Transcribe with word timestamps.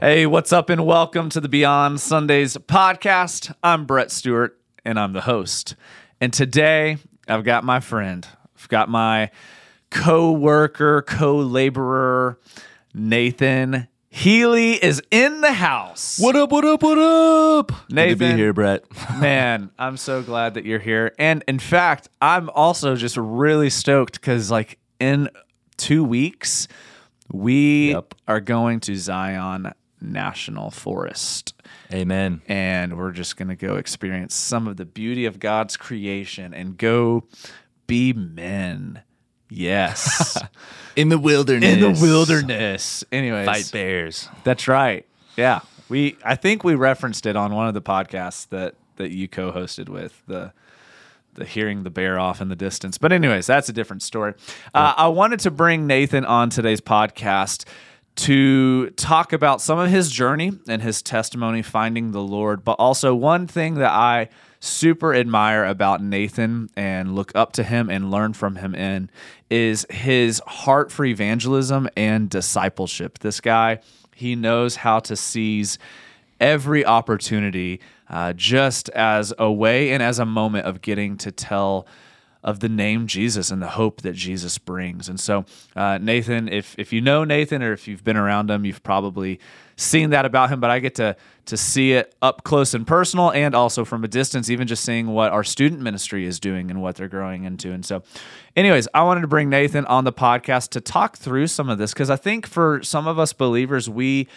Hey, 0.00 0.26
what's 0.26 0.52
up, 0.52 0.70
and 0.70 0.86
welcome 0.86 1.28
to 1.30 1.40
the 1.40 1.48
Beyond 1.48 2.00
Sundays 2.00 2.56
podcast. 2.56 3.52
I'm 3.64 3.84
Brett 3.84 4.12
Stewart, 4.12 4.56
and 4.84 4.98
I'm 4.98 5.12
the 5.12 5.22
host. 5.22 5.74
And 6.20 6.32
today, 6.32 6.98
I've 7.26 7.42
got 7.44 7.64
my 7.64 7.80
friend, 7.80 8.26
I've 8.56 8.68
got 8.68 8.88
my 8.88 9.30
co 9.90 10.30
worker, 10.30 11.02
co 11.02 11.36
laborer, 11.38 12.38
Nathan 12.94 13.88
Healy 14.08 14.74
is 14.82 15.02
in 15.10 15.40
the 15.40 15.52
house. 15.52 16.18
What 16.20 16.36
up? 16.36 16.52
What 16.52 16.64
up? 16.64 16.82
What 16.82 16.98
up? 16.98 17.72
Nathan. 17.90 18.18
Good 18.18 18.24
to 18.28 18.32
be 18.34 18.36
here, 18.36 18.52
Brett. 18.52 18.84
Man, 19.20 19.70
I'm 19.80 19.96
so 19.96 20.22
glad 20.22 20.54
that 20.54 20.64
you're 20.64 20.78
here. 20.78 21.12
And 21.18 21.42
in 21.48 21.58
fact, 21.58 22.08
I'm 22.22 22.50
also 22.50 22.94
just 22.94 23.16
really 23.16 23.68
stoked 23.68 24.14
because, 24.20 24.48
like, 24.50 24.78
in 25.00 25.28
two 25.76 26.04
weeks, 26.04 26.68
we 27.32 27.90
Yep. 27.90 28.14
are 28.28 28.40
going 28.40 28.78
to 28.80 28.94
Zion 28.96 29.72
National 30.00 30.70
Forest. 30.70 31.54
Amen. 31.92 32.42
And 32.48 32.96
we're 32.98 33.12
just 33.12 33.36
going 33.36 33.48
to 33.48 33.56
go 33.56 33.76
experience 33.76 34.34
some 34.34 34.66
of 34.66 34.76
the 34.76 34.84
beauty 34.84 35.24
of 35.26 35.38
God's 35.40 35.76
creation 35.76 36.52
and 36.54 36.76
go 36.76 37.24
be 37.86 38.12
men. 38.12 39.02
Yes. 39.50 40.38
In 40.96 41.08
the 41.08 41.18
wilderness. 41.18 41.72
in 41.74 41.80
the 41.80 41.98
wilderness. 42.00 43.04
Anyways, 43.12 43.46
Fight 43.46 43.70
bears. 43.72 44.28
that's 44.44 44.66
right. 44.66 45.06
Yeah. 45.36 45.60
We 45.88 46.18
I 46.24 46.34
think 46.34 46.64
we 46.64 46.74
referenced 46.74 47.24
it 47.24 47.36
on 47.36 47.54
one 47.54 47.68
of 47.68 47.74
the 47.74 47.80
podcasts 47.80 48.48
that 48.48 48.74
that 48.96 49.10
you 49.12 49.28
co-hosted 49.28 49.88
with 49.88 50.20
the 50.26 50.52
the 51.34 51.44
hearing 51.44 51.84
the 51.84 51.90
bear 51.90 52.18
off 52.18 52.40
in 52.40 52.48
the 52.48 52.56
distance. 52.56 52.98
But 52.98 53.12
anyways, 53.12 53.46
that's 53.46 53.68
a 53.68 53.72
different 53.72 54.02
story. 54.02 54.34
Uh, 54.74 54.94
I 54.96 55.06
wanted 55.06 55.38
to 55.40 55.52
bring 55.52 55.86
Nathan 55.86 56.24
on 56.24 56.50
today's 56.50 56.80
podcast 56.80 57.64
to 58.18 58.90
talk 58.90 59.32
about 59.32 59.60
some 59.60 59.78
of 59.78 59.90
his 59.90 60.10
journey 60.10 60.52
and 60.66 60.82
his 60.82 61.02
testimony 61.02 61.62
finding 61.62 62.10
the 62.10 62.20
Lord, 62.20 62.64
but 62.64 62.72
also 62.72 63.14
one 63.14 63.46
thing 63.46 63.74
that 63.74 63.92
I 63.92 64.28
super 64.58 65.14
admire 65.14 65.64
about 65.64 66.02
Nathan 66.02 66.68
and 66.76 67.14
look 67.14 67.30
up 67.36 67.52
to 67.52 67.62
him 67.62 67.88
and 67.88 68.10
learn 68.10 68.32
from 68.32 68.56
him 68.56 68.74
in 68.74 69.08
is 69.50 69.86
his 69.88 70.42
heart 70.48 70.90
for 70.90 71.04
evangelism 71.04 71.88
and 71.96 72.28
discipleship. 72.28 73.20
This 73.20 73.40
guy, 73.40 73.78
he 74.16 74.34
knows 74.34 74.74
how 74.76 74.98
to 74.98 75.14
seize 75.14 75.78
every 76.40 76.84
opportunity 76.84 77.80
uh, 78.10 78.32
just 78.32 78.88
as 78.90 79.32
a 79.38 79.50
way 79.50 79.92
and 79.92 80.02
as 80.02 80.18
a 80.18 80.26
moment 80.26 80.66
of 80.66 80.80
getting 80.80 81.16
to 81.18 81.30
tell 81.30 81.86
of 82.44 82.60
the 82.60 82.68
name 82.68 83.06
Jesus 83.06 83.50
and 83.50 83.60
the 83.60 83.68
hope 83.68 84.02
that 84.02 84.14
Jesus 84.14 84.58
brings. 84.58 85.08
And 85.08 85.18
so, 85.18 85.44
uh, 85.74 85.98
Nathan, 85.98 86.48
if 86.48 86.74
if 86.78 86.92
you 86.92 87.00
know 87.00 87.24
Nathan 87.24 87.62
or 87.62 87.72
if 87.72 87.88
you've 87.88 88.04
been 88.04 88.16
around 88.16 88.50
him, 88.50 88.64
you've 88.64 88.82
probably 88.82 89.40
seen 89.76 90.10
that 90.10 90.24
about 90.24 90.50
him. 90.50 90.60
But 90.60 90.70
I 90.70 90.78
get 90.78 90.94
to 90.96 91.16
to 91.46 91.56
see 91.56 91.92
it 91.92 92.14
up 92.22 92.44
close 92.44 92.74
and 92.74 92.86
personal, 92.86 93.30
and 93.32 93.54
also 93.54 93.84
from 93.84 94.04
a 94.04 94.08
distance, 94.08 94.50
even 94.50 94.66
just 94.66 94.84
seeing 94.84 95.08
what 95.08 95.32
our 95.32 95.42
student 95.42 95.80
ministry 95.80 96.26
is 96.26 96.38
doing 96.38 96.70
and 96.70 96.80
what 96.80 96.96
they're 96.96 97.08
growing 97.08 97.44
into. 97.44 97.72
And 97.72 97.84
so, 97.84 98.02
anyways, 98.54 98.86
I 98.94 99.02
wanted 99.02 99.22
to 99.22 99.28
bring 99.28 99.48
Nathan 99.48 99.84
on 99.86 100.04
the 100.04 100.12
podcast 100.12 100.70
to 100.70 100.80
talk 100.80 101.16
through 101.16 101.48
some 101.48 101.68
of 101.68 101.78
this 101.78 101.92
because 101.92 102.10
I 102.10 102.16
think 102.16 102.46
for 102.46 102.82
some 102.82 103.08
of 103.08 103.18
us 103.18 103.32
believers, 103.32 103.88
we 103.90 104.28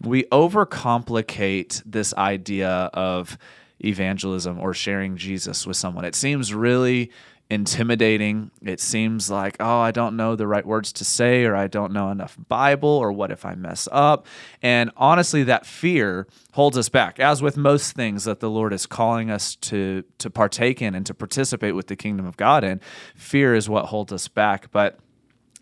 we 0.00 0.24
overcomplicate 0.24 1.82
this 1.84 2.12
idea 2.14 2.68
of 2.92 3.38
evangelism 3.84 4.58
or 4.58 4.74
sharing 4.74 5.16
Jesus 5.16 5.66
with 5.66 5.76
someone. 5.76 6.04
It 6.04 6.14
seems 6.14 6.54
really 6.54 7.10
intimidating. 7.52 8.50
It 8.62 8.80
seems 8.80 9.30
like, 9.30 9.56
oh, 9.60 9.80
I 9.80 9.90
don't 9.90 10.16
know 10.16 10.34
the 10.34 10.46
right 10.46 10.64
words 10.64 10.92
to 10.94 11.04
say, 11.04 11.44
or 11.44 11.54
I 11.54 11.66
don't 11.66 11.92
know 11.92 12.10
enough 12.10 12.36
Bible, 12.48 12.88
or 12.88 13.12
what 13.12 13.30
if 13.30 13.44
I 13.44 13.54
mess 13.54 13.88
up? 13.92 14.26
And 14.62 14.90
honestly, 14.96 15.42
that 15.44 15.66
fear 15.66 16.26
holds 16.52 16.78
us 16.78 16.88
back, 16.88 17.20
as 17.20 17.42
with 17.42 17.56
most 17.56 17.94
things 17.94 18.24
that 18.24 18.40
the 18.40 18.50
Lord 18.50 18.72
is 18.72 18.86
calling 18.86 19.30
us 19.30 19.54
to, 19.56 20.02
to 20.18 20.30
partake 20.30 20.80
in 20.80 20.94
and 20.94 21.04
to 21.06 21.14
participate 21.14 21.74
with 21.74 21.88
the 21.88 21.96
kingdom 21.96 22.26
of 22.26 22.36
God 22.36 22.64
in. 22.64 22.80
Fear 23.14 23.54
is 23.54 23.68
what 23.68 23.86
holds 23.86 24.12
us 24.12 24.28
back. 24.28 24.70
But 24.70 24.98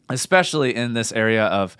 especially 0.08 0.74
in 0.74 0.94
this 0.94 1.12
area 1.12 1.44
of 1.46 1.76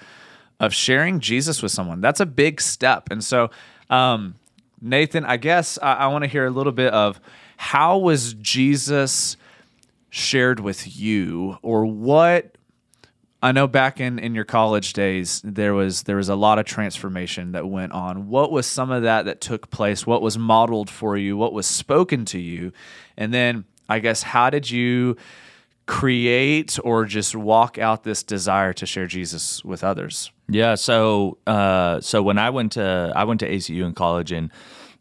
of 0.61 0.75
sharing 0.75 1.21
Jesus 1.21 1.63
with 1.63 1.73
someone. 1.73 2.03
That's 2.03 2.21
a 2.21 2.27
big 2.27 2.61
step. 2.61 3.09
And 3.11 3.25
so, 3.25 3.51
um, 3.89 4.35
Nathan, 4.79 5.25
I 5.25 5.39
guess 5.39 5.79
I, 5.81 5.95
I 5.95 6.07
want 6.09 6.23
to 6.25 6.29
hear 6.29 6.45
a 6.45 6.51
little 6.51 6.73
bit 6.73 6.93
of 6.93 7.19
how 7.57 7.97
was 7.97 8.35
Jesus 8.35 9.39
shared 10.11 10.61
with 10.61 10.97
you, 10.97 11.59
or 11.63 11.87
what? 11.87 12.57
I 13.43 13.53
know 13.53 13.67
back 13.67 14.01
in, 14.01 14.19
in 14.19 14.35
your 14.35 14.45
college 14.45 14.93
days 14.93 15.41
there 15.43 15.73
was 15.73 16.03
there 16.03 16.17
was 16.17 16.29
a 16.29 16.35
lot 16.35 16.59
of 16.59 16.67
transformation 16.67 17.53
that 17.53 17.67
went 17.67 17.93
on. 17.93 18.29
What 18.29 18.53
was 18.53 18.67
some 18.67 18.91
of 18.91 19.05
that 19.05 19.25
that 19.25 19.41
took 19.41 19.71
place? 19.71 20.07
What 20.07 20.21
was 20.21 20.37
modeled 20.37 20.91
for 20.91 21.17
you? 21.17 21.37
What 21.37 21.55
was 21.55 21.67
spoken 21.67 22.27
to 22.27 22.39
you? 22.39 22.73
And 23.17 23.33
then 23.33 23.65
I 23.89 24.01
guess 24.01 24.23
how 24.23 24.51
did 24.51 24.71
you 24.71 25.17
create 25.87 26.79
or 26.85 27.05
just 27.05 27.35
walk 27.35 27.79
out 27.79 28.05
this 28.05 28.23
desire 28.23 28.73
to 28.75 28.87
share 28.87 29.07
Jesus 29.07 29.65
with 29.65 29.83
others? 29.83 30.31
Yeah. 30.49 30.75
So, 30.75 31.39
uh, 31.47 32.01
so 32.01 32.23
when 32.23 32.39
I 32.39 32.51
went 32.51 32.73
to 32.73 33.13
I 33.17 33.25
went 33.25 33.41
to 33.41 33.49
ACU 33.49 33.87
in 33.87 33.95
college, 33.95 34.33
and 34.33 34.51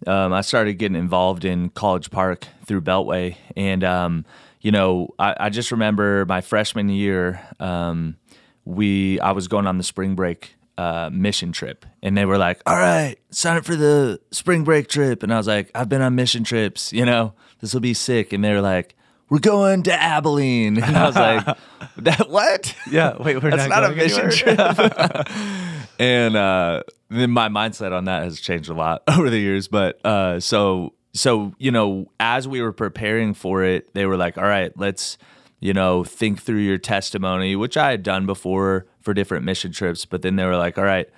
um, 0.08 0.34
I 0.34 0.42
started 0.42 0.76
getting 0.76 0.98
involved 0.98 1.46
in 1.46 1.70
College 1.70 2.10
Park 2.10 2.48
through 2.66 2.82
Beltway, 2.82 3.36
and 3.56 3.84
um, 3.84 4.26
you 4.62 4.72
know, 4.72 5.10
I, 5.20 5.36
I 5.40 5.50
just 5.50 5.72
remember 5.72 6.26
my 6.26 6.42
freshman 6.42 6.90
year, 6.90 7.42
um, 7.60 8.18
we 8.66 9.20
I 9.20 9.32
was 9.32 9.48
going 9.48 9.68
on 9.68 9.78
the 9.78 9.84
spring 9.84 10.16
break 10.16 10.56
uh, 10.78 11.10
mission 11.12 11.52
trip, 11.52 11.86
and 12.02 12.18
they 12.18 12.26
were 12.26 12.38
like, 12.38 12.62
"All 12.66 12.78
right, 12.78 13.18
sign 13.32 13.58
up 13.58 13.66
for 13.66 13.76
the 13.76 14.20
spring 14.32 14.64
break 14.64 14.88
trip," 14.88 15.24
and 15.24 15.34
I 15.34 15.38
was 15.38 15.48
like, 15.48 15.72
"I've 15.76 15.90
been 15.90 16.02
on 16.02 16.16
mission 16.16 16.44
trips, 16.44 16.94
you 16.94 17.06
know, 17.06 17.34
this 17.60 17.74
will 17.74 17.81
be 17.81 17.94
sick," 17.94 18.34
and 18.34 18.44
they 18.44 18.54
were 18.54 18.62
like. 18.62 18.96
We're 19.31 19.38
going 19.38 19.84
to 19.84 19.94
Abilene, 19.94 20.81
and 20.81 20.98
I 20.98 21.06
was 21.06 21.16
like, 21.16 21.46
"That 21.98 22.31
what? 22.31 22.76
Yeah, 22.90 23.16
wait, 23.22 23.36
we're 23.44 23.52
not 23.52 23.58
That's 23.58 23.70
not 23.70 23.84
not, 23.84 23.92
a 23.92 23.96
mission 23.96 24.31
trip." 24.31 24.58
and 26.00 26.38
uh, 26.38 26.84
then 27.10 27.30
my 27.30 27.50
mindset 27.50 27.92
on 27.92 28.06
that 28.06 28.24
has 28.24 28.40
changed 28.40 28.70
a 28.70 28.74
lot 28.74 29.04
over 29.08 29.30
the 29.30 29.38
years. 29.38 29.68
But 29.68 30.04
uh, 30.06 30.40
so 30.40 30.94
so 31.14 31.54
you 31.60 31.72
know, 31.72 32.10
as 32.20 32.48
we 32.48 32.62
were 32.62 32.72
preparing 32.72 33.34
for 33.34 33.64
it, 33.64 33.94
they 33.94 34.06
were 34.06 34.18
like, 34.18 34.38
"All 34.38 34.46
right, 34.46 34.72
let's 34.78 35.18
you 35.60 35.74
know 35.74 36.04
think 36.04 36.42
through 36.42 36.60
your 36.60 36.78
testimony," 36.78 37.56
which 37.56 37.78
I 37.78 37.92
had 37.92 38.02
done 38.02 38.26
before 38.26 38.88
for 39.02 39.14
different 39.14 39.44
mission 39.44 39.72
trips. 39.72 40.06
But 40.06 40.22
then 40.22 40.38
they 40.38 40.46
were 40.46 40.58
like, 40.58 40.78
"All 40.78 40.86
right." 40.86 41.10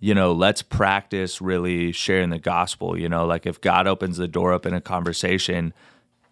You 0.00 0.14
know, 0.14 0.30
let's 0.30 0.62
practice 0.62 1.40
really 1.40 1.90
sharing 1.90 2.30
the 2.30 2.38
gospel. 2.38 2.96
You 2.96 3.08
know, 3.08 3.26
like 3.26 3.46
if 3.46 3.60
God 3.60 3.88
opens 3.88 4.16
the 4.16 4.28
door 4.28 4.52
up 4.52 4.64
in 4.64 4.72
a 4.72 4.80
conversation, 4.80 5.74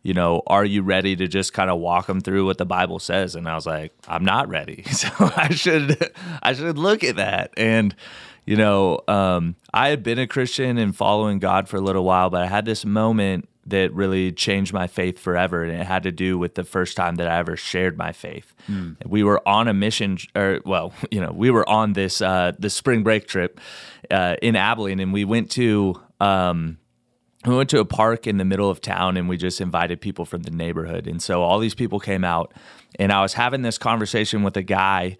you 0.07 0.15
know, 0.15 0.41
are 0.47 0.65
you 0.65 0.83
ready 0.83 1.17
to 1.17 1.27
just 1.27 1.53
kind 1.53 1.69
of 1.69 1.81
walk 1.81 2.07
them 2.07 2.21
through 2.21 2.47
what 2.47 2.59
the 2.59 2.65
Bible 2.65 3.01
says? 3.01 3.35
And 3.35 3.49
I 3.49 3.57
was 3.57 3.67
like, 3.67 3.93
I'm 4.07 4.25
not 4.25 4.49
ready. 4.49 4.85
So 4.97 5.09
I 5.19 5.53
should 5.53 6.13
I 6.43 6.55
should 6.55 6.79
look 6.79 7.05
at 7.05 7.17
that. 7.17 7.51
And 7.57 7.95
you 8.47 8.57
know, 8.57 9.01
um, 9.09 9.57
I 9.75 9.89
had 9.89 10.03
been 10.03 10.19
a 10.19 10.27
Christian 10.27 10.79
and 10.79 10.97
following 10.97 11.39
God 11.39 11.69
for 11.69 11.77
a 11.77 11.81
little 11.81 12.05
while, 12.05 12.31
but 12.31 12.41
I 12.41 12.47
had 12.47 12.65
this 12.65 12.85
moment 12.85 13.49
that 13.67 13.93
really 13.93 14.31
changed 14.33 14.73
my 14.73 14.87
faith 14.87 15.19
forever, 15.19 15.65
and 15.65 15.79
it 15.79 15.85
had 15.85 16.05
to 16.05 16.13
do 16.13 16.39
with 16.39 16.55
the 16.55 16.65
first 16.65 16.97
time 16.97 17.17
that 17.17 17.27
I 17.27 17.39
ever 17.39 17.57
shared 17.57 17.99
my 17.99 18.13
faith. 18.13 18.55
We 19.05 19.25
were 19.25 19.47
on 19.47 19.67
a 19.69 19.75
mission, 19.75 20.19
or 20.35 20.61
well, 20.65 20.95
you 21.11 21.21
know, 21.21 21.33
we 21.33 21.51
were 21.51 21.69
on 21.69 21.93
this 21.95 22.23
uh, 22.23 22.53
this 22.59 22.75
spring 22.75 23.03
break 23.03 23.27
trip 23.27 23.61
uh, 24.11 24.37
in 24.41 24.55
Abilene, 24.55 25.01
and 25.01 25.13
we 25.13 25.25
went 25.25 25.51
to. 25.53 26.01
Um, 26.21 26.79
we 27.47 27.57
went 27.57 27.71
to 27.71 27.81
a 27.81 27.85
park 27.85 28.27
in 28.27 28.39
the 28.39 28.45
middle 28.45 28.71
of 28.71 28.81
town 28.81 29.17
and 29.17 29.29
we 29.29 29.37
just 29.37 29.61
invited 29.61 30.01
people 30.01 30.25
from 30.25 30.43
the 30.43 30.51
neighborhood. 30.51 31.07
And 31.07 31.23
so 31.23 31.43
all 31.43 31.59
these 31.59 31.75
people 31.75 32.01
came 32.01 32.25
out 32.25 32.53
and 32.99 33.13
I 33.13 33.23
was 33.23 33.35
having 33.35 33.63
this 33.63 33.79
conversation 33.79 34.43
with 34.43 34.57
a 34.57 34.63
guy 34.63 35.17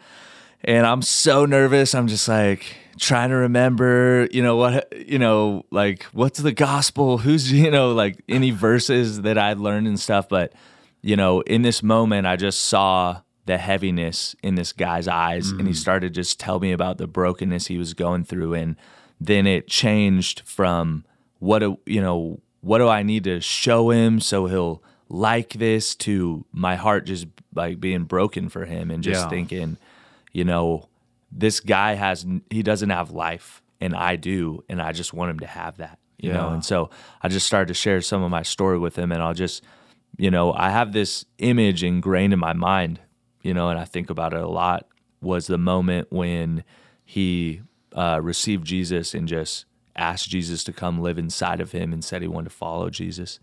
and 0.65 0.87
I'm 0.87 1.03
so 1.03 1.47
nervous. 1.47 1.95
I'm 1.95 2.09
just 2.09 2.29
like 2.29 2.77
trying 2.99 3.31
to 3.31 3.37
remember, 3.37 4.29
you 4.33 4.43
know, 4.43 4.57
what, 4.57 4.93
you 4.97 5.19
know, 5.19 5.65
like 5.71 6.03
what's 6.05 6.41
the 6.41 6.53
gospel? 6.53 7.19
Who's, 7.19 7.53
you 7.53 7.71
know, 7.71 7.93
like 7.93 8.23
any 8.29 8.51
verses 8.51 9.23
that 9.23 9.39
I 9.39 9.53
learned 9.53 9.87
and 9.87 10.01
stuff. 10.01 10.29
But, 10.29 10.53
you 11.03 11.17
know, 11.17 11.41
in 11.43 11.63
this 11.63 11.83
moment, 11.83 12.27
I 12.27 12.37
just 12.37 12.65
saw 12.65 13.21
the 13.45 13.59
heaviness 13.59 14.35
in 14.43 14.57
this 14.57 14.73
guy's 14.73 15.07
eyes 15.07 15.51
and 15.51 15.69
he 15.69 15.73
mm. 15.73 15.77
started 15.77 16.13
just 16.13 16.41
tell 16.41 16.59
me 16.59 16.73
about 16.73 16.99
the 16.99 17.07
brokenness 17.07 17.69
he 17.69 17.79
was 17.79 17.95
going 17.95 18.25
through. 18.25 18.55
And 18.55 18.75
then 19.21 19.47
it 19.47 19.69
changed 19.69 20.43
from, 20.45 21.05
what 21.39 21.59
do 21.61 21.79
you 21.87 22.01
know 22.01 22.41
what 22.61 22.79
do 22.79 22.89
i 22.89 23.03
need 23.03 23.25
to 23.25 23.41
show 23.41 23.91
him 23.91 24.21
so 24.21 24.47
he'll 24.47 24.83
like 25.09 25.53
this 25.55 25.95
to 25.95 26.45
my 26.53 26.75
heart 26.77 27.07
just 27.07 27.27
like 27.55 27.79
being 27.81 28.05
broken 28.05 28.49
for 28.49 28.65
him 28.65 28.91
and 28.91 29.03
just 29.03 29.25
Yeah. 29.25 29.29
thinking 29.29 29.77
you 30.33 30.45
know 30.45 30.89
this 31.31 31.61
guy 31.61 31.95
has 31.95 32.27
he 32.51 32.63
doesn't 32.63 32.91
have 32.91 33.11
life 33.11 33.63
and 33.81 33.95
i 33.95 34.17
do 34.17 34.65
and 34.69 34.81
i 34.83 34.93
just 34.93 35.13
want 35.13 35.31
him 35.31 35.39
to 35.41 35.47
have 35.47 35.77
that 35.79 35.99
you 36.19 36.33
know 36.33 36.49
and 36.51 36.65
so 36.65 36.91
i 37.23 37.29
just 37.29 37.47
started 37.47 37.69
to 37.69 37.75
share 37.75 38.01
some 38.01 38.23
of 38.23 38.31
my 38.31 38.43
story 38.43 38.79
with 38.79 38.97
him 38.97 39.13
and 39.13 39.23
i'll 39.23 39.35
just 39.35 39.63
you 40.17 40.31
know 40.31 40.53
i 40.55 40.71
have 40.71 40.93
this 40.93 41.25
image 41.39 41.85
ingrained 41.85 42.33
in 42.33 42.39
my 42.39 42.53
mind 42.55 42.99
you 43.43 43.53
know 43.55 43.69
and 43.69 43.79
i 43.79 43.85
think 43.85 44.09
about 44.11 44.33
it 44.33 44.41
a 44.41 44.49
lot 44.49 44.87
was 45.21 45.47
the 45.47 45.59
moment 45.59 46.09
when 46.11 46.65
he 47.05 47.61
uh, 47.95 48.21
received 48.23 48.67
Jesus 48.67 49.15
and 49.15 49.27
just 49.27 49.65
asked 49.97 50.29
Jesus 50.31 50.63
to 50.65 50.73
come 50.73 51.01
live 51.01 51.19
inside 51.19 51.61
of 51.61 51.73
him 51.73 51.93
and 51.93 52.05
said 52.05 52.23
he 52.23 52.29
wanted 52.29 52.51
to 52.51 52.57
follow 52.57 52.91
Jesus. 52.91 53.39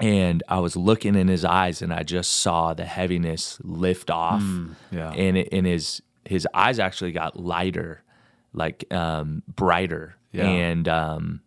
And 0.00 0.42
I 0.48 0.58
was 0.58 0.76
looking 0.76 1.14
in 1.14 1.28
his 1.28 1.44
eyes 1.44 1.80
and 1.82 1.92
I 1.92 2.02
just 2.02 2.32
saw 2.32 2.74
the 2.74 2.84
heaviness 2.84 3.58
lift 3.62 4.10
off. 4.10 4.42
yeah. 4.90 5.12
And 5.12 5.36
it, 5.36 5.48
and 5.52 5.66
his 5.66 6.02
his 6.24 6.46
eyes 6.54 6.78
actually 6.78 7.12
got 7.12 7.38
lighter, 7.38 8.02
like 8.52 8.84
um, 8.92 9.42
brighter. 9.46 10.16
Yeah. 10.32 10.46
And 10.48 10.88
um, 10.88 11.40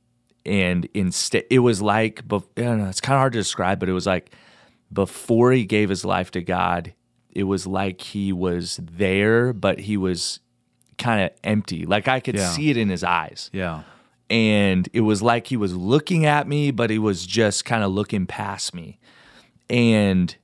and 0.45 0.87
instead 0.93 1.43
it 1.49 1.59
was 1.59 1.81
like 1.81 2.25
bef- 2.27 2.45
I 2.57 2.61
don't 2.61 2.77
know, 2.79 2.87
it's 2.89 3.01
kind 3.01 3.15
of 3.15 3.19
hard 3.19 3.33
to 3.33 3.39
describe, 3.39 3.79
but 3.79 3.89
it 3.89 3.93
was 3.93 4.05
like 4.05 4.31
before 4.93 5.51
he 5.51 5.65
gave 5.65 5.89
his 5.89 6.05
life 6.05 6.31
to 6.31 6.41
God, 6.41 6.93
it 7.31 7.43
was 7.43 7.65
like 7.67 7.99
he 7.99 8.31
was 8.31 8.79
there, 8.81 9.51
but 9.51 9.79
he 9.79 9.97
was 9.97 10.39
kind 10.97 11.25
of 11.25 11.31
empty. 11.43 11.85
Like 11.85 12.07
I 12.07 12.19
could 12.21 12.35
Yeah. 12.35 12.49
see 12.51 12.69
it 12.69 12.77
in 12.77 12.87
his 12.89 13.03
eyes 13.03 13.49
Yeah. 13.51 13.81
And 14.29 14.89
it 14.93 15.01
was 15.01 15.21
like 15.21 15.47
he 15.47 15.57
was 15.57 15.75
looking 15.75 16.25
at 16.25 16.47
me, 16.47 16.71
but 16.71 16.89
he 16.89 16.99
was 16.99 17.25
just 17.25 17.65
kind 17.65 17.83
of 17.83 17.91
looking 17.91 18.25
past 18.25 18.73
me. 18.73 18.99
And 19.69 20.35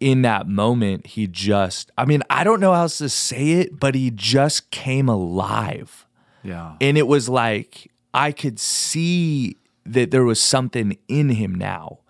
in 0.00 0.22
that 0.22 0.48
moment, 0.48 1.06
he 1.08 1.26
just, 1.26 1.90
I 1.96 2.04
mean, 2.04 2.22
I 2.30 2.44
don't 2.44 2.60
know 2.60 2.72
how 2.72 2.82
else 2.82 2.98
to 2.98 3.08
say 3.08 3.52
it, 3.52 3.78
but 3.78 3.94
he 3.94 4.10
just 4.10 4.70
came 4.70 5.08
alive. 5.08 6.06
Yeah. 6.42 6.76
And 6.80 6.96
it 6.96 7.06
was 7.06 7.28
like 7.28 7.90
I 8.14 8.32
could 8.32 8.58
see 8.58 9.56
that 9.84 10.10
there 10.10 10.24
was 10.24 10.40
something 10.40 10.96
in 11.08 11.30
him 11.30 11.54
now, 11.54 12.00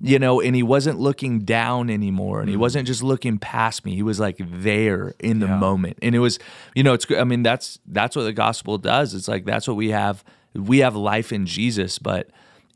you 0.00 0.18
know, 0.18 0.40
and 0.40 0.54
he 0.54 0.62
wasn't 0.62 1.00
looking 1.00 1.40
down 1.40 1.88
anymore 1.90 2.40
and 2.40 2.48
he 2.50 2.56
mm. 2.56 2.60
wasn't 2.60 2.86
just 2.86 3.02
looking 3.02 3.38
past 3.38 3.84
me. 3.84 3.94
He 3.94 4.02
was 4.02 4.20
like 4.20 4.36
there 4.38 5.14
in 5.18 5.38
the 5.38 5.46
Yeah. 5.46 5.56
moment. 5.58 5.98
And 6.02 6.14
it 6.14 6.18
was, 6.18 6.38
you 6.74 6.82
know, 6.82 6.92
it's, 6.92 7.06
I 7.10 7.24
mean, 7.24 7.42
that's, 7.42 7.78
that's 7.86 8.14
what 8.14 8.24
the 8.24 8.32
gospel 8.32 8.78
does. 8.78 9.14
It's 9.14 9.28
like, 9.28 9.44
that's 9.46 9.66
what 9.66 9.76
we 9.76 9.90
have. 9.90 10.22
We 10.54 10.78
have 10.78 10.94
life 10.96 11.32
in 11.32 11.46
Jesus. 11.46 11.98
But 11.98 12.30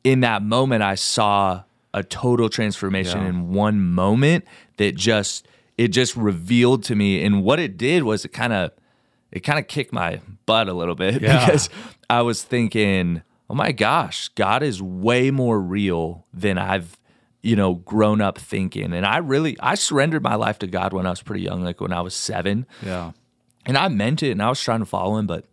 in 0.05 0.21
that 0.21 0.43
moment, 0.43 0.83
I 0.83 0.95
saw 0.95 1.63
a 1.95 2.03
total 2.03 2.49
transformation 2.49 3.23
Yeah. 3.23 3.29
in 3.29 3.53
one 3.53 3.81
moment 3.81 4.45
that 4.77 4.95
just, 4.97 5.47
it 5.77 5.89
just 5.89 6.17
revealed 6.17 6.85
to 6.85 6.95
me. 6.95 7.25
And 7.25 7.43
what 7.43 7.59
it 7.59 7.77
did 7.77 8.03
was 8.03 8.25
it 8.25 8.29
kind 8.33 8.53
of, 8.53 8.73
it 9.33 9.41
kind 9.41 9.59
of 9.59 9.67
kicked 9.69 9.93
my 9.93 10.21
butt 10.47 10.69
a 10.69 10.73
little 10.75 10.95
bit 10.95 11.21
Yeah. 11.23 11.45
because 11.47 11.69
I 12.11 12.23
was 12.23 12.43
thinking, 12.43 13.23
oh 13.51 13.55
my 13.55 13.73
gosh, 13.73 14.29
God 14.31 14.63
is 14.63 14.83
way 14.83 15.31
more 15.31 15.61
real 15.61 16.27
than 16.35 16.59
I've, 16.59 16.99
you 17.43 17.57
know, 17.57 17.75
grown 17.75 18.21
up 18.21 18.37
thinking. 18.39 18.93
And 18.93 19.07
I 19.07 19.19
really, 19.19 19.57
I 19.61 19.75
surrendered 19.77 20.23
my 20.23 20.35
life 20.35 20.59
to 20.61 20.67
God 20.67 20.93
when 20.93 21.07
I 21.07 21.11
was 21.11 21.23
pretty 21.23 21.43
young, 21.45 21.63
like 21.65 21.81
when 21.81 21.93
I 21.93 22.01
was 22.01 22.15
seven. 22.15 22.67
Yeah. 22.85 23.13
And 23.65 23.77
I 23.79 23.89
meant 23.89 24.23
it 24.23 24.33
and 24.33 24.43
I 24.43 24.49
was 24.49 24.61
trying 24.63 24.81
to 24.81 24.87
follow 24.87 25.17
him, 25.19 25.27
but 25.27 25.45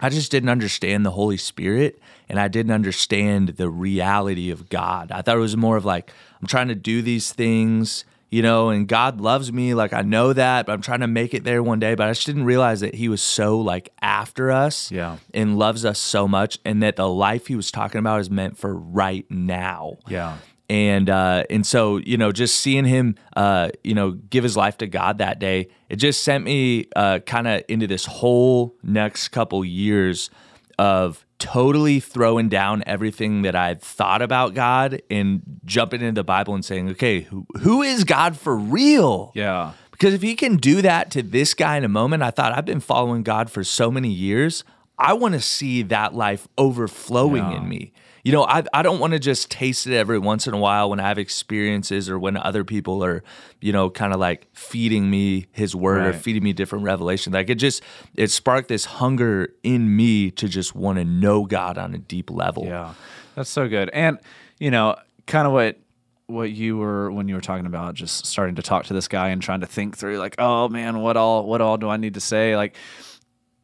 I 0.00 0.08
just 0.08 0.30
didn't 0.30 0.48
understand 0.50 1.04
the 1.06 1.10
Holy 1.12 1.36
Spirit 1.36 2.00
and 2.28 2.38
I 2.38 2.48
didn't 2.48 2.72
understand 2.72 3.50
the 3.50 3.70
reality 3.70 4.50
of 4.50 4.68
God. 4.68 5.10
I 5.12 5.22
thought 5.22 5.36
it 5.36 5.40
was 5.40 5.56
more 5.56 5.76
of 5.76 5.84
like, 5.84 6.10
I'm 6.40 6.46
trying 6.46 6.68
to 6.68 6.74
do 6.74 7.00
these 7.02 7.32
things, 7.32 8.04
you 8.30 8.42
know, 8.42 8.68
and 8.70 8.86
God 8.88 9.20
loves 9.20 9.52
me. 9.52 9.72
Like 9.74 9.92
I 9.92 10.02
know 10.02 10.32
that, 10.32 10.66
but 10.66 10.72
I'm 10.72 10.82
trying 10.82 11.00
to 11.00 11.06
make 11.06 11.32
it 11.34 11.44
there 11.44 11.62
one 11.62 11.78
day. 11.80 11.94
But 11.94 12.08
I 12.08 12.10
just 12.12 12.26
didn't 12.26 12.44
realize 12.44 12.80
that 12.80 12.94
He 12.96 13.08
was 13.08 13.22
so 13.22 13.58
like 13.60 13.90
after 14.02 14.50
us 14.50 14.90
Yeah. 14.90 15.16
and 15.32 15.58
loves 15.58 15.84
us 15.84 15.98
so 15.98 16.26
much 16.28 16.58
and 16.64 16.82
that 16.82 16.96
the 16.96 17.08
life 17.08 17.46
He 17.46 17.56
was 17.56 17.70
talking 17.70 17.98
about 17.98 18.20
is 18.20 18.28
meant 18.30 18.58
for 18.58 18.74
right 18.74 19.24
now 19.30 19.96
Yeah. 20.08 20.36
And 20.68 21.08
uh, 21.08 21.44
and 21.50 21.66
so 21.66 21.98
you 21.98 22.16
know 22.16 22.32
just 22.32 22.56
seeing 22.58 22.84
him 22.84 23.14
uh, 23.36 23.70
you 23.84 23.94
know 23.94 24.12
give 24.12 24.42
his 24.44 24.56
life 24.56 24.78
to 24.78 24.86
God 24.86 25.18
that 25.18 25.38
day 25.38 25.68
it 25.88 25.96
just 25.96 26.22
sent 26.24 26.44
me 26.44 26.86
uh, 26.96 27.20
kind 27.20 27.46
of 27.46 27.62
into 27.68 27.86
this 27.86 28.04
whole 28.06 28.74
next 28.82 29.28
couple 29.28 29.64
years 29.64 30.30
of 30.78 31.24
totally 31.38 32.00
throwing 32.00 32.48
down 32.48 32.82
everything 32.86 33.42
that 33.42 33.54
I've 33.54 33.82
thought 33.82 34.22
about 34.22 34.54
God 34.54 35.02
and 35.10 35.42
jumping 35.64 36.00
into 36.00 36.18
the 36.20 36.24
Bible 36.24 36.54
and 36.54 36.64
saying 36.64 36.88
okay 36.90 37.20
who, 37.22 37.46
who 37.60 37.82
is 37.82 38.04
God 38.04 38.36
for 38.36 38.56
real 38.56 39.32
Yeah. 39.34 39.72
because 39.92 40.14
if 40.14 40.22
he 40.22 40.34
can 40.34 40.56
do 40.56 40.82
that 40.82 41.10
to 41.12 41.22
this 41.22 41.54
guy 41.54 41.76
in 41.76 41.84
a 41.84 41.88
moment, 41.88 42.22
I 42.22 42.30
thought 42.30 42.52
I've 42.52 42.64
been 42.64 42.80
following 42.80 43.22
God 43.22 43.50
for 43.50 43.62
so 43.64 43.90
many 43.90 44.08
years. 44.10 44.64
I 44.98 45.12
want 45.12 45.34
to 45.34 45.40
see 45.40 45.82
that 45.82 46.14
life 46.14 46.48
overflowing 46.58 47.44
Yeah. 47.50 47.56
in 47.58 47.68
me. 47.68 47.92
You 48.26 48.32
know, 48.32 48.42
I, 48.42 48.64
I 48.72 48.82
don't 48.82 48.98
want 48.98 49.12
to 49.12 49.20
just 49.20 49.52
taste 49.52 49.86
it 49.86 49.94
every 49.94 50.18
once 50.18 50.48
in 50.48 50.52
a 50.52 50.58
while 50.58 50.90
when 50.90 50.98
I 50.98 51.06
have 51.06 51.16
experiences 51.16 52.10
or 52.10 52.18
when 52.18 52.36
other 52.36 52.64
people 52.64 53.04
are, 53.04 53.22
you 53.60 53.72
know, 53.72 53.88
kind 53.88 54.12
of 54.12 54.18
like 54.18 54.48
feeding 54.52 55.08
me 55.08 55.46
his 55.52 55.76
word 55.76 56.04
or 56.04 56.12
feeding 56.12 56.42
me 56.42 56.52
different 56.52 56.82
revelation. 56.82 57.32
Like 57.32 57.50
it 57.50 57.54
just, 57.54 57.84
it 58.16 58.32
sparked 58.32 58.66
this 58.66 58.84
hunger 58.84 59.54
in 59.62 59.94
me 59.94 60.32
to 60.32 60.48
just 60.48 60.74
want 60.74 60.98
to 60.98 61.04
know 61.04 61.44
God 61.44 61.78
on 61.78 61.94
a 61.94 61.98
deep 61.98 62.28
level. 62.28 62.64
Yeah, 62.64 62.94
that's 63.36 63.48
so 63.48 63.68
good. 63.68 63.90
And 63.90 64.18
you 64.58 64.72
know, 64.72 64.96
kind 65.28 65.46
of 65.46 65.52
what 65.52 65.78
what 66.26 66.50
you 66.50 66.78
were 66.78 67.12
when 67.12 67.28
you 67.28 67.36
were 67.36 67.40
talking 67.40 67.66
about 67.66 67.94
just 67.94 68.26
starting 68.26 68.56
to 68.56 68.62
talk 68.62 68.86
to 68.86 68.92
this 68.92 69.06
guy 69.06 69.28
and 69.28 69.40
trying 69.40 69.60
to 69.60 69.68
think 69.68 69.96
through, 69.96 70.18
like, 70.18 70.34
oh 70.38 70.68
man, 70.68 70.98
what 70.98 71.16
all 71.16 71.46
what 71.46 71.60
all 71.60 71.76
do 71.76 71.88
I 71.88 71.96
need 71.96 72.14
to 72.14 72.20
say? 72.20 72.56
Like, 72.56 72.74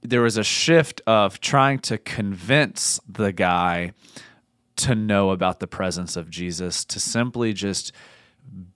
there 0.03 0.23
was 0.23 0.37
a 0.37 0.44
shift 0.44 1.00
of 1.09 1.41
trying 1.41 1.81
to 1.81 1.99
convince 1.99 3.00
the 3.09 3.32
guy 3.32 3.94
to 4.76 4.94
know 4.94 5.30
about 5.30 5.60
the 5.60 5.66
presence 5.66 6.16
of 6.16 6.30
Jesus, 6.30 6.84
to 6.86 6.98
simply 7.00 7.52
just 7.52 7.92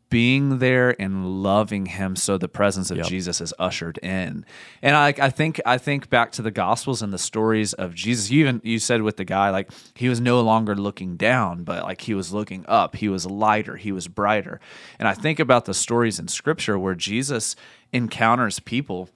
being 0.09 0.61
there 0.61 0.95
and 1.01 1.43
loving 1.43 1.87
him 1.87 2.15
so 2.15 2.39
the 2.39 2.49
presence 2.49 2.93
of 2.93 2.99
Yep. 2.99 3.07
Jesus 3.07 3.41
is 3.41 3.53
ushered 3.59 3.99
in. 3.99 4.45
And 4.81 4.95
I, 4.95 5.09
I 5.09 5.31
think 5.31 5.61
I 5.67 5.79
think 5.79 6.09
back 6.09 6.31
to 6.33 6.43
the 6.43 6.53
gospels 6.53 7.03
and 7.03 7.13
the 7.13 7.19
stories 7.19 7.73
of 7.73 7.93
Jesus. 7.93 8.31
You 8.31 8.41
even 8.43 8.61
you 8.63 8.79
said 8.79 9.03
with 9.03 9.17
the 9.17 9.25
guy 9.25 9.51
like 9.51 9.71
he 9.95 10.09
was 10.09 10.21
no 10.21 10.41
longer 10.43 10.77
looking 10.77 11.17
down, 11.17 11.65
but 11.65 11.83
like 11.83 12.03
he 12.03 12.15
was 12.15 12.33
looking 12.33 12.65
up. 12.69 12.95
He 12.95 13.09
was 13.09 13.27
lighter, 13.27 13.77
he 13.77 13.91
was 13.91 14.07
brighter. 14.07 14.61
And 15.01 15.09
I 15.09 15.15
think 15.15 15.41
about 15.41 15.65
the 15.65 15.75
stories 15.75 16.21
in 16.21 16.29
scripture 16.29 16.79
where 16.79 16.95
Jesus 16.95 17.57
encounters 17.93 18.61
people 18.61 19.11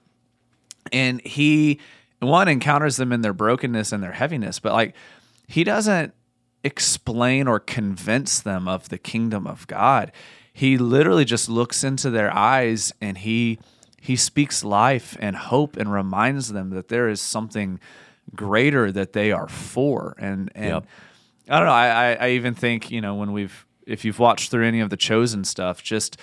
and 0.91 1.21
he 1.21 1.79
one 2.19 2.47
encounters 2.47 2.97
them 2.97 3.11
in 3.11 3.21
their 3.21 3.33
brokenness 3.33 3.91
and 3.91 4.01
their 4.01 4.13
heaviness 4.13 4.59
but 4.59 4.73
like 4.73 4.95
he 5.47 5.63
doesn't 5.63 6.13
explain 6.63 7.47
or 7.47 7.59
convince 7.59 8.39
them 8.39 8.67
of 8.67 8.89
the 8.89 8.97
kingdom 8.97 9.47
of 9.47 9.65
god 9.67 10.11
he 10.53 10.77
literally 10.77 11.25
just 11.25 11.49
looks 11.49 11.83
into 11.83 12.09
their 12.09 12.31
eyes 12.33 12.93
and 13.01 13.19
he 13.19 13.57
he 13.99 14.15
speaks 14.15 14.63
life 14.63 15.15
and 15.19 15.35
hope 15.35 15.77
and 15.77 15.91
reminds 15.91 16.51
them 16.51 16.69
that 16.71 16.87
there 16.87 17.07
is 17.09 17.21
something 17.21 17.79
greater 18.35 18.91
that 18.91 19.13
they 19.13 19.31
are 19.31 19.47
for 19.47 20.15
and 20.19 20.51
and 20.55 20.65
Yep. 20.69 20.85
i 21.49 21.57
don't 21.57 21.65
know 21.65 21.73
I, 21.73 21.87
I 21.87 22.13
i 22.27 22.29
even 22.31 22.53
think 22.53 22.91
you 22.91 23.01
know 23.01 23.15
when 23.15 23.31
we've 23.31 23.65
if 23.87 24.05
you've 24.05 24.19
watched 24.19 24.51
through 24.51 24.65
any 24.65 24.79
of 24.79 24.89
the 24.89 24.97
chosen 24.97 25.43
stuff 25.43 25.81
just 25.83 26.17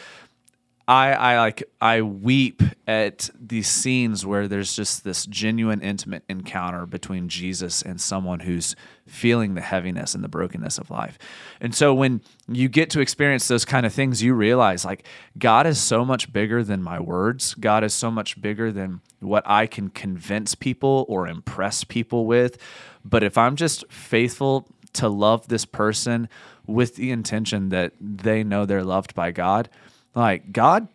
I, 0.88 1.12
I 1.12 1.38
like 1.38 1.62
I 1.82 2.00
weep 2.00 2.62
at 2.86 3.28
these 3.38 3.68
scenes 3.68 4.24
where 4.24 4.48
there's 4.48 4.74
just 4.74 5.04
this 5.04 5.26
genuine 5.26 5.82
intimate 5.82 6.24
encounter 6.30 6.86
between 6.86 7.28
Jesus 7.28 7.82
and 7.82 8.00
someone 8.00 8.40
who's 8.40 8.74
feeling 9.06 9.54
the 9.54 9.60
heaviness 9.60 10.14
and 10.14 10.24
the 10.24 10.28
brokenness 10.28 10.78
of 10.78 10.90
life. 10.90 11.18
And 11.60 11.74
so 11.74 11.92
when 11.92 12.22
you 12.48 12.70
get 12.70 12.88
to 12.90 13.00
experience 13.00 13.46
those 13.48 13.66
kind 13.66 13.84
of 13.84 13.92
things, 13.92 14.22
you 14.22 14.32
realize 14.32 14.86
like 14.86 15.04
God 15.36 15.66
is 15.66 15.78
so 15.78 16.06
much 16.06 16.32
bigger 16.32 16.64
than 16.64 16.82
my 16.82 16.98
words. 16.98 17.52
God 17.52 17.84
is 17.84 17.92
so 17.92 18.10
much 18.10 18.40
bigger 18.40 18.72
than 18.72 19.02
what 19.20 19.42
I 19.46 19.66
can 19.66 19.90
convince 19.90 20.54
people 20.54 21.04
or 21.06 21.28
impress 21.28 21.84
people 21.84 22.24
with. 22.24 22.56
But 23.04 23.22
if 23.22 23.36
I'm 23.36 23.56
just 23.56 23.84
faithful 23.92 24.66
to 24.94 25.10
love 25.10 25.48
this 25.48 25.66
person 25.66 26.30
with 26.66 26.96
the 26.96 27.10
intention 27.10 27.68
that 27.68 27.92
they 28.00 28.42
know 28.42 28.64
they're 28.64 28.82
loved 28.82 29.14
by 29.14 29.32
God, 29.32 29.68
like 30.14 30.52
God 30.52 30.88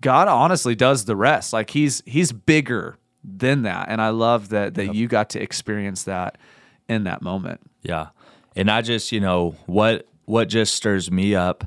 God 0.00 0.28
honestly 0.28 0.74
does 0.74 1.04
the 1.04 1.16
rest. 1.16 1.52
Like 1.52 1.70
he's 1.70 2.02
he's 2.06 2.32
bigger 2.32 2.98
than 3.22 3.62
that. 3.62 3.88
And 3.88 4.00
I 4.00 4.10
love 4.10 4.50
that 4.50 4.74
that 4.74 4.94
you 4.94 5.08
got 5.08 5.30
to 5.30 5.42
experience 5.42 6.04
that 6.04 6.38
in 6.88 7.04
that 7.04 7.22
moment. 7.22 7.60
Yeah. 7.82 8.08
And 8.56 8.70
I 8.70 8.82
just, 8.82 9.12
you 9.12 9.20
know, 9.20 9.56
what 9.66 10.06
what 10.26 10.48
just 10.48 10.74
stirs 10.74 11.10
me 11.10 11.34
up, 11.34 11.64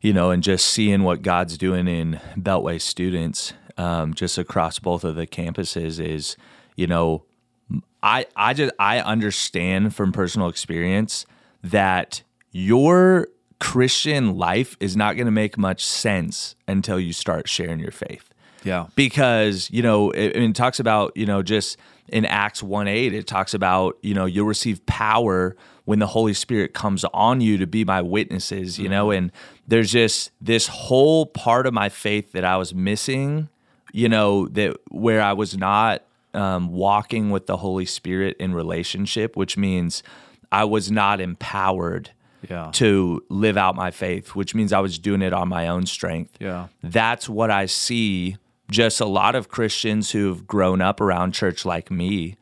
you 0.00 0.12
know, 0.12 0.30
and 0.30 0.42
just 0.42 0.66
seeing 0.66 1.02
what 1.02 1.22
God's 1.22 1.58
doing 1.58 1.88
in 1.88 2.20
Beltway 2.36 2.80
students, 2.80 3.52
um, 3.76 4.14
just 4.14 4.38
across 4.38 4.78
both 4.78 5.04
of 5.04 5.14
the 5.14 5.26
campuses 5.26 6.04
is, 6.04 6.36
you 6.76 6.86
know, 6.86 7.24
I 8.02 8.26
I 8.34 8.54
just 8.54 8.72
I 8.78 9.00
understand 9.00 9.94
from 9.94 10.12
personal 10.12 10.48
experience 10.48 11.26
that 11.62 12.22
your 12.52 13.28
Christian 13.58 14.36
life 14.36 14.76
is 14.80 14.96
not 14.96 15.16
going 15.16 15.26
to 15.26 15.32
make 15.32 15.56
much 15.56 15.84
sense 15.84 16.56
until 16.68 17.00
you 17.00 17.12
start 17.12 17.48
sharing 17.48 17.80
your 17.80 17.92
faith. 17.92 18.30
Yeah. 18.64 18.86
because 18.96 19.70
you 19.70 19.80
know 19.80 20.10
it, 20.10 20.34
it 20.34 20.54
talks 20.56 20.80
about 20.80 21.16
you 21.16 21.24
know 21.24 21.40
just 21.40 21.76
in 22.08 22.24
acts 22.24 22.64
1 22.64 22.88
8 22.88 23.14
it 23.14 23.28
talks 23.28 23.54
about 23.54 23.96
you 24.02 24.12
know 24.12 24.24
you'll 24.24 24.46
receive 24.46 24.84
power 24.86 25.54
when 25.84 26.00
the 26.00 26.06
holy 26.08 26.34
spirit 26.34 26.74
comes 26.74 27.04
on 27.14 27.40
you 27.40 27.58
to 27.58 27.66
be 27.68 27.84
my 27.84 28.02
witnesses 28.02 28.76
you 28.76 28.88
know? 28.88 29.12
And 29.12 29.30
there's 29.68 29.92
just 29.92 30.32
this 30.40 30.66
whole 30.66 31.26
part 31.26 31.68
of 31.68 31.74
my 31.74 31.88
faith 31.88 32.32
that 32.32 32.44
i 32.44 32.56
was 32.56 32.74
missing 32.74 33.50
you 33.92 34.08
know 34.08 34.48
that 34.48 34.76
where 34.90 35.22
i 35.22 35.32
was 35.32 35.56
not 35.56 36.02
um, 36.36 36.68
walking 36.68 37.30
with 37.30 37.46
the 37.46 37.56
Holy 37.56 37.86
Spirit 37.86 38.36
in 38.38 38.54
relationship, 38.54 39.36
which 39.36 39.56
means 39.56 40.02
I 40.52 40.64
was 40.64 40.90
not 40.90 41.20
empowered 41.20 42.10
Yeah. 42.48 42.70
to 42.74 43.22
live 43.28 43.56
out 43.56 43.74
my 43.74 43.90
faith, 43.90 44.34
which 44.34 44.54
means 44.54 44.72
I 44.72 44.80
was 44.80 44.98
doing 44.98 45.22
it 45.22 45.32
on 45.32 45.48
my 45.48 45.68
own 45.68 45.86
strength. 45.86 46.36
Yeah. 46.40 46.68
That's 46.82 47.28
what 47.28 47.50
I 47.50 47.66
see 47.66 48.36
just 48.70 49.00
a 49.00 49.06
lot 49.06 49.34
of 49.34 49.48
Christians 49.48 50.10
who've 50.10 50.46
grown 50.46 50.80
up 50.80 51.00
around 51.00 51.32
church 51.32 51.64
like 51.64 51.90
me 51.90 52.36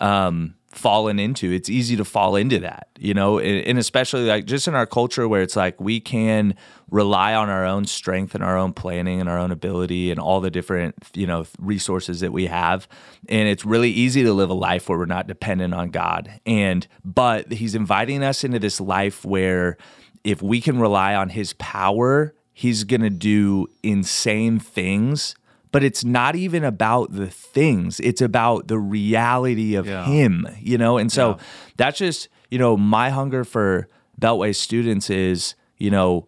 um, 0.00 0.54
fallen 0.78 1.18
into. 1.18 1.52
It's 1.52 1.68
easy 1.68 1.96
to 1.96 2.04
fall 2.04 2.36
into 2.36 2.60
that, 2.60 2.88
you 2.98 3.12
know, 3.12 3.38
and, 3.38 3.66
and 3.66 3.78
especially 3.78 4.26
like 4.26 4.46
just 4.46 4.68
in 4.68 4.74
our 4.74 4.86
culture 4.86 5.28
where 5.28 5.42
it's 5.42 5.56
like 5.56 5.80
we 5.80 6.00
can 6.00 6.54
rely 6.90 7.34
on 7.34 7.50
our 7.50 7.66
own 7.66 7.84
strength 7.84 8.34
and 8.34 8.44
our 8.44 8.56
own 8.56 8.72
planning 8.72 9.20
and 9.20 9.28
our 9.28 9.38
own 9.38 9.50
ability 9.50 10.10
and 10.10 10.20
all 10.20 10.40
the 10.40 10.50
different, 10.50 10.94
you 11.14 11.26
know, 11.26 11.44
resources 11.58 12.20
that 12.20 12.32
we 12.32 12.46
have. 12.46 12.88
And 13.28 13.48
it's 13.48 13.64
really 13.64 13.90
easy 13.90 14.22
to 14.22 14.32
live 14.32 14.50
a 14.50 14.54
life 14.54 14.88
where 14.88 14.96
we're 14.96 15.06
not 15.06 15.26
dependent 15.26 15.74
on 15.74 15.90
God. 15.90 16.40
And, 16.46 16.86
but 17.04 17.52
He's 17.52 17.74
inviting 17.74 18.22
us 18.22 18.44
into 18.44 18.58
this 18.58 18.80
life 18.80 19.24
where 19.24 19.76
if 20.22 20.40
we 20.40 20.60
can 20.60 20.78
rely 20.78 21.14
on 21.14 21.28
His 21.28 21.52
power, 21.54 22.34
He's 22.52 22.84
going 22.84 23.02
to 23.02 23.10
do 23.10 23.66
insane 23.82 24.60
things 24.60 25.34
but 25.72 25.84
it's 25.84 26.04
not 26.04 26.34
even 26.36 26.64
about 26.64 27.12
the 27.12 27.28
things 27.28 28.00
it's 28.00 28.20
about 28.22 28.68
the 28.68 28.78
reality 28.78 29.74
of 29.74 29.86
Yeah. 29.86 30.04
him 30.04 30.46
you 30.60 30.78
know 30.78 30.98
and 30.98 31.10
so 31.12 31.30
Yeah. 31.30 31.36
that's 31.76 31.98
just 31.98 32.28
you 32.50 32.58
know 32.58 32.76
my 32.76 33.10
hunger 33.10 33.44
for 33.44 33.88
beltway 34.20 34.54
students 34.54 35.10
is 35.10 35.54
you 35.76 35.90
know 35.90 36.26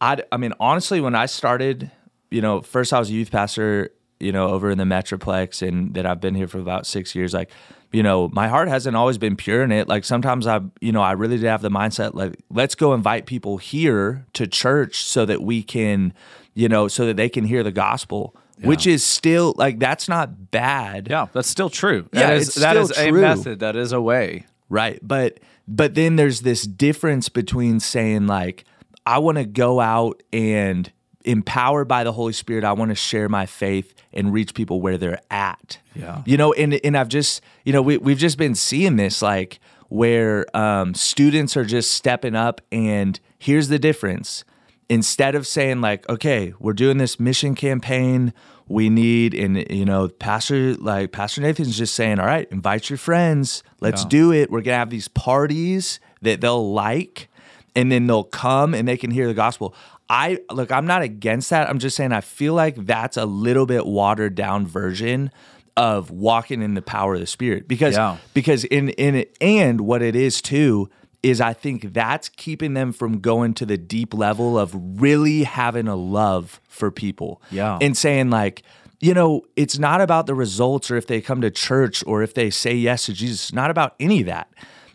i 0.00 0.18
i 0.32 0.36
mean 0.36 0.52
honestly 0.60 1.00
when 1.00 1.14
i 1.14 1.26
started 1.26 1.90
you 2.30 2.40
know 2.40 2.60
first 2.60 2.92
i 2.92 2.98
was 2.98 3.10
a 3.10 3.12
youth 3.12 3.30
pastor 3.30 3.90
you 4.18 4.32
know 4.32 4.48
over 4.48 4.70
in 4.70 4.78
the 4.78 4.84
metroplex 4.84 5.66
and 5.66 5.94
that 5.94 6.04
i've 6.06 6.20
been 6.20 6.34
here 6.34 6.48
for 6.48 6.58
about 6.58 6.86
six 6.86 7.14
years 7.14 7.32
like 7.32 7.50
you 7.92 8.02
know 8.02 8.28
my 8.32 8.46
heart 8.48 8.68
hasn't 8.68 8.94
always 8.94 9.16
been 9.18 9.34
pure 9.36 9.62
in 9.62 9.72
it 9.72 9.88
like 9.88 10.04
sometimes 10.04 10.46
i 10.46 10.60
you 10.80 10.92
know 10.92 11.00
i 11.02 11.12
really 11.12 11.38
did 11.38 11.46
have 11.46 11.62
the 11.62 11.70
mindset 11.70 12.14
like 12.14 12.36
let's 12.50 12.74
go 12.74 12.92
invite 12.94 13.24
people 13.26 13.56
here 13.56 14.26
to 14.34 14.46
church 14.46 15.02
so 15.04 15.24
that 15.24 15.42
we 15.42 15.62
can 15.62 16.12
you 16.54 16.68
know 16.68 16.86
so 16.88 17.06
that 17.06 17.16
they 17.16 17.28
can 17.28 17.44
hear 17.44 17.62
the 17.62 17.72
gospel 17.72 18.36
which 18.62 18.86
is 18.86 19.04
still 19.04 19.54
like 19.56 19.78
that's 19.78 20.08
not 20.08 20.50
bad 20.50 21.08
Yeah, 21.10 21.26
that's 21.32 21.48
still 21.48 21.70
true. 21.70 22.08
Yeah, 22.12 22.28
that 22.28 22.36
is, 22.36 22.48
it's 22.48 22.56
that 22.58 22.72
still 22.72 22.82
is 22.84 22.98
a 22.98 23.10
method. 23.12 23.60
That 23.60 23.76
is 23.76 23.92
a 23.92 24.00
way. 24.00 24.46
right 24.68 24.98
but 25.02 25.40
but 25.66 25.94
then 25.94 26.16
there's 26.16 26.40
this 26.42 26.62
difference 26.62 27.28
between 27.28 27.80
saying 27.80 28.26
like 28.26 28.64
i 29.06 29.18
want 29.18 29.38
to 29.38 29.44
go 29.44 29.80
out 29.80 30.22
and 30.32 30.92
empowered 31.24 31.86
by 31.88 32.02
the 32.04 32.12
holy 32.12 32.32
spirit 32.32 32.64
i 32.64 32.72
want 32.72 32.88
to 32.90 32.94
share 32.94 33.28
my 33.28 33.46
faith 33.46 33.94
and 34.12 34.32
reach 34.32 34.54
people 34.54 34.80
where 34.80 34.96
they're 34.98 35.20
at 35.30 35.78
Yeah. 35.94 36.22
you 36.26 36.36
know 36.36 36.52
and 36.54 36.74
and 36.84 36.96
i've 36.96 37.08
just 37.08 37.40
you 37.64 37.72
know 37.72 37.82
we, 37.82 37.98
we've 37.98 38.18
just 38.18 38.38
been 38.38 38.54
seeing 38.54 38.96
this 38.96 39.20
like 39.22 39.60
where 39.88 40.46
um, 40.56 40.94
students 40.94 41.56
are 41.56 41.64
just 41.64 41.92
stepping 41.92 42.36
up 42.36 42.60
and 42.70 43.18
here's 43.38 43.68
the 43.68 43.78
difference 43.78 44.44
instead 44.90 45.34
of 45.34 45.46
saying 45.46 45.80
like 45.80 46.06
okay 46.10 46.52
we're 46.58 46.72
doing 46.74 46.98
this 46.98 47.18
mission 47.18 47.54
campaign 47.54 48.34
we 48.68 48.90
need 48.90 49.32
and 49.34 49.64
you 49.70 49.84
know 49.84 50.08
pastor 50.08 50.74
like 50.74 51.12
pastor 51.12 51.40
nathan's 51.40 51.78
just 51.78 51.94
saying 51.94 52.18
all 52.20 52.26
right 52.26 52.48
invite 52.50 52.90
your 52.90 52.96
friends 52.98 53.62
let's 53.80 54.02
Yeah. 54.02 54.08
do 54.08 54.32
it 54.32 54.50
we're 54.50 54.60
gonna 54.62 54.76
have 54.76 54.90
these 54.90 55.08
parties 55.08 56.00
that 56.22 56.40
they'll 56.40 56.72
like 56.72 57.28
and 57.76 57.90
then 57.90 58.06
they'll 58.08 58.24
come 58.24 58.74
and 58.74 58.86
they 58.88 58.96
can 58.96 59.12
hear 59.12 59.26
the 59.28 59.34
gospel 59.34 59.74
i 60.08 60.38
look 60.50 60.72
i'm 60.72 60.86
not 60.86 61.02
against 61.02 61.50
that 61.50 61.70
i'm 61.70 61.78
just 61.78 61.96
saying 61.96 62.10
i 62.12 62.20
feel 62.20 62.54
like 62.54 62.74
that's 62.84 63.16
a 63.16 63.24
little 63.26 63.66
bit 63.66 63.86
watered 63.86 64.34
down 64.34 64.66
version 64.66 65.30
of 65.76 66.10
walking 66.10 66.62
in 66.62 66.74
the 66.74 66.82
power 66.82 67.14
of 67.14 67.20
the 67.20 67.26
spirit 67.28 67.68
because 67.68 67.94
Yeah. 67.94 68.16
because 68.34 68.64
in 68.64 68.88
in 68.90 69.14
it 69.14 69.36
and 69.40 69.80
what 69.82 70.02
it 70.02 70.16
is 70.16 70.42
too 70.42 70.90
is 71.22 71.40
I 71.40 71.52
think 71.52 71.92
that's 71.92 72.28
keeping 72.28 72.74
them 72.74 72.92
from 72.92 73.20
going 73.20 73.54
to 73.54 73.66
the 73.66 73.76
deep 73.76 74.14
level 74.14 74.58
of 74.58 74.72
really 74.74 75.44
having 75.44 75.88
a 75.88 75.96
love 75.96 76.60
for 76.68 76.90
people. 76.90 77.42
Yeah. 77.50 77.78
And 77.80 77.96
saying 77.96 78.30
like, 78.30 78.62
you 79.00 79.14
know, 79.14 79.42
it's 79.56 79.78
not 79.78 80.00
about 80.00 80.26
the 80.26 80.34
results 80.34 80.90
or 80.90 80.96
if 80.96 81.06
they 81.06 81.20
come 81.20 81.40
to 81.40 81.50
church 81.50 82.04
or 82.06 82.22
if 82.22 82.34
they 82.34 82.50
say 82.50 82.74
yes 82.74 83.06
to 83.06 83.12
Jesus. 83.12 83.44
It's 83.44 83.52
not 83.52 83.70
about 83.70 83.94
any 83.98 84.20
of 84.20 84.26
that. 84.26 84.52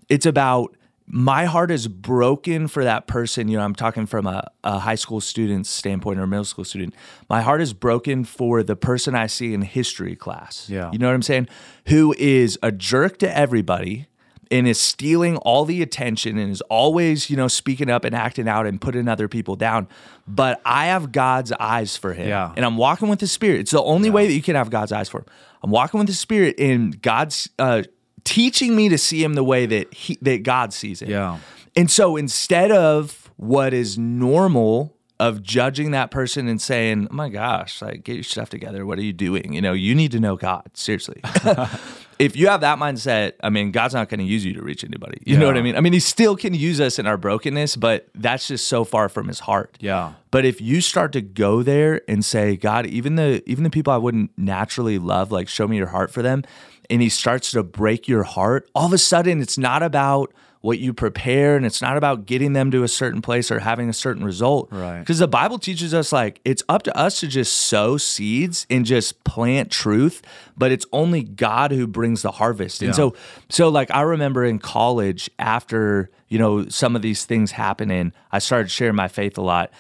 It's 0.09 0.25
about 0.25 0.75
my 1.07 1.45
heart 1.45 1.69
is 1.69 1.87
broken 1.87 2.67
for 2.67 2.83
that 2.83 3.05
person. 3.05 3.47
You 3.47 3.57
know, 3.57 3.63
I'm 3.63 3.75
talking 3.75 4.05
from 4.05 4.25
a, 4.25 4.49
a 4.63 4.79
high 4.79 4.95
school 4.95 5.21
student's 5.21 5.69
standpoint 5.69 6.19
or 6.19 6.23
a 6.23 6.27
middle 6.27 6.45
school 6.45 6.65
student. 6.65 6.95
My 7.29 7.41
heart 7.41 7.61
is 7.61 7.73
broken 7.73 8.23
for 8.23 8.63
the 8.63 8.75
person 8.75 9.13
I 9.13 9.27
see 9.27 9.53
in 9.53 9.61
history 9.61 10.15
class. 10.15 10.67
Yeah. 10.69 10.91
You 10.91 10.97
know 10.97 11.07
what 11.07 11.13
I'm 11.13 11.21
saying? 11.21 11.47
Who 11.87 12.15
is 12.17 12.57
a 12.63 12.71
jerk 12.71 13.19
to 13.19 13.37
everybody 13.37 14.07
and 14.51 14.67
is 14.67 14.79
stealing 14.79 15.37
all 15.37 15.65
the 15.65 15.81
attention 15.81 16.37
and 16.37 16.51
is 16.51 16.61
always, 16.61 17.29
you 17.29 17.37
know, 17.37 17.47
speaking 17.47 17.89
up 17.89 18.05
and 18.05 18.15
acting 18.15 18.47
out 18.47 18.65
and 18.65 18.79
putting 18.79 19.07
other 19.07 19.27
people 19.27 19.55
down. 19.55 19.87
But 20.27 20.61
I 20.65 20.87
have 20.87 21.11
God's 21.11 21.51
eyes 21.53 21.97
for 21.97 22.13
him. 22.13 22.27
Yeah. 22.27 22.53
And 22.55 22.65
I'm 22.65 22.77
walking 22.77 23.07
with 23.07 23.19
the 23.19 23.27
Spirit. 23.27 23.61
It's 23.61 23.71
the 23.71 23.83
only 23.83 24.09
way 24.09 24.27
that 24.27 24.33
you 24.33 24.41
can 24.41 24.55
have 24.55 24.69
God's 24.69 24.91
eyes 24.91 25.09
for 25.09 25.19
him. 25.19 25.25
I'm 25.63 25.71
walking 25.71 25.99
with 25.99 26.07
the 26.07 26.13
Spirit 26.13 26.59
and 26.59 27.01
God's 27.01 27.49
uh, 27.59 27.83
teaching 28.23 28.75
me 28.75 28.89
to 28.89 28.97
see 28.97 29.23
him 29.23 29.33
the 29.33 29.43
way 29.43 29.65
that 29.65 29.93
he 29.93 30.17
that 30.21 30.43
God 30.43 30.73
sees 30.73 31.01
it. 31.01 31.09
Yeah. 31.09 31.39
And 31.75 31.89
so 31.89 32.15
instead 32.15 32.71
of 32.71 33.31
what 33.37 33.73
is 33.73 33.97
normal 33.97 34.95
of 35.19 35.41
judging 35.41 35.91
that 35.91 36.11
person 36.11 36.47
and 36.47 36.61
saying, 36.61 37.07
"Oh 37.09 37.13
my 37.13 37.29
gosh, 37.29 37.81
like 37.81 38.03
get 38.03 38.15
your 38.15 38.23
stuff 38.23 38.49
together. 38.49 38.85
What 38.85 38.99
are 38.99 39.03
you 39.03 39.13
doing? 39.13 39.53
You 39.53 39.61
know, 39.61 39.73
you 39.73 39.95
need 39.95 40.11
to 40.11 40.19
know 40.19 40.35
God. 40.35 40.69
Seriously." 40.73 41.21
if 42.19 42.35
you 42.35 42.47
have 42.47 42.61
that 42.61 42.79
mindset, 42.79 43.33
I 43.43 43.49
mean, 43.49 43.71
God's 43.71 43.93
not 43.93 44.09
going 44.09 44.19
to 44.19 44.25
use 44.25 44.45
you 44.45 44.53
to 44.53 44.61
reach 44.61 44.83
anybody. 44.83 45.21
You 45.25 45.37
know 45.37 45.47
what 45.47 45.57
I 45.57 45.61
mean? 45.61 45.75
I 45.75 45.81
mean, 45.81 45.93
he 45.93 45.99
still 45.99 46.35
can 46.35 46.53
use 46.53 46.79
us 46.79 46.97
in 46.99 47.07
our 47.07 47.17
brokenness, 47.17 47.75
but 47.75 48.07
that's 48.15 48.47
just 48.47 48.67
so 48.67 48.83
far 48.83 49.09
from 49.09 49.27
his 49.27 49.39
heart. 49.39 49.77
Yeah. 49.79 50.13
But 50.31 50.45
if 50.45 50.61
you 50.61 50.81
start 50.81 51.11
to 51.13 51.21
go 51.21 51.63
there 51.63 52.01
and 52.07 52.23
say, 52.23 52.55
God, 52.55 52.85
even 52.85 53.15
the 53.15 53.43
even 53.45 53.63
the 53.63 53.69
people 53.69 53.91
I 53.91 53.97
wouldn't 53.97 54.31
naturally 54.37 54.97
love, 54.99 55.31
like 55.31 55.47
show 55.47 55.67
me 55.67 55.77
your 55.77 55.87
heart 55.87 56.11
for 56.11 56.21
them, 56.21 56.43
and 56.89 57.01
he 57.01 57.09
starts 57.09 57.51
to 57.51 57.63
break 57.63 58.07
your 58.07 58.23
heart, 58.23 58.69
all 58.75 58.85
of 58.85 58.93
a 58.93 58.97
sudden 58.97 59.41
it's 59.41 59.57
not 59.57 59.83
about 59.83 60.33
what 60.65 60.79
you 60.79 60.91
prepare 60.91 61.55
and 61.55 61.63
it's 61.63 61.79
not 61.79 61.95
about 61.95 62.25
getting 62.25 62.53
them 62.53 62.71
to 62.71 62.81
a 62.81 62.87
certain 62.87 63.21
place 63.21 63.51
or 63.51 63.59
having 63.59 63.87
a 63.87 63.93
certain 63.93 64.23
result. 64.23 64.67
Right. 64.71 64.99
Because 64.99 65.19
the 65.19 65.27
Bible 65.27 65.59
teaches 65.59 65.93
us 65.93 66.11
like 66.11 66.41
it's 66.43 66.63
up 66.67 66.81
to 66.83 66.97
us 66.97 67.19
to 67.19 67.27
just 67.27 67.53
sow 67.53 67.97
seeds 67.97 68.65
and 68.67 68.83
just 68.83 69.23
plant 69.23 69.69
truth, 69.69 70.23
but 70.57 70.71
it's 70.71 70.87
only 70.91 71.21
God 71.21 71.69
who 71.69 71.85
brings 71.85 72.23
the 72.23 72.31
harvest. 72.31 72.81
And 72.81 72.95
so 72.95 73.15
so 73.47 73.69
like 73.69 73.91
I 73.91 74.01
remember 74.01 74.43
in 74.43 74.57
college 74.57 75.29
after, 75.37 76.09
you 76.29 76.39
know, 76.39 76.67
some 76.67 76.95
of 76.95 77.03
these 77.03 77.25
things 77.25 77.51
happening, 77.51 78.11
I 78.31 78.39
started 78.39 78.71
sharing 78.71 78.95
my 78.95 79.07
faith 79.07 79.37
a 79.37 79.43
lot. 79.43 79.71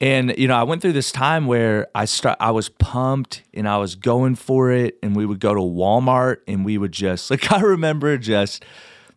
And 0.00 0.34
you 0.38 0.48
know, 0.48 0.56
I 0.56 0.62
went 0.62 0.80
through 0.80 0.94
this 0.94 1.12
time 1.12 1.46
where 1.46 1.88
I 1.94 2.06
start 2.06 2.38
I 2.40 2.52
was 2.52 2.70
pumped 2.70 3.42
and 3.52 3.68
I 3.68 3.76
was 3.76 3.96
going 3.96 4.36
for 4.36 4.72
it 4.72 4.96
and 5.02 5.14
we 5.14 5.26
would 5.26 5.40
go 5.40 5.52
to 5.52 5.60
Walmart 5.60 6.38
and 6.48 6.64
we 6.64 6.78
would 6.78 6.92
just 6.92 7.30
like 7.30 7.52
I 7.52 7.60
remember 7.60 8.16
just 8.16 8.64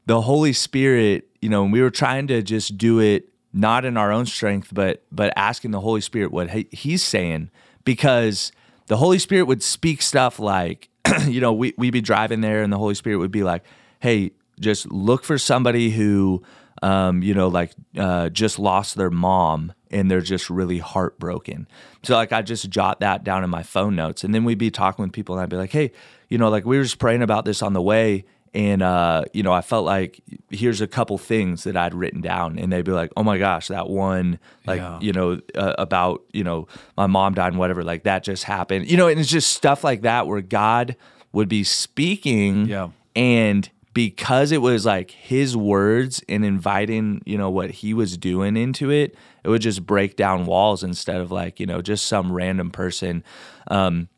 the 0.06 0.22
Holy 0.22 0.54
Spirit, 0.54 1.28
you 1.42 1.50
know, 1.50 1.64
we 1.64 1.82
were 1.82 1.92
trying 1.92 2.28
to 2.28 2.42
just 2.42 2.78
do 2.78 3.00
it 3.00 3.30
not 3.54 3.86
in 3.86 3.98
our 3.98 4.12
own 4.12 4.26
strength, 4.26 4.70
but 4.74 5.04
but 5.12 5.34
asking 5.36 5.72
the 5.72 5.82
Holy 5.82 6.02
Spirit 6.02 6.32
what 6.32 6.52
he, 6.52 6.68
he's 6.72 7.04
saying. 7.04 7.50
Because 7.84 8.52
the 8.88 8.98
Holy 8.98 9.20
Spirit 9.20 9.44
would 9.44 9.64
speak 9.64 10.02
stuff 10.02 10.40
like, 10.40 10.90
you 11.28 11.40
know, 11.42 11.54
we 11.54 11.74
we'd 11.78 11.92
be 11.92 12.02
driving 12.02 12.42
there 12.42 12.62
and 12.62 12.72
the 12.72 12.78
Holy 12.78 12.96
Spirit 12.96 13.18
would 13.18 13.32
be 13.32 13.44
like, 13.44 13.64
"Hey, 14.00 14.32
just 14.60 14.92
look 14.92 15.24
for 15.24 15.38
somebody 15.38 15.92
who 15.92 16.44
um, 16.84 17.24
you 17.24 17.34
know, 17.34 17.48
like 17.48 17.72
uh, 17.98 18.30
just 18.30 18.60
lost 18.60 18.96
their 18.96 19.10
mom 19.10 19.74
and 19.92 20.12
they're 20.12 20.22
just 20.22 20.50
really 20.50 20.80
heartbroken. 20.80 21.68
So 22.04 22.16
like 22.16 22.34
I 22.34 22.42
just 22.42 22.70
jot 22.70 23.00
that 23.00 23.24
down 23.24 23.44
in 23.44 23.50
my 23.50 23.64
phone 23.64 23.96
notes, 23.96 24.24
and 24.24 24.36
then 24.36 24.44
we'd 24.44 24.58
be 24.58 24.72
talking 24.72 25.04
with 25.04 25.14
people, 25.14 25.36
and 25.36 25.44
I'd 25.44 25.50
be 25.50 25.56
like, 25.56 25.72
hey, 25.72 25.92
you 26.30 26.38
know, 26.38 26.50
like 26.50 26.66
we 26.66 26.78
were 26.78 26.84
just 26.84 27.00
praying 27.00 27.22
about 27.22 27.46
this 27.46 27.62
on 27.62 27.74
the 27.74 27.82
way, 27.82 28.26
and 28.56 28.82
uh, 28.82 29.26
you 29.34 29.44
know, 29.44 29.52
I 29.54 29.62
felt 29.62 29.86
like 29.86 30.20
here's 30.50 30.82
a 30.82 30.88
couple 30.88 31.18
things 31.20 31.66
that 31.66 31.76
I'd 31.78 31.94
written 31.94 32.22
down, 32.22 32.58
and 32.58 32.72
they'd 32.72 32.86
be 32.86 32.92
like, 32.92 33.12
oh 33.18 33.24
my 33.24 33.38
gosh, 33.38 33.68
that 33.68 33.90
one, 33.90 34.40
like 34.66 34.80
Yeah. 34.80 35.00
you 35.02 35.12
know, 35.14 35.40
uh, 35.54 35.76
about 35.78 36.24
you 36.32 36.44
know, 36.44 36.68
my 36.98 37.06
mom 37.08 37.34
died 37.36 37.50
and 37.50 37.60
whatever, 37.60 37.84
like 37.84 38.04
that 38.04 38.24
just 38.24 38.46
happened, 38.46 38.90
you 38.90 38.98
know, 38.98 39.08
and 39.08 39.20
it's 39.20 39.30
just 39.30 39.52
stuff 39.54 39.84
like 39.84 40.02
that 40.02 40.26
where 40.26 40.42
God 40.42 40.96
would 41.34 41.50
be 41.50 41.64
speaking, 41.64 42.66
Yeah. 42.68 42.90
and 43.16 43.70
because 43.94 44.52
it 44.52 44.62
was 44.62 44.86
like 44.86 45.12
his 45.12 45.56
words 45.56 46.22
and 46.28 46.44
inviting, 46.44 47.22
you 47.26 47.38
know, 47.38 47.50
what 47.50 47.72
he 47.72 47.94
was 47.94 48.18
doing 48.18 48.58
into 48.58 48.90
it, 48.92 49.16
it 49.44 49.50
would 49.50 49.62
just 49.62 49.86
break 49.86 50.18
down 50.18 50.46
walls 50.46 50.84
instead 50.84 51.22
of 51.22 51.32
like, 51.32 51.60
you 51.62 51.66
know, 51.66 51.82
just 51.82 52.06
some 52.06 52.32
random 52.32 52.72
person, 52.72 53.24
um, 53.72 54.10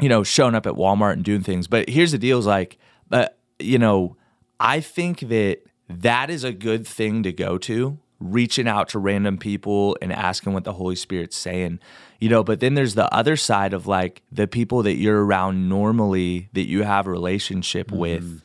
you 0.00 0.08
know, 0.08 0.24
showing 0.24 0.56
up 0.56 0.66
at 0.66 0.74
Walmart 0.74 1.12
and 1.12 1.24
doing 1.24 1.42
things. 1.42 1.68
But 1.68 1.88
here's 1.88 2.10
the 2.10 2.18
deal 2.18 2.38
is 2.40 2.46
like, 2.46 2.76
uh, 3.12 3.26
you 3.62 3.78
know, 3.78 4.16
I 4.58 4.80
think 4.80 5.20
that 5.20 5.58
that 5.88 6.30
is 6.30 6.44
a 6.44 6.52
good 6.52 6.86
thing 6.86 7.22
to 7.22 7.32
go 7.32 7.58
to 7.58 7.98
reaching 8.20 8.68
out 8.68 8.90
to 8.90 8.98
random 8.98 9.38
people 9.38 9.96
and 10.02 10.12
asking 10.12 10.52
what 10.52 10.64
the 10.64 10.74
Holy 10.74 10.94
Spirit's 10.96 11.36
saying. 11.36 11.80
You 12.20 12.28
know, 12.28 12.44
but 12.44 12.60
then 12.60 12.74
there's 12.74 12.94
the 12.94 13.12
other 13.14 13.36
side 13.36 13.72
of 13.72 13.86
like 13.86 14.22
the 14.30 14.46
people 14.46 14.82
that 14.82 14.96
you're 14.96 15.24
around 15.24 15.68
normally 15.68 16.50
that 16.52 16.66
you 16.66 16.82
have 16.82 17.06
a 17.06 17.10
relationship 17.10 17.88
Mm-hmm. 17.88 17.98
with. 17.98 18.42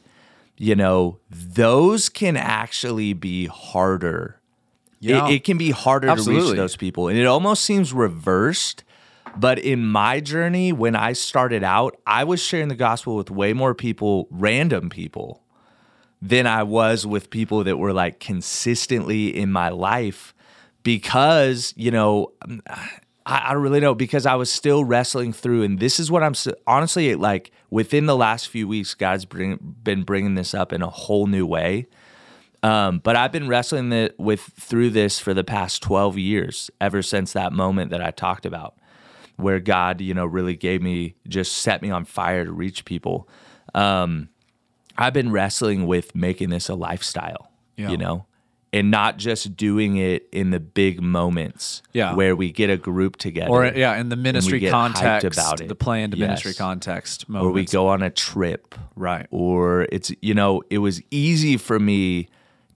You 0.58 0.76
know, 0.76 1.20
those 1.30 2.08
can 2.08 2.38
actually 2.38 3.12
be 3.12 3.48
harder. 3.48 4.40
Yeah. 5.02 5.28
It, 5.28 5.44
can 5.44 5.58
be 5.58 5.72
harder 5.72 6.16
to 6.16 6.24
reach 6.24 6.56
those 6.56 6.78
people. 6.78 7.10
And 7.10 7.20
it 7.20 7.26
almost 7.26 7.64
seems 7.64 7.92
reversed. 7.92 8.86
But 9.38 9.60
in 9.60 9.86
my 9.86 10.20
journey, 10.20 10.72
when 10.72 10.96
I 10.96 11.14
started 11.14 11.64
out, 11.64 11.98
I 12.08 12.24
was 12.24 12.42
sharing 12.42 12.70
the 12.70 12.76
gospel 12.76 13.16
with 13.16 13.30
way 13.30 13.54
more 13.54 13.74
people, 13.74 14.28
random 14.32 14.90
people, 14.90 15.44
than 16.22 16.48
I 16.48 16.64
was 16.64 17.06
with 17.06 17.30
people 17.30 17.64
that 17.66 17.78
were 17.78 17.94
like 17.94 18.20
consistently 18.20 19.36
in 19.36 19.52
my 19.52 19.70
life 19.70 20.34
because, 20.84 21.74
you 21.76 21.92
know, 21.92 22.32
I, 23.26 23.50
I 23.50 23.54
don't 23.54 23.62
really 23.62 23.80
know 23.80 23.96
because 23.96 24.26
I 24.26 24.36
was 24.36 24.52
still 24.52 24.86
wrestling 24.86 25.34
through. 25.34 25.64
And 25.64 25.80
this 25.80 26.00
is 26.00 26.10
what 26.10 26.24
I'm 26.24 26.34
honestly 26.68 27.16
like 27.16 27.52
within 27.70 28.06
the 28.06 28.16
last 28.16 28.48
few 28.48 28.68
weeks, 28.68 28.94
God's 28.94 29.26
bring, 29.26 29.58
been 29.84 30.04
bringing 30.04 30.36
this 30.36 30.54
up 30.54 30.72
in 30.72 30.82
a 30.82 30.90
whole 30.90 31.28
new 31.28 31.46
way. 31.46 31.88
Um, 32.64 33.00
but 33.00 33.16
I've 33.16 33.32
been 33.32 33.48
wrestling 33.48 33.90
the, 33.90 34.14
with 34.18 34.42
through 34.42 34.92
this 34.92 35.20
for 35.20 35.34
the 35.34 35.44
past 35.44 35.84
12 35.84 36.18
years, 36.18 36.72
ever 36.82 37.02
since 37.02 37.34
that 37.34 37.54
moment 37.54 37.92
that 37.92 38.02
I 38.02 38.12
talked 38.12 38.46
about, 38.46 38.76
where 39.38 39.60
God, 39.60 40.02
you 40.02 40.14
know, 40.14 40.26
really 40.26 40.56
gave 40.56 40.82
me, 40.82 41.16
just 41.28 41.54
set 41.58 41.82
me 41.82 41.90
on 41.92 42.06
fire 42.06 42.46
to 42.46 42.52
reach 42.52 42.86
people. 42.86 43.28
Um, 43.74 44.30
I've 44.98 45.14
been 45.14 45.32
wrestling 45.32 45.86
with 45.88 46.16
making 46.16 46.50
this 46.50 46.70
a 46.70 46.76
lifestyle, 46.76 47.52
Yeah. 47.78 47.90
you 47.92 47.98
know, 47.98 48.26
and 48.72 48.90
not 48.92 49.18
just 49.18 49.58
doing 49.58 49.98
it 49.98 50.28
in 50.32 50.52
the 50.52 50.60
big 50.60 51.02
moments 51.02 51.82
Yeah. 51.94 52.14
where 52.14 52.36
we 52.36 52.52
get 52.52 52.70
a 52.70 52.78
group 52.78 53.18
together. 53.18 53.50
or 53.52 53.66
yeah, 53.66 53.98
in 53.98 54.08
the 54.10 54.16
ministry 54.16 54.66
context, 54.70 55.38
about 55.38 55.60
it. 55.62 55.68
the 55.68 55.76
planned 55.76 56.14
Yes. 56.14 56.28
ministry 56.28 56.54
context 56.54 57.26
or 57.34 57.52
we 57.52 57.66
go 57.66 57.88
on 57.90 58.02
a 58.02 58.10
trip 58.10 58.76
Right. 58.96 59.28
or 59.32 59.88
it's 59.92 60.12
you 60.22 60.34
know 60.34 60.62
it 60.70 60.78
was 60.80 61.02
easy 61.12 61.58
for 61.58 61.80
me 61.80 62.28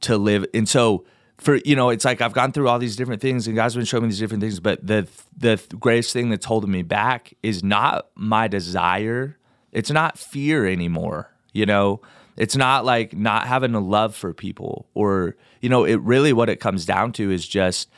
to 0.01 0.17
live 0.17 0.45
and 0.53 0.67
so 0.67 1.05
for 1.39 1.55
you 1.65 1.75
know 1.75 1.89
it's 1.89 2.05
like 2.05 2.21
i've 2.21 2.33
gone 2.33 2.51
through 2.51 2.67
all 2.67 2.79
these 2.79 2.95
different 2.95 3.21
things 3.21 3.47
and 3.47 3.55
god's 3.55 3.75
been 3.75 3.85
showing 3.85 4.03
me 4.03 4.09
these 4.09 4.19
different 4.19 4.41
things 4.41 4.59
but 4.59 4.85
the 4.85 5.07
the 5.37 5.59
greatest 5.79 6.13
thing 6.13 6.29
that's 6.29 6.45
holding 6.45 6.71
me 6.71 6.83
back 6.83 7.33
is 7.41 7.63
not 7.63 8.07
my 8.15 8.47
desire. 8.47 9.37
It's 9.71 9.91
not 9.91 10.17
fear 10.17 10.65
anymore 10.65 11.31
you 11.53 11.65
know? 11.65 12.01
It's 12.37 12.55
not 12.55 12.85
like 12.85 13.13
not 13.13 13.47
having 13.47 13.75
a 13.75 13.79
love 13.79 14.15
for 14.15 14.33
people 14.33 14.87
or 14.93 15.35
you 15.61 15.67
know 15.67 15.83
it 15.83 15.99
really 16.01 16.31
what 16.31 16.47
it 16.49 16.61
comes 16.61 16.85
down 16.85 17.11
to 17.13 17.31
is 17.31 17.45
just 17.45 17.89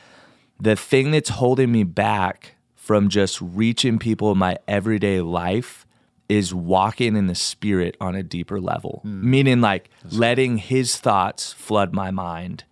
the 0.58 0.74
thing 0.74 1.12
that's 1.12 1.28
holding 1.28 1.70
me 1.70 1.84
back 1.84 2.56
from 2.74 3.08
just 3.08 3.40
reaching 3.40 4.00
people 4.00 4.32
in 4.32 4.38
my 4.38 4.58
everyday 4.66 5.20
life 5.20 5.86
is 6.28 6.52
walking 6.52 7.14
in 7.16 7.28
the 7.28 7.34
spirit 7.36 7.96
on 8.00 8.16
a 8.16 8.22
deeper 8.22 8.60
level. 8.60 9.00
Hmm. 9.02 9.30
Meaning 9.30 9.60
like 9.60 9.90
letting 10.10 10.58
his 10.58 10.96
thoughts 10.96 11.52
flood 11.52 11.92
my 11.92 12.10
mind 12.10 12.64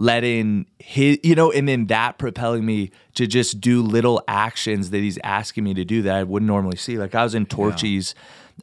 letting 0.00 0.64
his 0.78 1.18
you 1.22 1.34
know 1.34 1.52
and 1.52 1.68
then 1.68 1.84
that 1.88 2.16
propelling 2.16 2.64
me 2.64 2.90
to 3.14 3.26
just 3.26 3.60
do 3.60 3.82
little 3.82 4.22
actions 4.26 4.88
that 4.88 4.96
he's 4.96 5.18
asking 5.22 5.62
me 5.62 5.74
to 5.74 5.84
do 5.84 6.00
that 6.00 6.16
i 6.16 6.22
wouldn't 6.22 6.46
normally 6.46 6.78
see 6.78 6.96
like 6.96 7.14
i 7.14 7.22
was 7.22 7.34
in 7.34 7.44
Torchy's 7.44 8.14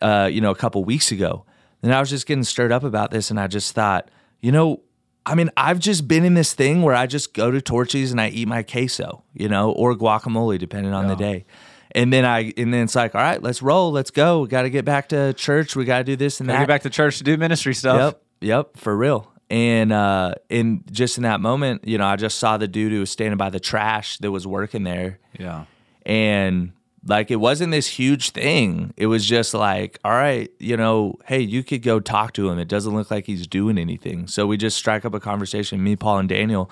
uh, 0.02 0.28
you 0.32 0.42
know 0.42 0.50
a 0.50 0.56
couple 0.56 0.84
weeks 0.84 1.12
ago 1.12 1.46
and 1.84 1.94
i 1.94 2.00
was 2.00 2.10
just 2.10 2.26
getting 2.26 2.44
stirred 2.44 2.72
up 2.72 2.84
about 2.84 3.12
this 3.12 3.30
and 3.30 3.40
i 3.40 3.46
just 3.46 3.76
thought 3.76 4.10
you 4.42 4.52
know 4.52 4.82
I 5.28 5.36
mean, 5.36 5.50
I've 5.58 5.80
just 5.80 6.08
been 6.08 6.24
in 6.24 6.36
this 6.36 6.54
thing 6.54 6.84
where 6.84 6.96
I 6.96 7.06
just 7.06 7.34
go 7.34 7.52
to 7.52 7.60
Torchy's 7.60 8.14
and 8.14 8.22
I 8.22 8.30
eat 8.30 8.48
my 8.48 8.64
queso, 8.64 9.26
you 9.34 9.50
know, 9.50 9.74
or 9.74 9.94
guacamole, 9.94 10.58
depending 10.58 10.94
on 10.94 11.08
the 11.08 11.18
day. 11.18 11.46
And 11.92 12.14
then 12.14 12.24
I, 12.24 12.54
and 12.56 12.74
then 12.74 12.86
it's 12.86 12.96
like, 12.96 13.14
all 13.14 13.20
right, 13.20 13.44
let's 13.44 13.62
roll, 13.62 13.92
let's 13.92 14.10
go. 14.10 14.44
We 14.44 14.48
got 14.48 14.62
to 14.62 14.70
get 14.70 14.86
back 14.86 15.10
to 15.10 15.34
church. 15.34 15.76
We 15.76 15.84
got 15.84 15.98
to 15.98 16.04
do 16.06 16.16
this 16.16 16.40
and 16.40 16.48
Gotta 16.48 16.60
that. 16.60 16.64
get 16.64 16.68
back 16.70 16.82
to 16.84 16.90
church 16.90 17.18
to 17.18 17.26
do 17.26 17.36
ministry 17.36 17.74
stuff. 17.74 18.00
Yep, 18.00 18.24
yep, 18.40 18.78
for 18.78 18.96
real. 18.96 19.30
And 19.50 19.94
uh, 19.94 20.36
in 20.50 20.84
just 20.92 21.18
in 21.18 21.24
that 21.24 21.40
moment, 21.40 21.88
you 21.88 21.98
know, 21.98 22.06
I 22.06 22.18
just 22.18 22.38
saw 22.38 22.58
the 22.58 22.68
dude 22.68 22.92
who 22.92 23.00
was 23.00 23.10
standing 23.12 23.38
by 23.38 23.50
the 23.50 23.60
trash 23.62 24.18
that 24.18 24.30
was 24.32 24.46
working 24.46 24.84
there, 24.84 25.20
Yeah. 25.40 25.66
and 26.06 26.74
like 27.06 27.32
it 27.32 27.38
wasn't 27.38 27.72
this 27.72 27.88
huge 27.88 28.32
thing. 28.32 28.94
It 28.98 29.06
was 29.06 29.26
just 29.26 29.54
like, 29.54 29.98
all 30.04 30.12
right, 30.12 30.52
you 30.60 30.76
know, 30.76 31.16
hey, 31.26 31.40
you 31.40 31.64
could 31.64 31.82
go 31.82 32.02
talk 32.02 32.34
to 32.34 32.50
him. 32.50 32.60
It 32.60 32.68
doesn't 32.68 32.94
look 32.94 33.10
like 33.10 33.26
he's 33.26 33.48
doing 33.48 33.78
anything. 33.78 34.28
So 34.28 34.46
we 34.46 34.58
just 34.58 34.76
strike 34.78 35.06
up 35.06 35.14
a 35.14 35.20
conversation, 35.22 35.82
me, 35.82 35.96
Paul, 35.96 36.18
and 36.20 36.28
Daniel, 36.28 36.70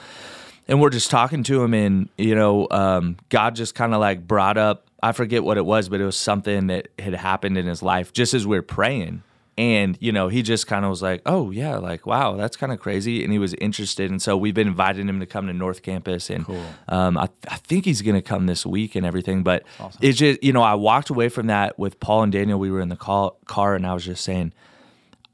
and 0.67 0.81
we're 0.81 0.89
just 0.89 1.09
talking 1.09 1.43
to 1.43 1.63
him. 1.63 1.73
And 1.73 2.09
you 2.17 2.35
know, 2.35 2.67
um, 2.71 3.15
God 3.29 3.55
just 3.55 3.75
kind 3.75 3.93
of 3.93 4.01
like 4.01 4.27
brought 4.27 4.57
up. 4.57 4.87
I 5.01 5.13
forget 5.13 5.45
what 5.45 5.55
it 5.57 5.65
was, 5.65 5.87
but 5.87 6.01
it 6.01 6.05
was 6.05 6.17
something 6.17 6.67
that 6.67 6.89
had 6.99 7.13
happened 7.13 7.57
in 7.57 7.67
his 7.67 7.81
life 7.81 8.11
just 8.11 8.33
as 8.33 8.45
we 8.45 8.57
are 8.57 8.61
praying. 8.63 9.23
And 9.57 9.97
you 10.01 10.11
know, 10.11 10.27
he 10.27 10.41
just 10.41 10.67
kind 10.67 10.83
of 10.83 10.89
was 10.89 11.01
like, 11.01 11.21
"Oh 11.25 11.49
yeah, 11.49 11.77
like 11.77 12.05
wow, 12.05 12.35
that's 12.35 12.57
kind 12.57 12.73
of 12.73 12.79
crazy," 12.81 13.23
and 13.23 13.31
he 13.31 13.39
was 13.39 13.53
interested. 13.53 14.11
And 14.11 14.21
so 14.21 14.35
we've 14.35 14.53
been 14.53 14.67
inviting 14.67 15.07
him 15.07 15.21
to 15.21 15.25
come 15.25 15.47
to 15.47 15.53
North 15.53 15.81
Campus, 15.81 16.29
and 16.29 16.45
um, 16.89 17.17
I, 17.17 17.29
I 17.47 17.55
think 17.55 17.85
he's 17.85 18.01
going 18.01 18.15
to 18.15 18.21
come 18.21 18.47
this 18.47 18.65
week 18.65 18.95
and 18.95 19.05
everything. 19.05 19.43
But 19.43 19.63
it's 20.01 20.17
just 20.17 20.43
you 20.43 20.51
know, 20.51 20.61
I 20.61 20.75
walked 20.75 21.09
away 21.09 21.29
from 21.29 21.47
that 21.47 21.79
with 21.79 22.01
Paul 22.01 22.23
and 22.23 22.33
Daniel. 22.33 22.59
We 22.59 22.69
were 22.69 22.81
in 22.81 22.89
the 22.89 22.97
call, 22.97 23.39
car, 23.45 23.75
and 23.75 23.87
I 23.87 23.93
was 23.93 24.03
just 24.03 24.25
saying, 24.25 24.51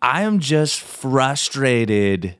I 0.03 0.21
am 0.21 0.39
just 0.39 0.79
frustrated 0.81 2.35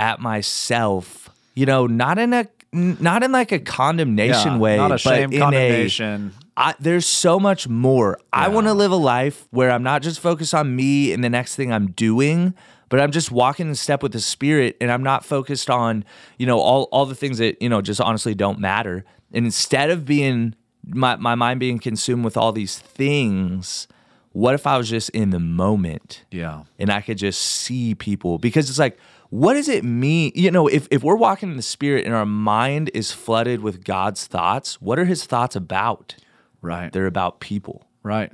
at 0.00 0.18
myself. 0.20 1.30
You 1.54 1.66
know, 1.66 1.86
not 1.86 2.18
in 2.18 2.32
a 2.32 2.48
not 2.72 3.22
in 3.22 3.30
like 3.30 3.52
a 3.52 3.60
condemnation 3.60 4.54
Yeah, 4.54 4.58
way, 4.58 4.76
not 4.78 4.90
a 4.90 4.94
but 4.94 4.98
shame 4.98 5.32
in 5.32 5.38
condemnation. 5.38 6.32
I, 6.56 6.74
there's 6.78 7.06
so 7.06 7.40
much 7.40 7.68
more. 7.68 8.18
I 8.32 8.48
want 8.48 8.66
to 8.68 8.74
live 8.74 8.92
a 8.92 8.96
life 8.96 9.48
where 9.50 9.70
I'm 9.70 9.82
not 9.82 10.02
just 10.02 10.20
focused 10.20 10.54
on 10.54 10.74
me 10.76 11.12
and 11.12 11.24
the 11.24 11.30
next 11.30 11.56
thing 11.56 11.72
I'm 11.72 11.90
doing, 11.90 12.54
but 12.88 13.00
I'm 13.00 13.10
just 13.10 13.32
walking 13.32 13.68
in 13.68 13.74
step 13.74 14.02
with 14.02 14.12
the 14.12 14.20
spirit 14.20 14.76
and 14.80 14.90
I'm 14.92 15.02
not 15.02 15.24
focused 15.24 15.68
on, 15.68 16.04
you 16.38 16.46
know, 16.46 16.60
all, 16.60 16.84
all 16.92 17.06
the 17.06 17.14
things 17.14 17.38
that, 17.38 17.60
you 17.60 17.68
know, 17.68 17.80
just 17.80 18.00
honestly 18.00 18.34
don't 18.34 18.60
matter. 18.60 19.04
And 19.32 19.44
instead 19.44 19.90
of 19.90 20.04
being 20.04 20.54
my, 20.86 21.16
my 21.16 21.34
mind 21.34 21.58
being 21.58 21.80
consumed 21.80 22.24
with 22.24 22.36
all 22.36 22.52
these 22.52 22.78
things, 22.78 23.88
what 24.30 24.54
if 24.54 24.66
I 24.66 24.78
was 24.78 24.88
just 24.88 25.10
in 25.10 25.30
the 25.30 25.40
moment? 25.40 26.24
Yeah. 26.30 26.64
and 26.78 26.90
I 26.90 27.00
could 27.00 27.18
just 27.18 27.40
see 27.40 27.96
people 27.96 28.38
because 28.38 28.70
it's 28.70 28.78
like, 28.78 28.98
what 29.30 29.54
does 29.54 29.68
it 29.68 29.82
mean? 29.82 30.30
You 30.36 30.52
know, 30.52 30.68
if, 30.68 30.86
if 30.92 31.02
we're 31.02 31.16
walking 31.16 31.50
in 31.50 31.56
the 31.56 31.62
spirit 31.62 32.06
and 32.06 32.14
our 32.14 32.26
mind 32.26 32.90
is 32.94 33.10
flooded 33.10 33.60
with 33.60 33.82
God's 33.82 34.28
thoughts, 34.28 34.80
what 34.80 35.00
are 35.00 35.04
his 35.04 35.24
thoughts 35.24 35.56
about? 35.56 36.14
Right. 36.64 36.92
They're 36.92 37.06
about 37.06 37.40
people. 37.40 37.86
right. 38.02 38.32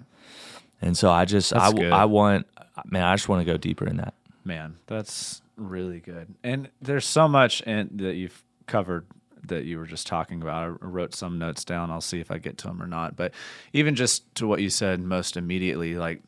And 0.82 0.96
so 0.96 1.10
I 1.10 1.26
just, 1.26 1.54
I, 1.54 1.70
good. 1.72 1.92
I 1.92 2.06
want, 2.06 2.46
man, 2.86 3.04
I 3.04 3.14
just 3.14 3.28
want 3.28 3.44
to 3.44 3.44
go 3.44 3.58
deeper 3.58 3.86
in 3.86 3.98
that. 3.98 4.14
Man, 4.44 4.76
that's 4.86 5.42
really 5.56 6.00
good. 6.00 6.34
And 6.42 6.70
there's 6.80 7.04
so 7.04 7.28
much 7.28 7.60
in, 7.62 7.90
that 7.96 8.14
you've 8.14 8.42
covered 8.66 9.04
that 9.46 9.64
you 9.64 9.78
were 9.78 9.86
just 9.86 10.06
talking 10.06 10.40
about. 10.40 10.62
I 10.62 10.86
wrote 10.86 11.14
some 11.14 11.38
notes 11.38 11.64
down. 11.64 11.90
I'll 11.90 12.00
see 12.00 12.20
if 12.20 12.30
I 12.30 12.38
get 12.38 12.56
to 12.58 12.68
them 12.68 12.82
or 12.82 12.86
not. 12.86 13.16
But 13.16 13.32
even 13.74 13.94
just 13.94 14.34
to 14.36 14.46
what 14.46 14.62
you 14.62 14.70
said 14.70 15.00
most 15.00 15.36
immediately, 15.36 15.96
like 15.96 16.22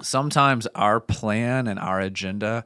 sometimes 0.00 0.66
our 0.74 1.00
plan 1.00 1.66
and 1.66 1.78
our 1.78 2.00
agenda 2.00 2.64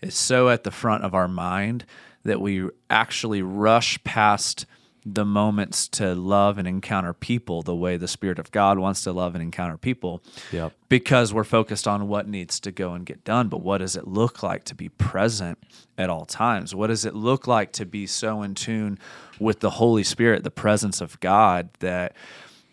is 0.00 0.14
so 0.14 0.48
at 0.48 0.64
the 0.64 0.70
front 0.70 1.02
of 1.02 1.14
our 1.14 1.28
mind 1.28 1.84
that 2.24 2.40
we 2.40 2.68
actually 2.90 3.42
rush 3.42 4.02
past 4.04 4.66
the 5.08 5.24
moments 5.24 5.86
to 5.86 6.16
love 6.16 6.58
and 6.58 6.66
encounter 6.66 7.12
people 7.12 7.62
the 7.62 7.74
way 7.76 7.96
the 7.96 8.08
Spirit 8.08 8.40
of 8.40 8.50
God 8.50 8.76
wants 8.76 9.04
to 9.04 9.12
love 9.12 9.36
and 9.36 9.42
encounter 9.42 9.76
people. 9.76 10.20
Yep. 10.50 10.72
Because 10.88 11.32
we're 11.32 11.44
focused 11.44 11.86
on 11.86 12.08
what 12.08 12.26
needs 12.26 12.58
to 12.60 12.72
go 12.72 12.92
and 12.92 13.06
get 13.06 13.22
done. 13.22 13.48
But 13.48 13.62
what 13.62 13.78
does 13.78 13.94
it 13.94 14.08
look 14.08 14.42
like 14.42 14.64
to 14.64 14.74
be 14.74 14.88
present 14.88 15.58
at 15.96 16.10
all 16.10 16.26
times? 16.26 16.74
What 16.74 16.88
does 16.88 17.04
it 17.04 17.14
look 17.14 17.46
like 17.46 17.70
to 17.72 17.86
be 17.86 18.08
so 18.08 18.42
in 18.42 18.56
tune 18.56 18.98
with 19.38 19.60
the 19.60 19.70
Holy 19.70 20.02
Spirit, 20.02 20.42
the 20.42 20.50
presence 20.50 21.00
of 21.00 21.20
God, 21.20 21.68
that 21.78 22.16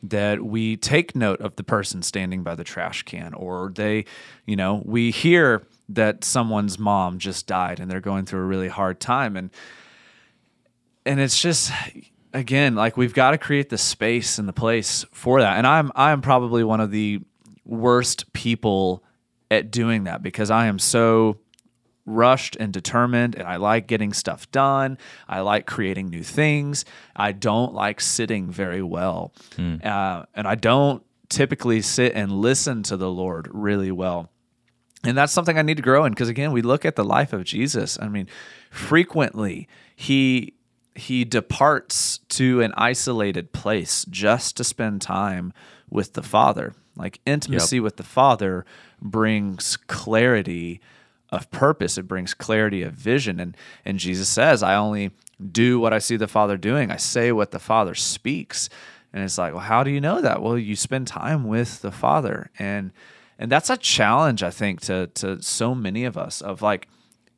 that 0.06 0.44
we 0.44 0.76
take 0.76 1.16
note 1.16 1.40
of 1.40 1.56
the 1.56 1.64
person 1.64 2.02
standing 2.02 2.44
by 2.44 2.56
the 2.56 2.64
trash 2.66 3.04
can 3.04 3.34
or 3.34 3.72
they 3.74 4.04
you 4.46 4.54
know 4.54 4.82
we 4.84 5.12
hear 5.12 5.66
that 5.88 6.26
someone's 6.26 6.78
mom 6.78 7.20
just 7.20 7.48
died 7.48 7.80
and 7.80 7.90
they're 7.90 8.02
going 8.02 8.26
through 8.26 8.42
a 8.42 8.46
really 8.46 8.68
hard 8.68 9.00
time 9.00 9.38
and 9.38 9.50
and 11.06 11.20
it's 11.20 11.42
just 11.42 11.72
again 12.34 12.76
like 12.76 12.98
we've 12.98 13.14
got 13.14 13.32
to 13.32 13.38
create 13.38 13.70
the 13.70 13.78
space 13.78 14.38
and 14.40 14.48
the 14.48 14.54
place 14.54 15.06
for 15.12 15.42
that. 15.42 15.58
And 15.58 15.68
i'm 15.68 15.92
i'm 15.96 16.22
probably 16.22 16.64
one 16.64 16.80
of 16.82 16.92
the 16.92 17.20
worst 17.66 18.34
people 18.34 19.04
at 19.50 19.72
doing 19.72 20.06
that 20.06 20.22
because 20.22 20.52
i 20.52 20.66
am 20.66 20.80
so 20.80 21.38
rushed 22.06 22.58
and 22.58 22.74
determined 22.74 23.36
and 23.36 23.48
i 23.48 23.56
like 23.56 23.88
getting 23.88 24.12
stuff 24.14 24.50
done. 24.52 24.98
I 25.28 25.40
like 25.42 25.66
creating 25.66 26.10
new 26.10 26.24
things. 26.24 26.84
I 27.16 27.32
don't 27.32 27.74
like 27.74 28.02
sitting 28.02 28.52
very 28.52 28.82
well. 28.84 29.34
Uh, 29.86 30.26
and 30.34 30.48
i 30.48 30.56
don't 30.56 31.04
typically 31.30 31.82
sit 31.82 32.14
and 32.14 32.32
listen 32.32 32.84
to 32.84 32.98
the 32.98 33.10
lord 33.10 33.48
really 33.52 33.92
well. 33.92 34.30
And 35.06 35.18
that's 35.18 35.34
something 35.34 35.58
I 35.58 35.64
need 35.64 35.78
to 35.78 35.84
grow 35.84 36.06
in 36.06 36.14
because 36.14 36.30
again, 36.30 36.52
we 36.54 36.62
look 36.62 36.86
at 36.86 36.96
the 36.96 37.04
life 37.04 37.34
of 37.34 37.44
Jesus. 37.44 37.98
I 38.02 38.08
mean, 38.08 38.28
frequently 38.72 39.68
he 39.96 40.54
he 40.96 41.26
departs 41.26 42.20
to 42.30 42.62
an 42.62 42.74
isolated 42.78 43.52
place 43.52 44.06
just 44.10 44.58
to 44.58 44.64
spend 44.64 45.02
time 45.02 45.54
with 45.90 46.14
the 46.14 46.24
Father. 46.24 46.74
Like 46.96 47.20
intimacy 47.26 47.80
with 47.80 47.98
the 47.98 48.04
Father 48.04 48.66
brings 49.02 49.78
clarity 49.78 50.80
of 51.30 51.50
purpose. 51.50 51.98
It 51.98 52.08
brings 52.08 52.34
clarity 52.34 52.84
of 52.84 52.94
vision. 52.94 53.40
And 53.40 53.58
and 53.84 53.98
Jesus 53.98 54.30
says, 54.30 54.62
I 54.62 54.76
only 54.76 55.12
do 55.52 55.80
what 55.80 55.94
I 55.94 56.00
see 56.00 56.16
the 56.16 56.28
Father 56.28 56.58
doing. 56.58 56.92
I 56.92 56.98
say 56.98 57.32
what 57.32 57.52
the 57.52 57.60
Father 57.60 57.96
speaks. 57.96 58.70
And 59.12 59.24
it's 59.24 59.38
like, 59.38 59.54
well, 59.54 59.62
how 59.62 59.84
do 59.84 59.92
you 59.92 60.02
know 60.02 60.22
that? 60.22 60.42
Well, 60.42 60.58
you 60.58 60.76
spend 60.76 61.08
time 61.08 61.46
with 61.46 61.82
the 61.82 61.92
Father. 61.92 62.52
And 62.60 62.92
and 63.40 63.52
that's 63.52 63.70
a 63.72 63.78
challenge, 63.78 64.44
I 64.44 64.52
think, 64.52 64.82
to 64.82 65.08
to 65.16 65.42
so 65.42 65.74
many 65.74 66.06
of 66.06 66.18
us 66.18 66.42
of 66.42 66.62
like 66.62 66.88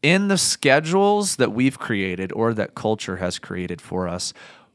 in 0.02 0.28
the 0.28 0.38
schedules 0.38 1.38
that 1.38 1.52
we've 1.52 1.80
created 1.80 2.32
or 2.32 2.54
that 2.54 2.76
culture 2.76 3.18
has 3.18 3.40
created 3.40 3.82
for 3.82 4.08
us, 4.08 4.34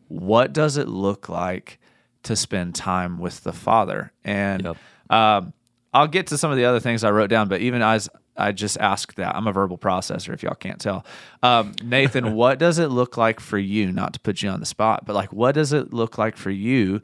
what 0.09 0.53
does 0.53 0.77
it 0.77 0.89
look 0.89 1.29
like 1.29 1.79
to 2.25 2.35
spend 2.37 2.75
time 2.75 3.19
with 3.19 3.43
the 3.45 3.53
Father? 3.53 4.13
And 4.25 4.65
Yep. 4.65 4.77
um, 5.11 5.53
I'll 5.93 6.09
get 6.09 6.29
to 6.29 6.39
some 6.39 6.51
of 6.51 6.57
the 6.57 6.65
other 6.65 6.81
things 6.81 7.05
I 7.05 7.11
wrote 7.11 7.31
down, 7.31 7.49
but 7.49 7.61
even 7.61 7.83
as 7.83 8.09
I 8.37 8.53
just 8.53 8.79
asked 8.79 9.17
that, 9.17 9.35
I'm 9.35 9.47
a 9.47 9.53
verbal 9.53 9.77
processor, 9.77 10.33
if 10.33 10.43
y'all 10.43 10.55
can't 10.55 10.81
tell. 10.81 11.05
Um, 11.43 11.75
Nathan, 11.83 12.35
what 12.35 12.59
does 12.59 12.79
it 12.79 12.89
look 12.89 13.17
like 13.17 13.41
for 13.41 13.59
you, 13.59 13.93
not 13.93 14.13
to 14.15 14.21
put 14.21 14.43
you 14.43 14.49
on 14.49 14.61
the 14.61 14.67
spot, 14.67 15.05
but 15.05 15.15
like, 15.15 15.33
what 15.33 15.55
does 15.55 15.73
it 15.73 15.93
look 15.93 16.17
like 16.19 16.37
for 16.37 16.51
you 16.51 17.01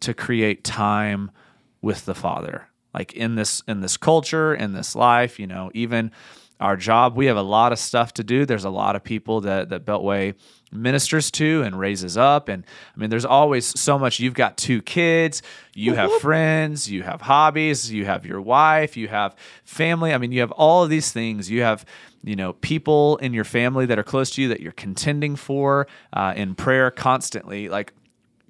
to 0.00 0.14
create 0.14 0.64
time 0.64 1.30
with 1.82 2.04
the 2.04 2.14
Father? 2.14 2.68
Like 2.92 3.12
in 3.12 3.36
this 3.36 3.62
in 3.68 3.80
this 3.80 3.96
culture, 3.96 4.54
in 4.54 4.72
this 4.72 4.96
life, 4.96 5.38
you 5.38 5.46
know, 5.46 5.70
even 5.74 6.10
our 6.60 6.76
job, 6.76 7.16
we 7.16 7.26
have 7.26 7.36
a 7.36 7.42
lot 7.42 7.72
of 7.72 7.78
stuff 7.78 8.12
to 8.14 8.24
do. 8.24 8.44
There's 8.44 8.64
a 8.64 8.70
lot 8.70 8.94
of 8.94 9.02
people 9.02 9.40
that 9.42 9.70
that 9.70 9.84
Beltway 9.84 10.34
ministers 10.72 11.30
to 11.32 11.62
and 11.62 11.78
raises 11.78 12.16
up. 12.16 12.48
And 12.48 12.64
I 12.94 13.00
mean 13.00 13.10
there's 13.10 13.24
always 13.24 13.78
so 13.80 13.98
much. 13.98 14.20
You've 14.20 14.34
got 14.34 14.56
two 14.56 14.82
kids, 14.82 15.42
you 15.74 15.94
have 15.94 16.12
friends, 16.20 16.90
you 16.90 17.02
have 17.02 17.22
hobbies, 17.22 17.90
you 17.90 18.04
have 18.04 18.24
your 18.24 18.40
wife, 18.40 18.96
you 18.96 19.08
have 19.08 19.34
family. 19.64 20.12
I 20.12 20.18
mean 20.18 20.32
you 20.32 20.40
have 20.40 20.52
all 20.52 20.84
of 20.84 20.90
these 20.90 21.10
things. 21.12 21.50
You 21.50 21.62
have 21.62 21.84
you 22.22 22.36
know 22.36 22.52
people 22.52 23.16
in 23.16 23.32
your 23.32 23.44
family 23.44 23.86
that 23.86 23.98
are 23.98 24.04
close 24.04 24.30
to 24.32 24.42
you 24.42 24.48
that 24.48 24.60
you're 24.60 24.72
contending 24.72 25.36
for 25.36 25.86
uh, 26.12 26.34
in 26.36 26.54
prayer 26.54 26.90
constantly. 26.90 27.68
Like 27.68 27.92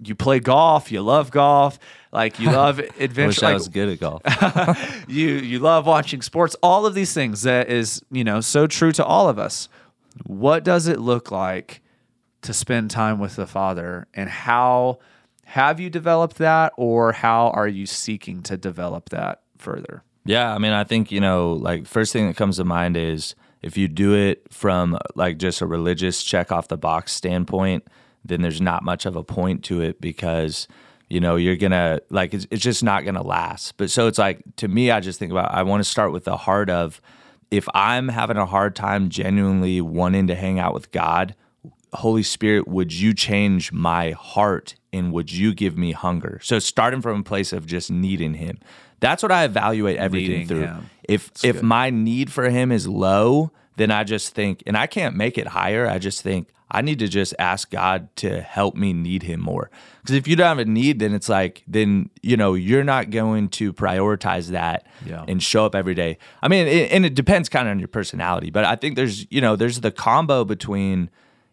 you 0.03 0.15
play 0.15 0.41
golf, 0.41 0.91
you 0.91 1.03
love 1.03 1.31
golf, 1.31 1.79
like 2.13 2.39
you 2.39 2.51
love 2.53 2.79
I 2.79 2.83
wish 2.83 3.01
adventure. 3.01 3.47
I 3.47 3.55
was 3.55 3.69
good 3.69 3.89
at 3.89 4.01
golf. 4.01 5.05
you 5.09 5.29
you 5.29 5.59
love 5.59 5.87
watching 5.87 6.23
sports 6.23 6.57
all 6.63 6.87
of 6.87 6.95
these 6.95 7.13
things 7.13 7.43
that 7.43 7.69
is 7.69 8.03
you 8.11 8.25
know 8.25 8.41
so 8.41 8.67
true 8.67 8.93
to 8.93 9.05
all 9.05 9.29
of 9.29 9.39
us 9.39 9.69
what 10.27 10.65
does 10.65 10.89
it 10.89 10.99
look 10.99 11.31
like 11.31 11.83
to 12.43 12.53
spend 12.53 12.91
time 12.91 13.19
with 13.19 13.37
the 13.37 13.47
father 13.47 14.07
and 14.15 14.29
how 14.29 14.99
have 15.45 15.79
you 15.79 15.91
developed 15.91 16.37
that 16.39 16.73
or 16.77 17.13
how 17.13 17.49
are 17.51 17.69
you 17.69 17.87
seeking 17.87 18.43
to 18.43 18.57
develop 18.57 19.11
that 19.11 19.43
further 19.59 20.03
Yeah, 20.25 20.55
I 20.55 20.59
mean, 20.59 20.73
I 20.73 20.85
think 20.85 21.11
you 21.13 21.21
know, 21.21 21.53
like 21.53 21.87
first 21.87 22.13
thing 22.13 22.27
that 22.27 22.37
comes 22.37 22.57
to 22.57 22.65
mind 22.65 22.97
is 22.97 23.35
if 23.63 23.77
you 23.77 23.89
do 23.89 24.15
it 24.15 24.53
from 24.53 24.99
like 25.15 25.39
just 25.39 25.61
a 25.61 25.67
religious 25.67 26.23
check 26.23 26.51
off 26.51 26.69
the 26.69 26.79
box 26.79 27.13
standpoint, 27.13 27.87
then 28.25 28.43
there's 28.43 28.61
not 28.61 28.83
much 28.83 29.07
of 29.07 29.17
a 29.17 29.25
point 29.25 29.65
to 29.65 29.81
it 29.81 30.01
because 30.01 30.69
you 31.09 31.21
know 31.21 31.37
you're 31.37 31.57
gonna 31.57 32.01
like 32.11 32.35
it's, 32.35 32.47
it's 32.51 32.63
just 32.63 32.83
not 32.83 33.05
gonna 33.05 33.23
last. 33.23 33.77
But 33.77 33.91
so 33.91 34.07
it's 34.07 34.19
like 34.19 34.43
to 34.57 34.69
me, 34.69 34.91
I 34.91 35.01
just 35.01 35.19
think 35.19 35.33
about 35.33 35.53
I 35.53 35.63
want 35.63 35.83
to 35.83 35.89
start 35.89 36.13
with 36.13 36.25
the 36.25 36.37
heart 36.37 36.71
of 36.71 37.01
if 37.51 37.69
I'm 37.75 38.09
having 38.09 38.37
a 38.37 38.47
hard 38.47 38.77
time 38.77 39.09
genuinely 39.09 39.81
wanting 39.81 40.29
to 40.29 40.35
hang 40.35 40.59
out 40.59 40.73
with 40.73 40.93
God, 40.93 41.35
Holy 41.93 42.23
Spirit, 42.23 42.69
would 42.69 42.93
you 42.93 43.13
change 43.13 43.73
my 43.73 44.13
heart 44.13 44.77
and 44.93 45.13
would 45.13 45.33
you 45.33 45.53
give 45.53 45.77
me 45.77 45.93
hunger? 45.93 46.39
So 46.43 46.59
starting 46.59 47.01
from 47.01 47.21
a 47.21 47.23
place 47.25 47.53
of 47.53 47.67
just 47.67 47.91
needing 47.91 48.35
Him. 48.35 48.59
That's 49.01 49.23
what 49.23 49.33
I 49.33 49.45
evaluate 49.45 49.97
everything 49.97 50.41
Needing 50.41 50.47
through. 50.47 50.69
If 51.05 51.33
if 51.43 51.63
my 51.63 51.91
need 51.91 52.31
for 52.31 52.49
Him 52.51 52.71
is 52.71 52.87
low, 52.87 53.51
then 53.77 53.91
I 53.91 54.05
just 54.05 54.35
think, 54.35 54.63
and 54.67 54.77
I 54.77 54.87
can't 54.87 55.17
make 55.17 55.39
it 55.39 55.49
higher. 55.49 55.89
I 55.89 55.99
just 55.99 56.23
think 56.23 56.49
I 56.71 56.83
need 56.83 56.99
to 57.01 57.09
just 57.09 57.35
ask 57.39 57.71
God 57.71 58.09
to 58.17 58.41
help 58.41 58.75
me 58.77 58.93
need 58.93 59.23
Him 59.25 59.41
more. 59.41 59.71
Because 60.03 60.15
if 60.15 60.27
you 60.29 60.37
don't 60.37 60.47
have 60.47 60.59
a 60.59 60.65
need, 60.65 60.99
then 60.99 61.13
it's 61.15 61.29
like 61.29 61.63
then 61.67 62.11
you 62.23 62.37
know 62.37 62.55
you're 62.55 62.85
not 62.85 63.11
going 63.11 63.49
to 63.51 63.73
prioritize 63.73 64.49
that 64.51 64.87
Yeah. 65.05 65.25
and 65.29 65.43
show 65.43 65.67
up 65.67 65.75
every 65.75 65.95
day. 65.95 66.19
I 66.43 66.49
mean, 66.49 66.67
it, 66.67 66.91
and 66.93 67.05
it 67.05 67.15
depends 67.15 67.49
kind 67.49 67.67
of 67.69 67.73
on 67.73 67.79
your 67.79 67.89
personality, 67.89 68.51
but 68.51 68.65
I 68.65 68.77
think 68.77 68.97
there's 68.97 69.27
you 69.31 69.41
know 69.41 69.57
there's 69.57 69.81
the 69.81 69.91
combo 69.91 70.45
between 70.45 71.11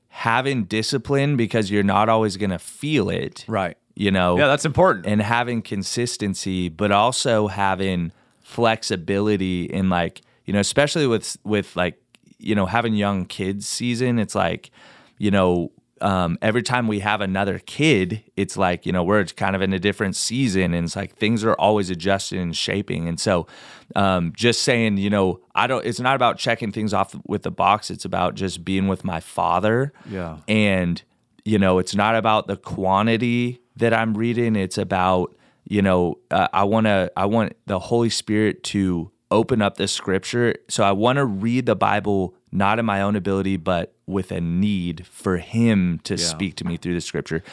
having 0.10 0.64
discipline 0.64 1.36
because 1.38 1.70
you're 1.70 1.84
not 1.84 2.10
always 2.10 2.38
going 2.38 2.50
to 2.50 2.58
feel 2.60 3.10
it, 3.10 3.44
right 3.48 3.78
You 3.96 4.10
know, 4.12 4.38
yeah 4.38 4.48
that's 4.48 4.66
important 4.66 5.06
and 5.06 5.22
having 5.22 5.62
consistency, 5.62 6.70
but 6.70 6.92
also 6.92 7.48
having 7.48 8.12
flexibility 8.42 9.66
in 9.66 9.90
like 9.90 10.22
you 10.46 10.54
know, 10.54 10.60
especially 10.60 11.08
with 11.08 11.38
with 11.44 11.76
like 11.76 12.02
you 12.40 12.56
know 12.56 12.66
having 12.66 12.94
young 12.94 13.26
kids 13.26 13.68
season. 13.68 14.20
It's 14.20 14.36
like 14.36 14.72
you 15.18 15.32
know. 15.32 15.72
Um, 16.00 16.38
every 16.44 16.62
time 16.62 16.88
we 16.88 17.00
have 17.00 17.22
another 17.22 17.58
kid, 17.58 18.22
it's 18.36 18.56
like, 18.56 18.86
you 18.86 18.92
know, 18.92 19.04
we're 19.04 19.26
kind 19.26 19.56
of 19.56 19.64
in 19.64 19.74
a 19.74 19.80
different 19.80 20.16
season 20.16 20.76
and 20.76 20.86
it's 20.86 20.96
like 20.96 21.16
things 21.16 21.44
are 21.44 21.56
always 21.56 21.90
adjusting 21.90 22.40
and 22.40 22.56
shaping. 22.56 23.08
And 23.08 23.20
so, 23.20 23.48
um, 23.96 24.32
just 24.36 24.62
saying, 24.62 24.98
you 24.98 25.10
know, 25.10 25.40
I 25.56 25.66
don't, 25.66 25.84
it's 25.84 26.00
not 26.00 26.16
about 26.16 26.38
checking 26.38 26.72
things 26.72 26.94
off 26.94 27.16
with 27.26 27.42
the 27.42 27.50
box. 27.50 27.90
It's 27.90 28.06
about 28.06 28.36
just 28.36 28.64
being 28.64 28.88
with 28.88 29.04
my 29.04 29.20
father. 29.20 29.92
Yeah. 30.08 30.38
And, 30.48 31.02
you 31.46 31.58
know, 31.58 31.80
it's 31.80 31.96
not 31.96 32.16
about 32.16 32.46
the 32.46 32.58
quantity 32.58 33.60
that 33.78 33.92
I'm 33.92 34.16
reading. 34.16 34.56
It's 34.56 34.78
about, 34.78 35.36
you 35.66 35.82
know, 35.82 36.20
uh, 36.30 36.48
I 36.54 36.64
want 36.66 36.86
to, 36.86 37.12
I 37.18 37.26
want 37.26 37.54
the 37.66 37.80
Holy 37.80 38.12
Spirit 38.12 38.64
to 38.66 39.10
open 39.32 39.64
up 39.64 39.78
the 39.78 39.88
scripture. 39.88 40.54
So 40.70 40.84
I 40.84 40.92
want 40.92 41.18
to 41.18 41.26
read 41.26 41.66
the 41.66 41.76
Bible 41.76 42.36
not 42.52 42.80
in 42.80 42.86
my 42.86 43.02
own 43.02 43.16
ability, 43.16 43.58
but 43.58 43.94
with 44.06 44.32
a 44.32 44.40
need 44.40 45.06
for 45.08 45.38
Him 45.38 46.00
to 46.04 46.18
speak 46.18 46.56
to 46.56 46.66
me 46.66 46.78
through 46.78 46.94
the 46.94 47.02
scripture. 47.02 47.44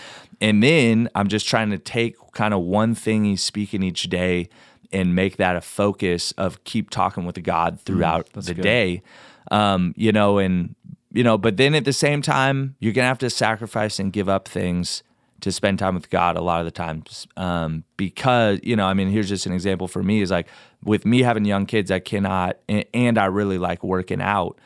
And 0.41 0.63
then 0.63 1.09
I'm 1.15 1.29
just 1.29 1.49
trying 1.49 1.71
to 1.71 1.79
take 1.79 2.17
kind 2.33 2.55
of 2.55 2.61
one 2.61 2.95
thing 2.95 3.25
He's 3.25 3.43
speaking 3.43 3.83
each 3.83 4.05
day 4.05 4.49
and 4.93 5.15
make 5.15 5.37
that 5.39 5.57
a 5.57 5.61
focus 5.61 6.33
of 6.33 6.63
keep 6.65 6.91
talking 6.91 7.25
with 7.25 7.43
God 7.43 7.81
throughout 7.81 8.33
the 8.33 8.55
good. 8.55 8.63
day. 8.63 9.03
Um, 9.51 9.93
you 9.97 10.13
know, 10.13 10.39
and 10.39 10.75
you 11.13 11.25
know, 11.25 11.37
but 11.37 11.57
then 11.57 11.75
at 11.75 11.85
the 11.85 11.93
same 11.93 12.23
time, 12.23 12.77
you're 12.79 12.93
gonna 12.93 13.09
have 13.09 13.19
to 13.19 13.31
sacrifice 13.31 13.99
and 13.99 14.13
give 14.13 14.29
up 14.29 14.49
things 14.49 15.03
to 15.45 15.53
spend 15.53 15.79
time 15.79 15.95
with 15.95 16.09
God 16.09 16.37
a 16.37 16.41
lot 16.41 16.61
of 16.61 16.65
the 16.65 16.71
times. 16.71 17.27
Um, 17.37 17.85
because, 17.99 18.61
you 18.63 18.77
know, 18.77 18.87
I 18.87 18.95
mean, 18.95 19.11
here's 19.11 19.29
just 19.29 19.45
an 19.45 19.53
example 19.53 19.89
for 19.89 20.03
me 20.03 20.23
is 20.23 20.31
like 20.31 20.49
with 20.83 21.05
me 21.05 21.21
having 21.21 21.45
young 21.45 21.67
kids, 21.67 21.91
I 21.91 21.99
cannot, 21.99 22.57
and, 22.67 22.87
and 22.95 23.19
I 23.19 23.27
really 23.27 23.59
like 23.59 23.85
working 23.85 24.23
out. 24.23 24.59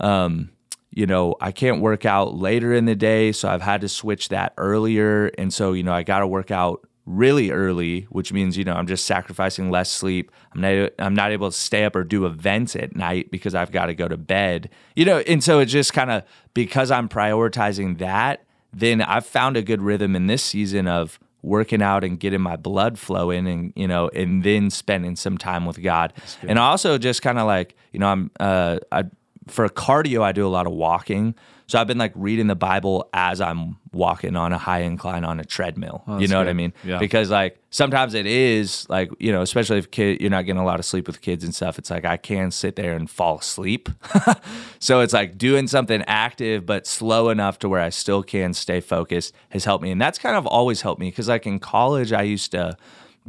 Um, 0.00 0.50
you 0.90 1.06
know, 1.06 1.34
I 1.40 1.50
can't 1.50 1.80
work 1.80 2.04
out 2.04 2.34
later 2.34 2.74
in 2.74 2.84
the 2.84 2.94
day, 2.94 3.32
so 3.32 3.48
I've 3.48 3.62
had 3.62 3.80
to 3.80 3.88
switch 3.88 4.28
that 4.28 4.52
earlier. 4.58 5.28
And 5.38 5.52
so, 5.52 5.72
you 5.72 5.82
know, 5.82 5.94
I 5.94 6.02
got 6.02 6.18
to 6.18 6.26
work 6.26 6.50
out 6.50 6.86
really 7.06 7.50
early, 7.50 8.02
which 8.10 8.34
means, 8.34 8.58
you 8.58 8.64
know, 8.64 8.74
I'm 8.74 8.86
just 8.86 9.06
sacrificing 9.06 9.70
less 9.70 9.90
sleep. 9.90 10.30
I'm 10.54 10.60
not 10.60 10.90
I'm 10.98 11.14
not 11.14 11.32
able 11.32 11.50
to 11.50 11.56
stay 11.56 11.84
up 11.84 11.96
or 11.96 12.04
do 12.04 12.26
events 12.26 12.76
at 12.76 12.94
night 12.94 13.30
because 13.30 13.54
I've 13.54 13.72
got 13.72 13.86
to 13.86 13.94
go 13.94 14.08
to 14.08 14.18
bed. 14.18 14.68
You 14.94 15.06
know, 15.06 15.18
and 15.20 15.42
so 15.42 15.58
it's 15.60 15.72
just 15.72 15.94
kind 15.94 16.10
of 16.10 16.22
because 16.52 16.90
I'm 16.90 17.08
prioritizing 17.08 17.96
that, 17.98 18.44
then 18.72 19.02
I've 19.02 19.26
found 19.26 19.56
a 19.56 19.62
good 19.62 19.82
rhythm 19.82 20.14
in 20.14 20.26
this 20.26 20.42
season 20.42 20.86
of 20.86 21.18
working 21.42 21.80
out 21.80 22.02
and 22.04 22.18
getting 22.18 22.40
my 22.40 22.56
blood 22.56 22.98
flowing 22.98 23.46
and 23.46 23.72
you 23.76 23.86
know 23.86 24.08
and 24.08 24.42
then 24.42 24.70
spending 24.70 25.16
some 25.16 25.38
time 25.38 25.66
with 25.66 25.82
God. 25.82 26.12
And 26.42 26.58
also 26.58 26.98
just 26.98 27.22
kind 27.22 27.38
of 27.38 27.46
like, 27.46 27.76
you 27.92 28.00
know, 28.00 28.08
I'm 28.08 28.30
uh 28.40 28.78
I 28.92 29.04
for 29.46 29.68
cardio 29.68 30.22
I 30.22 30.32
do 30.32 30.46
a 30.46 30.48
lot 30.48 30.66
of 30.66 30.72
walking. 30.72 31.34
So 31.68 31.78
I've 31.78 31.86
been 31.86 31.98
like 31.98 32.12
reading 32.14 32.46
the 32.46 32.56
Bible 32.56 33.10
as 33.12 33.42
I'm 33.42 33.76
walking 33.92 34.36
on 34.36 34.54
a 34.54 34.58
high 34.58 34.80
incline 34.80 35.22
on 35.22 35.38
a 35.38 35.44
treadmill. 35.44 36.02
you 36.06 36.20
that's 36.20 36.30
know 36.30 36.38
what 36.38 36.48
I 36.48 36.54
mean? 36.54 36.72
Yeah. 36.82 36.98
Because 36.98 37.30
like 37.30 37.58
sometimes 37.68 38.14
it 38.14 38.24
is 38.24 38.88
like, 38.88 39.10
you 39.18 39.30
know, 39.30 39.42
especially 39.42 39.76
if 39.76 39.90
kid 39.90 40.22
you're 40.22 40.30
not 40.30 40.46
getting 40.46 40.60
a 40.60 40.64
lot 40.64 40.78
of 40.78 40.86
sleep 40.86 41.06
with 41.06 41.20
kids 41.20 41.44
and 41.44 41.54
stuff, 41.54 41.78
it's 41.78 41.90
like 41.90 42.06
I 42.06 42.16
can 42.16 42.50
sit 42.50 42.76
there 42.76 42.94
and 42.94 43.08
fall 43.08 43.38
asleep. 43.38 43.90
so 44.78 45.00
it's 45.00 45.12
like 45.12 45.36
doing 45.36 45.66
something 45.66 46.02
active 46.06 46.64
but 46.64 46.86
slow 46.86 47.28
enough 47.28 47.58
to 47.58 47.68
where 47.68 47.82
I 47.82 47.90
still 47.90 48.22
can 48.22 48.54
stay 48.54 48.80
focused 48.80 49.34
has 49.50 49.66
helped 49.66 49.84
me. 49.84 49.90
And 49.90 50.00
that's 50.00 50.18
kind 50.18 50.36
of 50.36 50.46
always 50.46 50.80
helped 50.80 51.00
me 51.00 51.10
because 51.10 51.28
like 51.28 51.46
in 51.46 51.58
college 51.58 52.14
I 52.14 52.22
used 52.22 52.50
to 52.52 52.78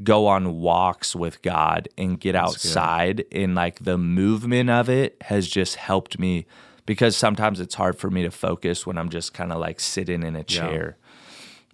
go 0.01 0.27
on 0.27 0.61
walks 0.61 1.13
with 1.13 1.41
God 1.41 1.89
and 1.97 2.17
get 2.17 2.35
outside 2.35 3.25
and 3.33 3.53
like 3.53 3.83
the 3.83 3.97
movement 3.97 4.69
of 4.69 4.89
it 4.89 5.17
has 5.23 5.45
just 5.45 5.75
helped 5.75 6.17
me 6.17 6.45
because 6.89 7.15
sometimes 7.15 7.59
it's 7.59 7.75
hard 7.75 7.99
for 7.99 8.09
me 8.09 8.23
to 8.23 8.31
focus 8.31 8.83
when 8.83 8.97
I'm 8.97 9.09
just 9.09 9.31
kind 9.31 9.51
of 9.51 9.59
like 9.59 9.79
sitting 9.79 10.23
in 10.23 10.35
a 10.35 10.43
chair. 10.43 10.97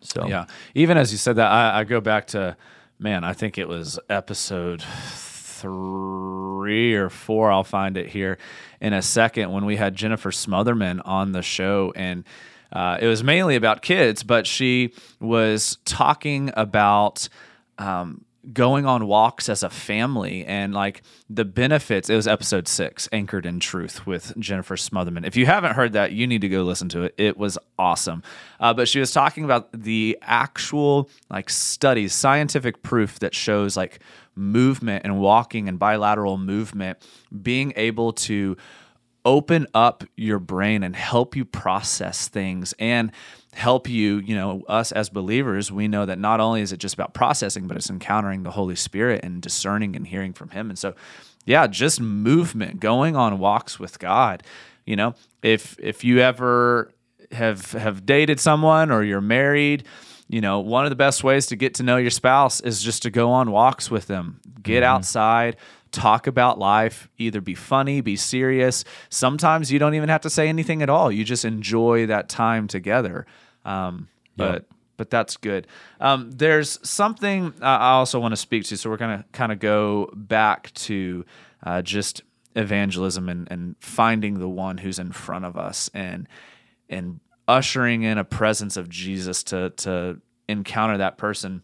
So 0.01 0.27
Yeah. 0.27 0.47
Even 0.73 0.97
as 0.97 1.13
you 1.13 1.17
said 1.17 1.37
that, 1.37 1.49
I, 1.49 1.79
I 1.79 1.83
go 1.85 2.01
back 2.01 2.27
to, 2.27 2.57
man, 2.99 3.23
I 3.23 3.31
think 3.31 3.57
it 3.57 3.69
was 3.69 3.97
episode 4.09 4.81
three 4.81 6.95
or 6.95 7.09
four. 7.09 7.49
I'll 7.49 7.63
find 7.63 7.95
it 7.95 8.09
here 8.09 8.37
in 8.81 8.91
a 8.91 9.01
second 9.01 9.53
when 9.53 9.63
we 9.63 9.77
had 9.77 9.95
Jennifer 9.95 10.31
Smotherman 10.31 10.99
on 11.05 11.31
the 11.31 11.41
show. 11.41 11.93
And 11.95 12.25
uh, 12.73 12.97
it 12.99 13.07
was 13.07 13.23
mainly 13.23 13.55
about 13.55 13.81
kids, 13.81 14.21
but 14.21 14.45
she 14.45 14.93
was 15.21 15.77
talking 15.85 16.51
about 16.57 17.29
um, 17.77 18.24
going 18.53 18.85
on 18.85 19.07
walks 19.07 19.49
as 19.49 19.63
a 19.63 19.69
family 19.69 20.45
and 20.45 20.73
like 20.73 21.01
the 21.29 21.45
benefits. 21.45 22.09
It 22.09 22.15
was 22.15 22.27
episode 22.27 22.67
six, 22.67 23.09
Anchored 23.11 23.45
in 23.45 23.59
Truth 23.59 24.05
with 24.05 24.37
Jennifer 24.37 24.75
Smotherman. 24.75 25.25
If 25.25 25.35
you 25.35 25.45
haven't 25.45 25.73
heard 25.73 25.93
that, 25.93 26.11
you 26.11 26.27
need 26.27 26.41
to 26.41 26.49
go 26.49 26.63
listen 26.63 26.89
to 26.89 27.03
it. 27.03 27.15
It 27.17 27.37
was 27.37 27.57
awesome. 27.77 28.23
Uh, 28.59 28.73
but 28.73 28.87
she 28.87 28.99
was 28.99 29.11
talking 29.11 29.43
about 29.43 29.71
the 29.71 30.17
actual 30.21 31.09
like 31.29 31.49
studies, 31.49 32.13
scientific 32.13 32.83
proof 32.83 33.19
that 33.19 33.33
shows 33.33 33.75
like 33.75 33.99
movement 34.35 35.05
and 35.05 35.19
walking 35.19 35.69
and 35.69 35.79
bilateral 35.79 36.37
movement 36.37 36.97
being 37.41 37.73
able 37.75 38.13
to 38.13 38.57
open 39.25 39.67
up 39.73 40.03
your 40.15 40.39
brain 40.39 40.83
and 40.83 40.95
help 40.95 41.35
you 41.35 41.43
process 41.43 42.27
things 42.27 42.73
and 42.79 43.11
help 43.53 43.89
you, 43.89 44.17
you 44.17 44.35
know, 44.35 44.63
us 44.67 44.91
as 44.91 45.09
believers, 45.09 45.71
we 45.71 45.87
know 45.87 46.05
that 46.05 46.19
not 46.19 46.39
only 46.39 46.61
is 46.61 46.71
it 46.71 46.77
just 46.77 46.93
about 46.93 47.13
processing, 47.13 47.67
but 47.67 47.75
it's 47.75 47.89
encountering 47.89 48.43
the 48.43 48.51
Holy 48.51 48.75
Spirit 48.75 49.23
and 49.23 49.41
discerning 49.41 49.95
and 49.95 50.05
hearing 50.07 50.33
from 50.33 50.49
Him. 50.49 50.69
And 50.69 50.77
so, 50.77 50.93
yeah, 51.45 51.65
just 51.67 51.99
movement, 51.99 52.79
going 52.79 53.15
on 53.15 53.39
walks 53.39 53.79
with 53.79 53.97
God. 53.97 54.43
You 54.85 54.95
know, 54.95 55.15
if 55.41 55.77
if 55.79 56.03
you 56.03 56.19
ever 56.19 56.91
have 57.31 57.71
have 57.71 58.05
dated 58.05 58.39
someone 58.39 58.91
or 58.91 59.03
you're 59.03 59.21
married, 59.21 59.85
you 60.27 60.41
know, 60.41 60.59
one 60.59 60.85
of 60.85 60.89
the 60.89 60.95
best 60.95 61.23
ways 61.23 61.47
to 61.47 61.55
get 61.55 61.75
to 61.75 61.83
know 61.83 61.97
your 61.97 62.11
spouse 62.11 62.59
is 62.61 62.81
just 62.81 63.03
to 63.03 63.09
go 63.09 63.31
on 63.31 63.51
walks 63.51 63.89
with 63.89 64.07
them. 64.07 64.41
Get 64.61 64.83
mm-hmm. 64.83 64.95
outside, 64.95 65.57
talk 65.95 66.27
about 66.27 66.59
life, 66.59 67.09
either 67.17 67.41
be 67.41 67.55
funny, 67.55 68.01
be 68.01 68.15
serious. 68.15 68.83
Sometimes 69.09 69.71
you 69.71 69.79
don't 69.79 69.95
even 69.95 70.09
have 70.09 70.21
to 70.21 70.29
say 70.29 70.47
anything 70.49 70.81
at 70.81 70.89
all. 70.89 71.11
You 71.11 71.23
just 71.23 71.45
enjoy 71.45 72.05
that 72.07 72.29
time 72.29 72.67
together. 72.67 73.25
Um, 73.63 74.09
but 74.37 74.53
yep. 74.53 74.65
but 74.97 75.09
that's 75.09 75.37
good. 75.37 75.67
Um, 75.99 76.31
there's 76.31 76.79
something 76.87 77.53
I 77.61 77.91
also 77.91 78.19
want 78.19 78.33
to 78.33 78.37
speak 78.37 78.65
to. 78.65 78.77
So 78.77 78.89
we're 78.89 78.97
gonna 78.97 79.25
kind 79.31 79.51
of 79.51 79.59
go 79.59 80.11
back 80.13 80.71
to 80.73 81.25
uh, 81.63 81.81
just 81.81 82.21
evangelism 82.55 83.29
and, 83.29 83.47
and 83.51 83.75
finding 83.79 84.39
the 84.39 84.49
one 84.49 84.77
who's 84.77 84.99
in 84.99 85.11
front 85.11 85.45
of 85.45 85.57
us 85.57 85.89
and 85.93 86.27
and 86.89 87.19
ushering 87.47 88.03
in 88.03 88.17
a 88.17 88.23
presence 88.23 88.77
of 88.77 88.89
Jesus 88.89 89.43
to 89.43 89.71
to 89.71 90.19
encounter 90.47 90.97
that 90.97 91.17
person. 91.17 91.63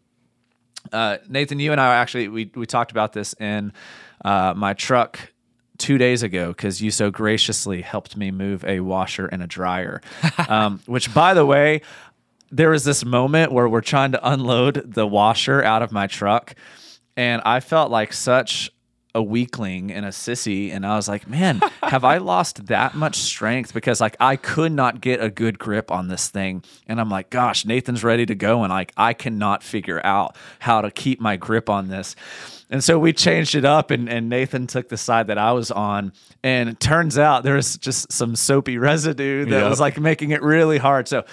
Uh, 0.91 1.17
Nathan, 1.30 1.60
you 1.60 1.72
and 1.72 1.80
I 1.80 1.96
actually 1.96 2.28
we 2.28 2.52
we 2.56 2.65
talked 2.65 2.91
about 2.91 3.13
this 3.13 3.34
in 3.39 3.74
uh, 4.24 4.54
my 4.56 4.74
truck 4.74 5.32
two 5.78 5.98
days 5.98 6.22
ago 6.22 6.50
because 6.50 6.82
you 6.82 6.92
so 6.92 7.10
graciously 7.10 7.82
helped 7.82 8.16
me 8.16 8.30
move 8.30 8.64
a 8.66 8.80
washer 8.82 9.26
and 9.26 9.42
a 9.42 9.48
dryer. 9.48 10.02
um, 10.48 10.80
which, 10.86 11.14
by 11.14 11.34
the 11.34 11.46
way, 11.46 11.82
there 12.52 12.70
was 12.70 12.84
this 12.84 13.04
moment 13.04 13.52
where 13.52 13.68
we're 13.68 13.82
trying 13.82 14.12
to 14.12 14.30
unload 14.30 14.94
the 14.94 15.08
washer 15.08 15.64
out 15.64 15.82
of 15.82 15.92
my 15.92 16.08
truck, 16.08 16.54
and 17.18 17.42
I 17.46 17.60
felt 17.60 17.92
like 17.92 18.14
such 18.14 18.72
a 19.13 19.21
weakling 19.21 19.91
and 19.91 20.06
a 20.06 20.10
sissy 20.10 20.71
and 20.71 20.86
I 20.86 20.95
was 20.95 21.08
like, 21.08 21.28
man, 21.28 21.62
have 21.84 22.04
I 22.04 22.17
lost 22.17 22.67
that 22.67 22.95
much 22.95 23.17
strength 23.17 23.74
because 23.74 24.00
like 24.00 24.15
I 24.19 24.36
could 24.36 24.71
not 24.71 25.02
get 25.02 25.21
a 25.21 25.30
good 25.30 25.60
grip 25.60 25.91
on 25.91 26.08
this 26.08 26.30
thing 26.30 26.63
and 26.88 27.00
I'm 27.00 27.10
like, 27.10 27.30
gosh, 27.30 27.65
Nathan's 27.65 28.04
ready 28.04 28.26
to 28.26 28.36
go 28.36 28.63
and 28.63 28.71
like 28.71 28.93
I 28.95 29.13
cannot 29.13 29.63
figure 29.63 30.06
out 30.06 30.36
how 30.60 30.82
to 30.82 30.91
keep 30.91 31.19
my 31.19 31.36
grip 31.38 31.69
on 31.69 31.88
this. 31.88 32.15
And 32.71 32.82
so 32.82 32.97
we 32.97 33.12
changed 33.12 33.54
it 33.54 33.65
up, 33.65 33.91
and, 33.91 34.08
and 34.08 34.30
Nathan 34.30 34.65
took 34.65 34.88
the 34.88 34.95
side 34.95 35.28
that 35.28 35.38
I 35.38 35.52
was 35.52 35.71
on. 35.71 36.13
And 36.41 36.69
it 36.69 36.80
turns 36.80 37.17
out 37.17 37.43
there 37.43 37.56
was 37.56 37.78
just 37.78 38.13
some 38.13 38.36
soapy 38.36 38.78
residue 38.78 39.43
that 39.45 39.60
yep. 39.60 39.69
was 39.69 39.82
like 39.82 40.00
making 40.00 40.32
it 40.32 40.41
really 40.41 40.78
hard. 40.78 41.10
So, 41.10 41.26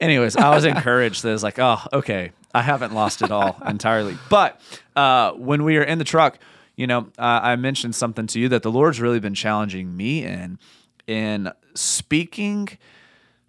anyways, 0.00 0.36
I 0.36 0.54
was 0.54 0.64
encouraged 0.64 1.22
that 1.22 1.28
it 1.28 1.32
was 1.32 1.42
like, 1.42 1.58
oh, 1.58 1.78
okay, 1.92 2.32
I 2.54 2.62
haven't 2.62 2.94
lost 2.94 3.20
it 3.20 3.30
all 3.30 3.60
entirely. 3.66 4.16
But 4.30 4.58
uh, 4.96 5.32
when 5.32 5.64
we 5.64 5.76
were 5.76 5.84
in 5.84 5.98
the 5.98 6.04
truck, 6.04 6.38
you 6.76 6.86
know, 6.86 7.08
uh, 7.18 7.40
I 7.42 7.56
mentioned 7.56 7.94
something 7.94 8.26
to 8.28 8.40
you 8.40 8.48
that 8.50 8.62
the 8.62 8.70
Lord's 8.70 9.00
really 9.00 9.20
been 9.20 9.34
challenging 9.34 9.96
me 9.96 10.24
in, 10.24 10.58
in 11.06 11.50
speaking 11.74 12.68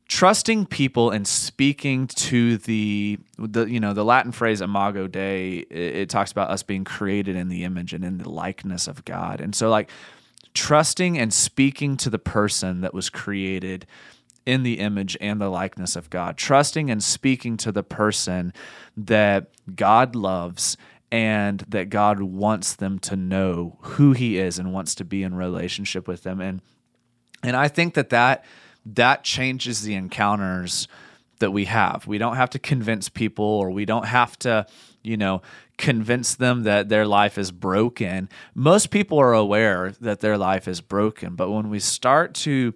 trusting 0.08 0.66
people 0.66 1.12
and 1.12 1.28
speaking 1.28 2.08
to 2.08 2.58
the 2.60 3.20
the 3.38 3.66
you 3.66 3.80
know 3.80 3.94
the 3.94 4.06
Latin 4.06 4.32
phrase 4.32 4.62
imago 4.62 5.06
Dei 5.06 5.58
it, 5.58 5.96
it, 5.96 6.10
talks 6.10 6.32
about 6.32 6.50
us 6.50 6.64
being 6.64 6.86
created 6.86 7.36
in 7.36 7.50
the 7.50 7.64
image 7.64 7.94
and 7.94 8.06
in 8.06 8.18
the 8.18 8.30
likeness 8.30 8.88
of 8.88 9.04
God. 9.06 9.42
And 9.42 9.54
so 9.54 9.70
like 9.70 9.90
trusting 10.54 11.18
and 11.18 11.34
speaking 11.34 11.98
to 11.98 12.10
the 12.10 12.20
person 12.20 12.82
that 12.82 12.94
was 12.94 13.10
created 13.10 13.86
in 14.46 14.64
the 14.64 14.80
image 14.80 15.18
and 15.20 15.42
the 15.42 15.50
likeness 15.50 15.96
of 15.96 16.10
God. 16.10 16.38
Trusting 16.38 16.90
and 16.90 17.04
speaking 17.04 17.58
to 17.58 17.72
the 17.72 17.84
person 17.84 18.54
that 18.96 19.50
God 19.76 20.16
loves 20.16 20.78
and 21.12 21.62
that 21.70 21.90
God 21.90 22.22
wants 22.22 22.76
them 22.76 23.00
to 23.00 23.16
know 23.16 23.78
who 23.82 24.14
he 24.14 24.38
is 24.38 24.60
and 24.60 24.74
wants 24.74 24.96
to 24.96 25.06
be 25.06 25.24
in 25.24 25.36
relationship 25.36 26.08
with 26.08 26.24
them 26.24 26.42
and 26.42 26.62
and 27.44 27.56
I 27.56 27.68
think 27.68 27.94
that 27.94 28.10
that 28.10 28.44
that 28.96 29.24
changes 29.24 29.84
the 29.84 29.96
encounters 29.96 30.88
that 31.40 31.52
we 31.52 31.66
have. 31.66 32.08
We 32.08 32.18
don't 32.18 32.36
have 32.36 32.50
to 32.52 32.60
convince 32.60 33.10
people 33.10 33.46
or 33.46 33.70
we 33.70 33.86
don't 33.86 34.06
have 34.06 34.38
to, 34.40 34.66
you 35.04 35.18
know, 35.18 35.42
convince 35.78 36.36
them 36.36 36.64
that 36.64 36.90
their 36.90 37.06
life 37.06 37.38
is 37.38 37.52
broken. 37.52 38.30
Most 38.56 38.90
people 38.90 39.20
are 39.20 39.34
aware 39.34 39.94
that 40.02 40.20
their 40.22 40.38
life 40.38 40.68
is 40.68 40.82
broken, 40.82 41.36
but 41.36 41.52
when 41.52 41.70
we 41.70 41.80
start 41.80 42.34
to 42.36 42.74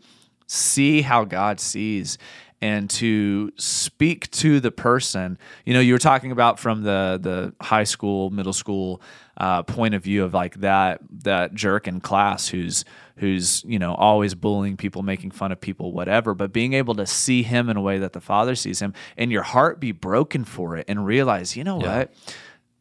see 0.48 1.02
how 1.02 1.24
God 1.24 1.60
sees 1.60 2.18
and 2.62 2.90
to 2.92 3.52
speak 3.58 4.30
to 4.32 4.60
the 4.60 4.72
person, 4.72 5.40
you 5.66 5.74
know, 5.74 5.80
you 5.80 5.94
were 5.94 6.00
talking 6.00 6.32
about 6.32 6.60
from 6.60 6.84
the 6.84 7.20
the 7.22 7.54
high 7.64 7.84
school, 7.84 8.30
middle 8.30 8.54
school 8.54 9.02
uh, 9.38 9.64
point 9.64 9.96
of 9.96 10.04
view 10.04 10.24
of 10.24 10.34
like 10.34 10.56
that 10.56 11.02
that 11.24 11.56
jerk 11.56 11.88
in 11.88 12.00
class 12.00 12.48
who's 12.48 12.86
who's 13.18 13.64
you 13.66 13.80
know 13.80 13.96
always 13.96 14.36
bullying 14.36 14.78
people 14.78 15.02
making 15.02 15.32
fun 15.32 15.52
of 15.52 15.60
people 15.60 15.92
whatever. 15.92 16.36
But 16.36 16.54
being 16.54 16.74
able 16.74 16.94
to 16.96 17.08
see 17.08 17.42
him 17.42 17.68
in 17.68 17.78
a 17.78 17.82
way 17.82 17.98
that 17.98 18.14
the 18.14 18.22
father 18.22 18.56
sees 18.56 18.80
him 18.80 18.94
and 19.18 19.32
your 19.32 19.44
heart 19.44 19.80
be 19.80 19.92
broken 19.92 20.44
for 20.44 20.78
it 20.78 20.86
and 20.88 21.06
realize 21.06 21.58
you 21.58 21.64
know 21.64 21.82
yeah. 21.82 21.98
what? 21.98 22.14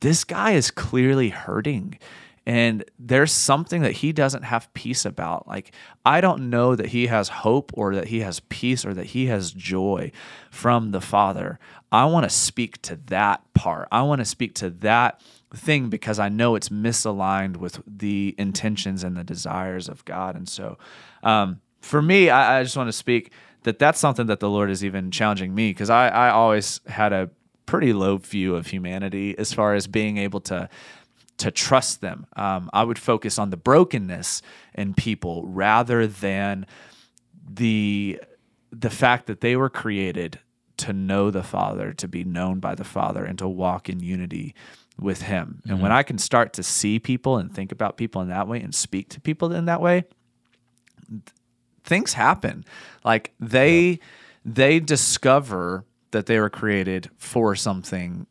This 0.00 0.24
guy 0.24 0.52
is 0.52 0.70
clearly 0.70 1.30
hurting 1.30 1.98
and 2.50 2.84
there's 2.98 3.30
something 3.30 3.82
that 3.82 3.92
he 3.92 4.12
doesn't 4.12 4.42
have 4.42 4.74
peace 4.74 5.04
about. 5.04 5.46
Like 5.46 5.70
i 6.04 6.20
don't 6.20 6.50
know 6.50 6.74
that 6.74 6.86
he 6.86 7.06
has 7.06 7.28
hope 7.28 7.70
or 7.74 7.94
that 7.94 8.08
he 8.08 8.20
has 8.20 8.40
peace 8.48 8.84
or 8.84 8.92
that 8.94 9.06
he 9.06 9.26
has 9.26 9.52
joy 9.52 10.10
from 10.50 10.90
the 10.90 11.00
father. 11.00 11.60
I 11.92 12.06
want 12.06 12.24
to 12.24 12.30
speak 12.30 12.82
to 12.82 12.96
that 13.06 13.40
part. 13.54 13.86
I 13.92 14.02
want 14.02 14.20
to 14.20 14.24
speak 14.24 14.54
to 14.56 14.70
that 14.70 15.20
thing 15.54 15.90
because 15.90 16.18
I 16.18 16.28
know 16.28 16.56
it's 16.56 16.70
misaligned 16.70 17.58
with 17.58 17.80
the 17.86 18.34
intentions 18.36 19.04
and 19.04 19.16
the 19.16 19.22
desires 19.22 19.88
of 19.88 20.04
God. 20.04 20.34
And 20.34 20.48
so, 20.48 20.76
um, 21.22 21.60
for 21.80 22.02
me, 22.02 22.30
I, 22.30 22.58
I 22.58 22.62
just 22.64 22.76
want 22.76 22.88
to 22.88 22.92
speak 22.92 23.30
that 23.62 23.78
that's 23.78 24.00
something 24.00 24.26
that 24.26 24.40
the 24.40 24.50
Lord 24.50 24.70
is 24.70 24.84
even 24.84 25.12
challenging 25.12 25.54
me 25.54 25.70
because 25.70 25.90
I, 25.90 26.08
I 26.08 26.30
always 26.30 26.80
had 26.86 27.12
a 27.12 27.30
pretty 27.70 27.92
low 27.92 28.16
view 28.16 28.56
of 28.56 28.66
humanity 28.66 29.38
as 29.38 29.52
far 29.52 29.74
as 29.74 29.86
being 29.86 30.18
able 30.18 30.40
to 30.40 30.68
to 31.40 31.50
trust 31.50 32.00
them. 32.00 32.26
Um, 32.36 32.70
I 32.72 32.84
would 32.84 32.98
focus 32.98 33.38
on 33.38 33.50
the 33.50 33.56
brokenness 33.56 34.42
in 34.74 34.94
people 34.94 35.46
rather 35.46 36.06
than 36.06 36.66
the 37.48 38.20
the 38.72 38.90
fact 38.90 39.26
that 39.26 39.40
they 39.40 39.56
were 39.56 39.70
created 39.70 40.38
to 40.76 40.92
know 40.92 41.30
the 41.30 41.42
Father, 41.42 41.92
to 41.94 42.06
be 42.06 42.24
known 42.24 42.60
by 42.60 42.74
the 42.74 42.84
Father, 42.84 43.24
and 43.24 43.38
to 43.38 43.48
walk 43.48 43.88
in 43.88 44.00
unity 44.00 44.54
with 44.98 45.22
him. 45.22 45.60
And 45.64 45.74
mm-hmm. 45.74 45.82
when 45.82 45.92
I 45.92 46.02
can 46.02 46.18
start 46.18 46.52
to 46.54 46.62
see 46.62 46.98
people 46.98 47.38
and 47.38 47.52
think 47.52 47.72
about 47.72 47.96
people 47.96 48.22
in 48.22 48.28
that 48.28 48.46
way 48.46 48.60
and 48.60 48.74
speak 48.74 49.08
to 49.10 49.20
people 49.20 49.52
in 49.52 49.64
that 49.64 49.80
way, 49.80 50.04
th- 51.08 51.22
things 51.84 52.12
happen. 52.12 52.64
Like 53.02 53.32
they 53.40 53.80
yeah. 53.82 53.96
they 54.44 54.80
discover 54.80 55.84
that 56.10 56.26
they 56.26 56.38
were 56.38 56.50
created 56.50 57.10
for 57.16 57.56
something 57.56 58.26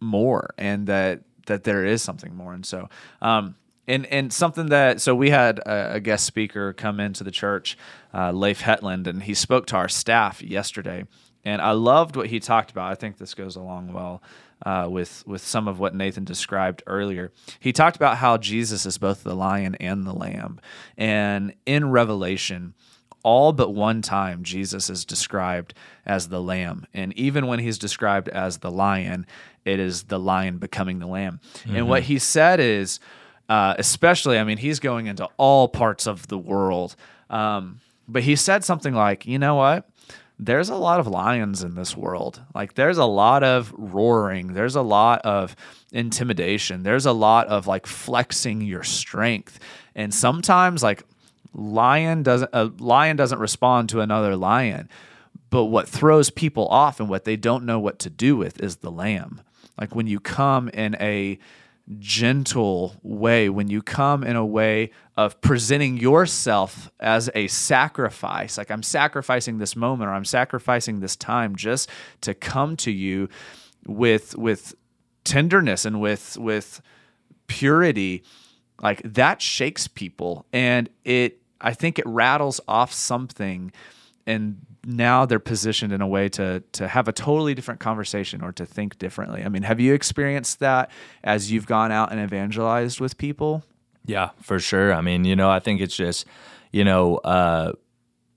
more 0.00 0.54
and 0.56 0.86
that 0.86 1.22
that 1.48 1.64
there 1.64 1.84
is 1.84 2.00
something 2.02 2.34
more. 2.34 2.54
And 2.54 2.64
so 2.64 2.88
um 3.20 3.56
and 3.88 4.06
and 4.06 4.32
something 4.32 4.66
that 4.66 5.00
so 5.00 5.14
we 5.14 5.30
had 5.30 5.58
a, 5.60 5.94
a 5.94 6.00
guest 6.00 6.26
speaker 6.26 6.72
come 6.72 7.00
into 7.00 7.24
the 7.24 7.30
church, 7.30 7.76
uh, 8.14 8.30
Leif 8.30 8.60
Hetland, 8.60 9.06
and 9.08 9.22
he 9.22 9.34
spoke 9.34 9.66
to 9.66 9.76
our 9.76 9.88
staff 9.88 10.42
yesterday. 10.42 11.04
And 11.44 11.62
I 11.62 11.70
loved 11.70 12.14
what 12.14 12.26
he 12.26 12.40
talked 12.40 12.70
about. 12.70 12.92
I 12.92 12.94
think 12.94 13.16
this 13.16 13.32
goes 13.32 13.56
along 13.56 13.92
well 13.92 14.22
uh, 14.64 14.86
with 14.90 15.26
with 15.26 15.40
some 15.40 15.66
of 15.66 15.78
what 15.78 15.94
Nathan 15.94 16.24
described 16.24 16.82
earlier. 16.86 17.32
He 17.58 17.72
talked 17.72 17.96
about 17.96 18.18
how 18.18 18.36
Jesus 18.36 18.84
is 18.84 18.98
both 18.98 19.24
the 19.24 19.34
lion 19.34 19.74
and 19.76 20.06
the 20.06 20.12
lamb, 20.12 20.60
and 20.96 21.54
in 21.64 21.90
Revelation, 21.90 22.74
all 23.22 23.52
but 23.52 23.74
one 23.74 24.02
time 24.02 24.42
Jesus 24.42 24.90
is 24.90 25.04
described 25.04 25.74
as 26.06 26.28
the 26.28 26.40
lamb, 26.40 26.86
and 26.94 27.12
even 27.14 27.46
when 27.46 27.58
he's 27.58 27.78
described 27.78 28.28
as 28.28 28.58
the 28.58 28.70
lion, 28.70 29.26
it 29.64 29.78
is 29.80 30.04
the 30.04 30.18
lion 30.18 30.58
becoming 30.58 30.98
the 30.98 31.06
lamb. 31.06 31.40
Mm-hmm. 31.58 31.76
And 31.76 31.88
what 31.88 32.04
he 32.04 32.18
said 32.18 32.60
is, 32.60 33.00
uh, 33.48 33.74
especially, 33.78 34.38
I 34.38 34.44
mean, 34.44 34.58
he's 34.58 34.80
going 34.80 35.06
into 35.06 35.28
all 35.36 35.68
parts 35.68 36.06
of 36.06 36.28
the 36.28 36.38
world, 36.38 36.96
um, 37.30 37.80
but 38.06 38.22
he 38.22 38.36
said 38.36 38.64
something 38.64 38.94
like, 38.94 39.26
"You 39.26 39.38
know 39.38 39.56
what?" 39.56 39.88
there's 40.38 40.68
a 40.68 40.76
lot 40.76 41.00
of 41.00 41.06
lions 41.08 41.62
in 41.62 41.74
this 41.74 41.96
world. 41.96 42.40
Like 42.54 42.74
there's 42.74 42.98
a 42.98 43.04
lot 43.04 43.42
of 43.42 43.72
roaring, 43.76 44.54
there's 44.54 44.76
a 44.76 44.82
lot 44.82 45.20
of 45.22 45.56
intimidation, 45.90 46.84
there's 46.84 47.06
a 47.06 47.12
lot 47.12 47.48
of 47.48 47.66
like 47.66 47.86
flexing 47.86 48.60
your 48.60 48.84
strength. 48.84 49.58
And 49.94 50.14
sometimes 50.14 50.82
like 50.82 51.02
lion 51.52 52.22
doesn't 52.22 52.50
a 52.52 52.64
lion 52.78 53.16
doesn't 53.16 53.38
respond 53.38 53.88
to 53.90 54.00
another 54.00 54.36
lion. 54.36 54.88
But 55.50 55.66
what 55.66 55.88
throws 55.88 56.30
people 56.30 56.68
off 56.68 57.00
and 57.00 57.08
what 57.08 57.24
they 57.24 57.36
don't 57.36 57.64
know 57.64 57.78
what 57.78 57.98
to 58.00 58.10
do 58.10 58.36
with 58.36 58.60
is 58.62 58.76
the 58.76 58.90
lamb. 58.90 59.40
Like 59.80 59.94
when 59.94 60.06
you 60.06 60.20
come 60.20 60.68
in 60.68 60.94
a 61.00 61.38
gentle 61.98 62.96
way, 63.02 63.48
when 63.48 63.68
you 63.68 63.80
come 63.80 64.22
in 64.22 64.36
a 64.36 64.44
way 64.44 64.90
of 65.16 65.40
presenting 65.40 65.96
yourself 65.96 66.90
as 67.00 67.30
a 67.34 67.46
sacrifice, 67.46 68.58
like 68.58 68.70
I'm 68.70 68.82
sacrificing 68.82 69.58
this 69.58 69.74
moment 69.74 70.10
or 70.10 70.14
I'm 70.14 70.24
sacrificing 70.24 71.00
this 71.00 71.16
time 71.16 71.56
just 71.56 71.88
to 72.22 72.34
come 72.34 72.76
to 72.78 72.90
you 72.90 73.28
with 73.86 74.36
with 74.36 74.74
tenderness 75.24 75.84
and 75.84 76.00
with 76.00 76.36
with 76.36 76.82
purity, 77.46 78.22
like 78.80 79.02
that 79.04 79.42
shakes 79.42 79.88
people 79.88 80.46
and 80.52 80.88
it 81.04 81.40
I 81.60 81.74
think 81.74 81.98
it 81.98 82.06
rattles 82.06 82.60
off 82.68 82.92
something 82.92 83.72
and 84.26 84.60
now 84.84 85.26
they're 85.26 85.38
positioned 85.38 85.92
in 85.92 86.00
a 86.00 86.06
way 86.06 86.28
to 86.30 86.62
to 86.72 86.88
have 86.88 87.08
a 87.08 87.12
totally 87.12 87.54
different 87.54 87.80
conversation 87.80 88.42
or 88.42 88.52
to 88.52 88.64
think 88.64 88.98
differently. 88.98 89.44
I 89.44 89.48
mean, 89.48 89.62
have 89.62 89.80
you 89.80 89.94
experienced 89.94 90.60
that 90.60 90.90
as 91.24 91.50
you've 91.50 91.66
gone 91.66 91.92
out 91.92 92.12
and 92.12 92.20
evangelized 92.20 93.00
with 93.00 93.18
people? 93.18 93.64
Yeah, 94.06 94.30
for 94.40 94.58
sure. 94.58 94.92
I 94.92 95.02
mean, 95.02 95.24
you 95.24 95.36
know, 95.36 95.50
I 95.50 95.58
think 95.58 95.80
it's 95.80 95.94
just, 95.94 96.26
you 96.72 96.84
know, 96.84 97.16
uh, 97.18 97.72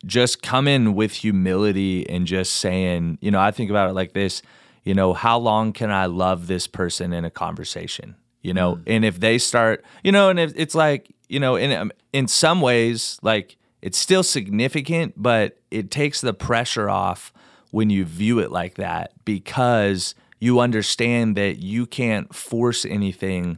just 0.05 0.41
come 0.41 0.67
in 0.67 0.95
with 0.95 1.13
humility 1.13 2.09
and 2.09 2.27
just 2.27 2.55
saying, 2.55 3.19
you 3.21 3.31
know, 3.31 3.39
I 3.39 3.51
think 3.51 3.69
about 3.69 3.89
it 3.89 3.93
like 3.93 4.13
this, 4.13 4.41
you 4.83 4.93
know, 4.93 5.13
how 5.13 5.37
long 5.37 5.71
can 5.71 5.91
I 5.91 6.07
love 6.07 6.47
this 6.47 6.67
person 6.67 7.13
in 7.13 7.23
a 7.23 7.29
conversation? 7.29 8.15
You 8.41 8.53
know, 8.53 8.75
mm. 8.75 8.83
and 8.87 9.05
if 9.05 9.19
they 9.19 9.37
start, 9.37 9.85
you 10.03 10.11
know, 10.11 10.29
and 10.29 10.39
if 10.39 10.53
it's 10.55 10.73
like, 10.73 11.13
you 11.29 11.39
know, 11.39 11.55
in 11.55 11.71
um, 11.71 11.91
in 12.11 12.27
some 12.27 12.61
ways, 12.61 13.19
like 13.21 13.57
it's 13.81 13.97
still 13.97 14.23
significant, 14.23 15.13
but 15.15 15.57
it 15.69 15.91
takes 15.91 16.21
the 16.21 16.33
pressure 16.33 16.89
off 16.89 17.31
when 17.71 17.89
you 17.89 18.05
view 18.05 18.39
it 18.39 18.51
like 18.51 18.75
that 18.75 19.13
because 19.25 20.13
you 20.39 20.59
understand 20.59 21.37
that 21.37 21.59
you 21.59 21.85
can't 21.85 22.33
force 22.33 22.85
anything. 22.85 23.57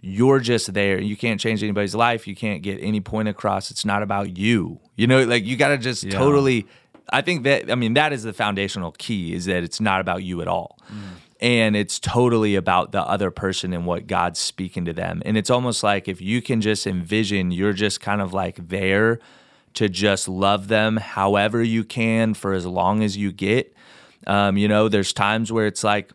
You're 0.00 0.40
just 0.40 0.72
there. 0.72 1.00
You 1.00 1.16
can't 1.16 1.38
change 1.38 1.62
anybody's 1.62 1.94
life. 1.94 2.26
You 2.26 2.34
can't 2.34 2.62
get 2.62 2.78
any 2.80 3.00
point 3.00 3.28
across. 3.28 3.70
It's 3.70 3.84
not 3.84 4.02
about 4.02 4.38
you. 4.38 4.80
You 4.96 5.06
know, 5.06 5.24
like 5.24 5.44
you 5.44 5.56
got 5.56 5.68
to 5.68 5.78
just 5.78 6.04
yeah. 6.04 6.12
totally. 6.12 6.66
I 7.12 7.20
think 7.20 7.42
that, 7.42 7.70
I 7.70 7.74
mean, 7.74 7.94
that 7.94 8.12
is 8.12 8.22
the 8.22 8.32
foundational 8.32 8.92
key 8.92 9.34
is 9.34 9.44
that 9.46 9.62
it's 9.62 9.80
not 9.80 10.00
about 10.00 10.22
you 10.22 10.40
at 10.40 10.48
all. 10.48 10.78
Mm. 10.90 11.16
And 11.40 11.74
it's 11.74 11.98
totally 11.98 12.54
about 12.54 12.92
the 12.92 13.02
other 13.02 13.30
person 13.30 13.72
and 13.72 13.86
what 13.86 14.06
God's 14.06 14.38
speaking 14.38 14.84
to 14.84 14.92
them. 14.92 15.22
And 15.24 15.36
it's 15.38 15.50
almost 15.50 15.82
like 15.82 16.06
if 16.06 16.20
you 16.20 16.42
can 16.42 16.60
just 16.60 16.86
envision 16.86 17.50
you're 17.50 17.72
just 17.72 18.00
kind 18.00 18.20
of 18.20 18.34
like 18.34 18.68
there 18.68 19.18
to 19.74 19.88
just 19.88 20.28
love 20.28 20.68
them 20.68 20.96
however 20.98 21.62
you 21.62 21.84
can 21.84 22.34
for 22.34 22.52
as 22.52 22.66
long 22.66 23.02
as 23.02 23.16
you 23.16 23.32
get. 23.32 23.74
Um, 24.26 24.56
you 24.56 24.68
know, 24.68 24.88
there's 24.88 25.12
times 25.12 25.50
where 25.50 25.66
it's 25.66 25.82
like, 25.82 26.12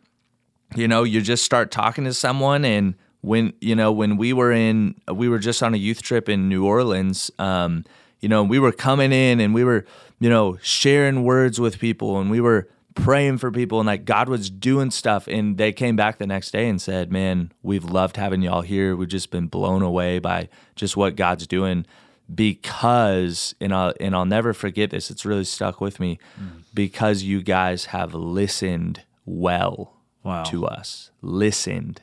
you 0.76 0.88
know, 0.88 1.04
you 1.04 1.22
just 1.22 1.44
start 1.44 1.72
talking 1.72 2.04
to 2.04 2.14
someone 2.14 2.64
and 2.64 2.96
when 3.26 3.54
you 3.60 3.76
know 3.76 3.92
when 3.92 4.18
we 4.18 4.32
were 4.34 4.52
in 4.52 4.96
we 5.12 5.28
were 5.28 5.40
just 5.40 5.64
on 5.64 5.74
a 5.74 5.78
youth 5.78 6.02
trip 6.02 6.30
in 6.30 6.48
New 6.48 6.66
Orleans 6.66 7.32
um, 7.40 7.84
you 8.20 8.30
know 8.30 8.44
we 8.44 8.60
were 8.60 8.72
coming 8.72 9.12
in 9.12 9.40
and 9.40 9.54
we 9.54 9.64
were 9.64 9.84
you 10.20 10.30
know 10.30 10.58
sharing 10.62 11.24
words 11.24 11.60
with 11.60 11.80
people 11.80 12.20
and 12.20 12.30
we 12.30 12.40
were 12.40 12.70
praying 12.96 13.38
for 13.38 13.52
people 13.52 13.80
and 13.80 13.88
like 13.88 14.06
God 14.06 14.30
was 14.30 14.50
doing 14.50 14.90
stuff 14.90 15.28
and 15.28 15.58
they 15.58 15.72
came 15.72 15.96
back 15.96 16.18
the 16.18 16.26
next 16.26 16.52
day 16.52 16.68
and 16.68 16.82
said 16.82 17.12
man 17.12 17.52
we've 17.62 17.84
loved 17.84 18.16
having 18.16 18.42
y'all 18.42 18.62
here 18.62 18.96
we've 18.96 19.10
just 19.10 19.32
been 19.32 19.48
blown 19.48 19.82
away 19.82 20.18
by 20.18 20.48
just 20.76 20.96
what 20.96 21.18
God's 21.18 21.46
doing 21.46 21.86
because 22.34 23.54
and 23.62 23.74
I'll 23.74 23.94
and 24.00 24.16
I'll 24.16 24.26
never 24.26 24.54
forget 24.54 24.90
this. 24.90 25.12
It's 25.12 25.26
really 25.26 25.44
stuck 25.44 25.80
with 25.80 26.00
me 26.00 26.20
mm. 26.40 26.64
because 26.74 27.24
you 27.24 27.42
guys 27.42 27.86
have 27.86 28.14
listened 28.14 29.04
well 29.26 29.94
wow. 30.24 30.44
to 30.44 30.66
us. 30.66 31.12
Listened. 31.22 32.02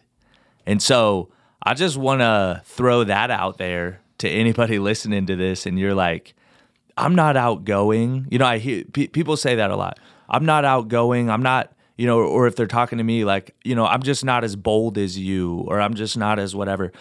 And 0.66 0.81
so 0.81 1.31
I 1.62 1.74
just 1.74 1.96
want 1.96 2.20
to 2.20 2.62
throw 2.64 3.05
that 3.05 3.31
out 3.31 3.59
there 3.59 4.00
to 4.18 4.28
anybody 4.28 4.78
listening 4.78 5.26
to 5.26 5.37
this 5.37 5.66
and 5.66 5.78
you're 5.78 5.94
like 5.94 6.35
I'm 6.96 7.14
not 7.14 7.37
outgoing. 7.37 8.28
You 8.31 8.38
know, 8.38 8.46
I 8.46 8.59
hear 8.59 8.85
pe- 8.85 9.07
people 9.07 9.37
say 9.37 9.55
that 9.55 9.70
a 9.70 9.76
lot. 9.76 9.98
I'm 10.28 10.44
not 10.44 10.64
outgoing. 10.64 11.30
I'm 11.30 11.42
not, 11.42 11.72
you 11.96 12.06
know, 12.06 12.18
or 12.20 12.46
if 12.46 12.56
they're 12.56 12.66
talking 12.66 12.98
to 12.98 13.04
me 13.04 13.24
like, 13.24 13.54
you 13.64 13.74
know, 13.74 13.87
I'm 13.87 14.02
just 14.02 14.24
not 14.24 14.44
as 14.44 14.56
bold 14.56 14.98
as 14.98 15.18
you 15.18 15.64
or 15.68 15.80
I'm 15.80 15.94
just 15.94 16.16
not 16.16 16.38
as 16.38 16.54
whatever. 16.54 16.92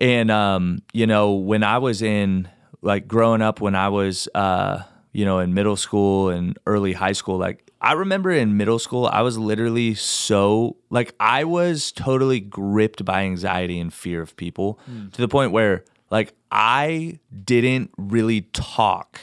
And 0.00 0.30
um, 0.30 0.82
you 0.92 1.06
know, 1.06 1.32
when 1.32 1.62
I 1.62 1.78
was 1.78 2.02
in 2.02 2.48
like 2.82 3.08
growing 3.08 3.42
up, 3.42 3.60
when 3.60 3.74
I 3.74 3.88
was 3.88 4.28
uh, 4.34 4.82
you 5.12 5.24
know, 5.24 5.38
in 5.38 5.54
middle 5.54 5.76
school 5.76 6.28
and 6.28 6.58
early 6.66 6.92
high 6.92 7.12
school, 7.12 7.38
like 7.38 7.66
I 7.80 7.92
remember 7.92 8.30
in 8.30 8.56
middle 8.56 8.78
school, 8.78 9.06
I 9.06 9.22
was 9.22 9.38
literally 9.38 9.94
so 9.94 10.76
like 10.90 11.14
I 11.20 11.44
was 11.44 11.92
totally 11.92 12.40
gripped 12.40 13.04
by 13.04 13.22
anxiety 13.22 13.78
and 13.78 13.92
fear 13.92 14.20
of 14.20 14.36
people 14.36 14.78
mm. 14.90 15.12
to 15.12 15.20
the 15.20 15.28
point 15.28 15.52
where 15.52 15.84
like 16.10 16.34
I 16.50 17.18
didn't 17.44 17.92
really 17.96 18.42
talk 18.52 19.20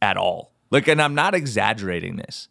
at 0.00 0.16
all. 0.16 0.52
Like, 0.70 0.88
and 0.88 1.00
I'm 1.00 1.14
not 1.14 1.34
exaggerating 1.34 2.16
this. 2.16 2.48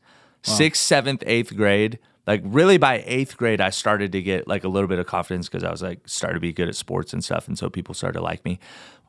Wow. 0.48 0.54
Sixth, 0.54 0.82
seventh, 0.82 1.24
eighth 1.26 1.56
grade, 1.56 2.00
like 2.28 2.42
really 2.44 2.78
by 2.78 3.04
eighth 3.06 3.38
grade, 3.38 3.62
I 3.62 3.70
started 3.70 4.12
to 4.14 4.22
get 4.22 4.48
like 4.48 4.64
a 4.64 4.68
little 4.68 4.88
bit 4.88 5.00
of 5.00 5.06
confidence 5.06 5.48
because 5.48 5.64
I 5.64 5.72
was 5.72 5.82
like 5.82 6.08
started 6.08 6.36
to 6.36 6.40
be 6.40 6.54
good 6.54 6.68
at 6.68 6.76
sports 6.76 7.14
and 7.14 7.24
stuff, 7.24 7.48
and 7.48 7.58
so 7.58 7.70
people 7.70 7.94
started 7.94 8.18
to 8.20 8.24
like 8.24 8.44
me. 8.46 8.60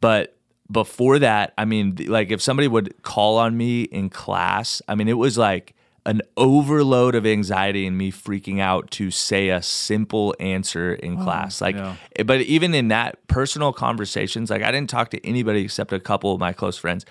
But 0.00 0.36
before 0.70 1.18
that, 1.20 1.54
I 1.56 1.64
mean, 1.64 1.96
like 2.06 2.30
if 2.30 2.42
somebody 2.42 2.68
would 2.68 3.02
call 3.02 3.38
on 3.38 3.56
me 3.56 3.82
in 3.82 4.10
class, 4.10 4.82
I 4.88 4.94
mean, 4.94 5.08
it 5.08 5.14
was 5.14 5.38
like 5.38 5.74
an 6.04 6.22
overload 6.36 7.14
of 7.14 7.26
anxiety 7.26 7.86
and 7.86 7.96
me 7.98 8.12
freaking 8.12 8.60
out 8.60 8.90
to 8.92 9.10
say 9.10 9.48
a 9.48 9.60
simple 9.60 10.34
answer 10.38 10.94
in 10.94 11.18
oh, 11.18 11.24
class. 11.24 11.60
Like, 11.60 11.74
yeah. 11.74 11.96
Eh, 12.14 12.22
but 12.22 12.42
even 12.42 12.74
in 12.74 12.88
that 12.88 13.26
personal 13.26 13.72
conversations, 13.72 14.50
like 14.50 14.62
I 14.62 14.70
didn't 14.70 14.90
talk 14.90 15.10
to 15.10 15.26
anybody 15.26 15.62
except 15.64 15.92
a 15.92 16.00
couple 16.00 16.32
of 16.32 16.38
my 16.38 16.52
close 16.52 16.76
friends, 16.76 17.06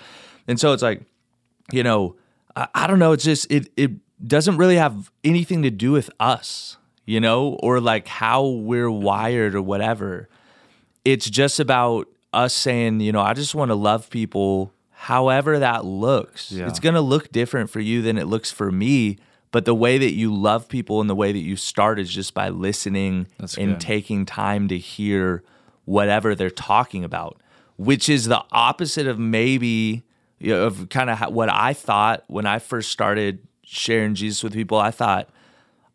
and 0.48 0.60
so 0.60 0.72
it's 0.72 0.84
like, 0.84 1.02
you 1.72 1.84
know, 1.84 2.16
I, 2.56 2.68
I 2.74 2.88
don't 2.88 3.00
know. 3.00 3.12
It's 3.12 3.24
just 3.24 3.52
it 3.52 3.70
it 3.76 3.92
doesn't 4.26 4.58
really 4.58 4.78
have 4.78 5.12
anything 5.24 5.64
to 5.64 5.72
do 5.72 5.92
with 5.92 6.10
us, 6.20 6.78
you 7.06 7.20
know, 7.20 7.60
or 7.62 7.80
like 7.80 8.08
how 8.08 8.46
we're 8.46 8.92
wired 8.92 9.56
or 9.56 9.62
whatever. 9.62 10.30
It's 11.04 11.30
just 11.30 11.60
about 11.60 12.08
us 12.34 12.54
saying, 12.54 13.00
you 13.00 13.12
know, 13.12 13.22
I 13.22 13.34
just 13.34 13.56
want 13.56 13.70
to 13.70 13.76
love 13.76 14.10
people 14.10 14.74
however 14.92 15.60
that 15.60 15.86
looks. 15.86 16.52
Yeah. 16.52 16.68
It's 16.68 16.80
going 16.80 16.96
to 16.96 17.02
look 17.02 17.32
different 17.32 17.70
for 17.70 17.80
you 17.80 18.02
than 18.02 18.18
it 18.18 18.26
looks 18.26 18.52
for 18.52 18.72
me. 18.72 19.18
But 19.52 19.66
the 19.66 19.76
way 19.76 19.98
that 19.98 20.14
you 20.14 20.34
love 20.34 20.68
people 20.68 21.00
and 21.00 21.10
the 21.10 21.16
way 21.16 21.32
that 21.32 21.40
you 21.40 21.56
start 21.56 22.00
is 22.00 22.12
just 22.12 22.34
by 22.34 22.50
listening 22.50 23.28
That's 23.38 23.58
and 23.58 23.74
good. 23.74 23.80
taking 23.80 24.26
time 24.26 24.68
to 24.68 24.78
hear 24.78 25.44
whatever 25.86 26.36
they're 26.36 26.50
talking 26.50 27.04
about, 27.04 27.40
which 27.78 28.10
is 28.10 28.26
the 28.26 28.44
opposite 28.52 29.08
of 29.08 29.20
maybe 29.20 30.04
you 30.40 30.54
know, 30.54 30.66
of 30.66 30.90
kind 30.90 31.10
of 31.10 31.34
what 31.34 31.50
I 31.50 31.74
thought 31.74 32.24
when 32.28 32.46
I 32.46 32.60
first 32.60 32.92
started 32.92 33.40
sharing 33.64 34.16
Jesus 34.16 34.44
with 34.44 34.54
people, 34.54 34.78
I 34.78 34.92
thought 34.92 35.30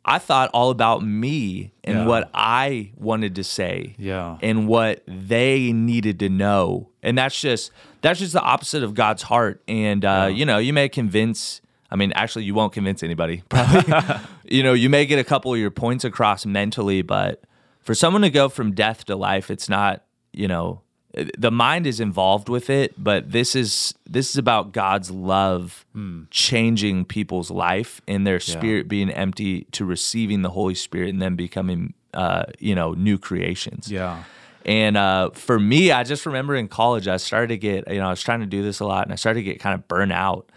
I 0.05 0.19
thought 0.19 0.51
all 0.55 0.71
about 0.71 1.03
me 1.05 1.73
and 1.85 1.99
yeah. 1.99 2.07
what 2.07 2.31
I 2.33 2.93
wanted 2.97 3.35
to 3.35 3.45
say. 3.45 3.95
Yeah. 3.99 4.39
And 4.41 4.67
what 4.67 5.03
they 5.07 5.73
needed 5.73 6.19
to 6.21 6.29
know. 6.29 6.89
And 7.03 7.19
that's 7.19 7.39
just 7.41 7.71
that's 8.01 8.19
just 8.19 8.33
the 8.33 8.41
opposite 8.41 8.83
of 8.83 8.95
God's 8.95 9.23
heart. 9.23 9.63
And 9.69 10.05
uh, 10.05 10.09
yeah. 10.09 10.29
you 10.29 10.47
know, 10.47 10.59
you 10.59 10.73
may 10.73 10.89
convince 10.89 11.61
I 11.91 11.97
mean, 11.97 12.13
actually 12.13 12.45
you 12.45 12.55
won't 12.55 12.73
convince 12.73 13.03
anybody. 13.03 13.43
Probably. 13.49 13.93
you 14.45 14.63
know, 14.63 14.73
you 14.73 14.89
may 14.89 15.07
get 15.07 15.19
a 15.19 15.25
couple 15.25 15.53
of 15.53 15.61
your 15.61 15.71
points 15.71 16.05
across 16.05 16.47
mentally, 16.47 17.03
but 17.03 17.43
for 17.81 17.95
someone 17.95 18.23
to 18.23 18.31
go 18.31 18.49
from 18.49 18.73
death 18.73 19.05
to 19.07 19.17
life, 19.17 19.51
it's 19.51 19.69
not, 19.69 20.05
you 20.33 20.49
know, 20.49 20.83
the 21.37 21.51
mind 21.51 21.87
is 21.87 21.99
involved 21.99 22.49
with 22.49 22.71
it 22.71 22.95
but 22.97 23.33
this 23.33 23.57
is 23.57 23.95
this 24.09 24.31
is 24.31 24.37
about 24.37 24.73
god's 24.73 25.11
love 25.11 25.85
mm. 25.95 26.25
changing 26.31 27.05
people's 27.05 27.51
life 27.51 28.01
and 28.07 28.27
their 28.27 28.39
spirit 28.39 28.85
yeah. 28.85 28.89
being 28.89 29.11
empty 29.11 29.65
to 29.73 29.85
receiving 29.85 30.43
the 30.43 30.51
holy 30.51 30.75
spirit 30.75 31.09
and 31.09 31.21
then 31.21 31.35
becoming 31.35 31.95
uh, 32.15 32.45
you 32.59 32.75
know 32.75 32.93
new 32.93 33.19
creations. 33.19 33.91
Yeah. 33.91 34.25
And 34.65 34.97
uh, 34.97 35.31
for 35.31 35.59
me 35.59 35.91
i 35.91 36.05
just 36.05 36.27
remember 36.27 36.55
in 36.55 36.69
college 36.69 37.09
i 37.09 37.17
started 37.17 37.49
to 37.49 37.57
get 37.57 37.89
you 37.91 37.99
know 37.99 38.07
i 38.07 38.11
was 38.11 38.23
trying 38.23 38.41
to 38.41 38.47
do 38.47 38.63
this 38.63 38.81
a 38.81 38.85
lot 38.85 39.05
and 39.05 39.13
i 39.13 39.17
started 39.17 39.41
to 39.41 39.45
get 39.45 39.61
kind 39.61 39.75
of 39.75 39.89
burnt 39.89 40.13
out. 40.13 40.51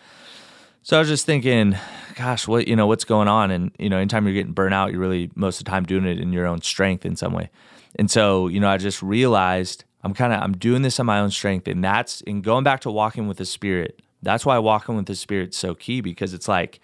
So 0.81 0.97
i 0.97 0.99
was 0.99 1.07
just 1.07 1.25
thinking 1.25 1.77
gosh 2.15 2.47
what 2.47 2.67
you 2.67 2.75
know 2.75 2.87
what's 2.87 3.05
going 3.05 3.27
on? 3.27 3.51
And 3.51 3.71
you 3.79 3.89
know 3.89 3.97
anytime 3.97 4.25
you're 4.25 4.33
getting 4.33 4.53
burnt 4.53 4.73
out 4.73 4.91
you're 4.91 4.99
really 4.99 5.31
most 5.35 5.59
of 5.59 5.65
the 5.65 5.71
time 5.71 5.85
doing 5.85 6.05
it 6.05 6.19
in 6.19 6.33
your 6.33 6.45
own 6.45 6.61
strength 6.61 7.05
in 7.05 7.15
some 7.15 7.33
way. 7.33 7.49
And 7.97 8.11
so 8.11 8.47
you 8.47 8.59
know 8.59 8.69
i 8.69 8.77
just 8.77 9.01
realized 9.01 9.85
I'm 10.03 10.13
kind 10.13 10.33
of 10.33 10.41
I'm 10.41 10.53
doing 10.53 10.81
this 10.81 10.99
on 10.99 11.05
my 11.05 11.19
own 11.19 11.31
strength, 11.31 11.67
and 11.67 11.83
that's 11.83 12.21
in 12.21 12.41
going 12.41 12.63
back 12.63 12.81
to 12.81 12.91
walking 12.91 13.27
with 13.27 13.37
the 13.37 13.45
Spirit. 13.45 14.01
That's 14.21 14.45
why 14.45 14.57
walking 14.59 14.95
with 14.95 15.05
the 15.05 15.15
Spirit's 15.15 15.57
so 15.57 15.75
key 15.75 16.01
because 16.01 16.33
it's 16.33 16.47
like 16.47 16.79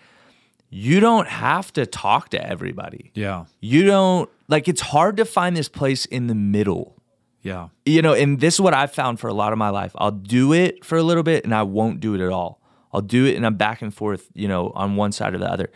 you 0.70 1.00
don't 1.00 1.28
have 1.28 1.74
to 1.74 1.86
talk 1.86 2.30
to 2.30 2.46
everybody. 2.46 3.12
Yeah. 3.16 3.46
You 3.60 3.86
don't 3.86 4.30
like 4.48 4.68
it's 4.68 4.82
hard 4.82 5.18
to 5.18 5.26
find 5.26 5.56
this 5.58 5.70
place 5.70 6.06
in 6.06 6.28
the 6.28 6.36
middle. 6.36 6.96
Yeah. 7.42 7.70
You 7.86 8.02
know, 8.02 8.14
and 8.14 8.40
this 8.40 8.56
is 8.56 8.62
what 8.62 8.74
I've 8.74 8.92
found 8.92 9.20
for 9.20 9.28
a 9.28 9.34
lot 9.34 9.52
of 9.52 9.58
my 9.58 9.70
life. 9.70 9.94
I'll 9.96 10.12
do 10.12 10.54
it 10.54 10.86
for 10.86 10.98
a 10.98 11.04
little 11.04 11.24
bit 11.24 11.44
and 11.44 11.56
I 11.56 11.64
won't 11.64 12.00
do 12.00 12.14
it 12.14 12.22
at 12.22 12.32
all. 12.32 12.62
I'll 12.94 13.02
do 13.02 13.26
it 13.26 13.36
and 13.36 13.46
I'm 13.46 13.56
back 13.56 13.82
and 13.82 13.94
forth, 13.94 14.28
you 14.34 14.48
know, 14.48 14.72
on 14.76 14.96
one 14.96 15.12
side 15.12 15.34
or 15.34 15.38
the 15.38 15.50
other. 15.52 15.72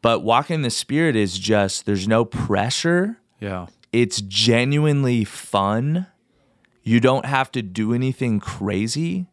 But 0.00 0.22
walking 0.22 0.54
in 0.54 0.62
the 0.62 0.70
spirit 0.70 1.16
is 1.16 1.38
just 1.38 1.86
there's 1.86 2.06
no 2.06 2.24
pressure. 2.24 3.18
Yeah. 3.40 3.66
It's 3.92 4.20
genuinely 4.20 5.24
fun. 5.24 6.06
You 6.88 7.00
don't 7.00 7.26
have 7.26 7.52
to 7.52 7.62
do 7.62 7.92
anything 7.92 8.40
crazy. 8.40 9.26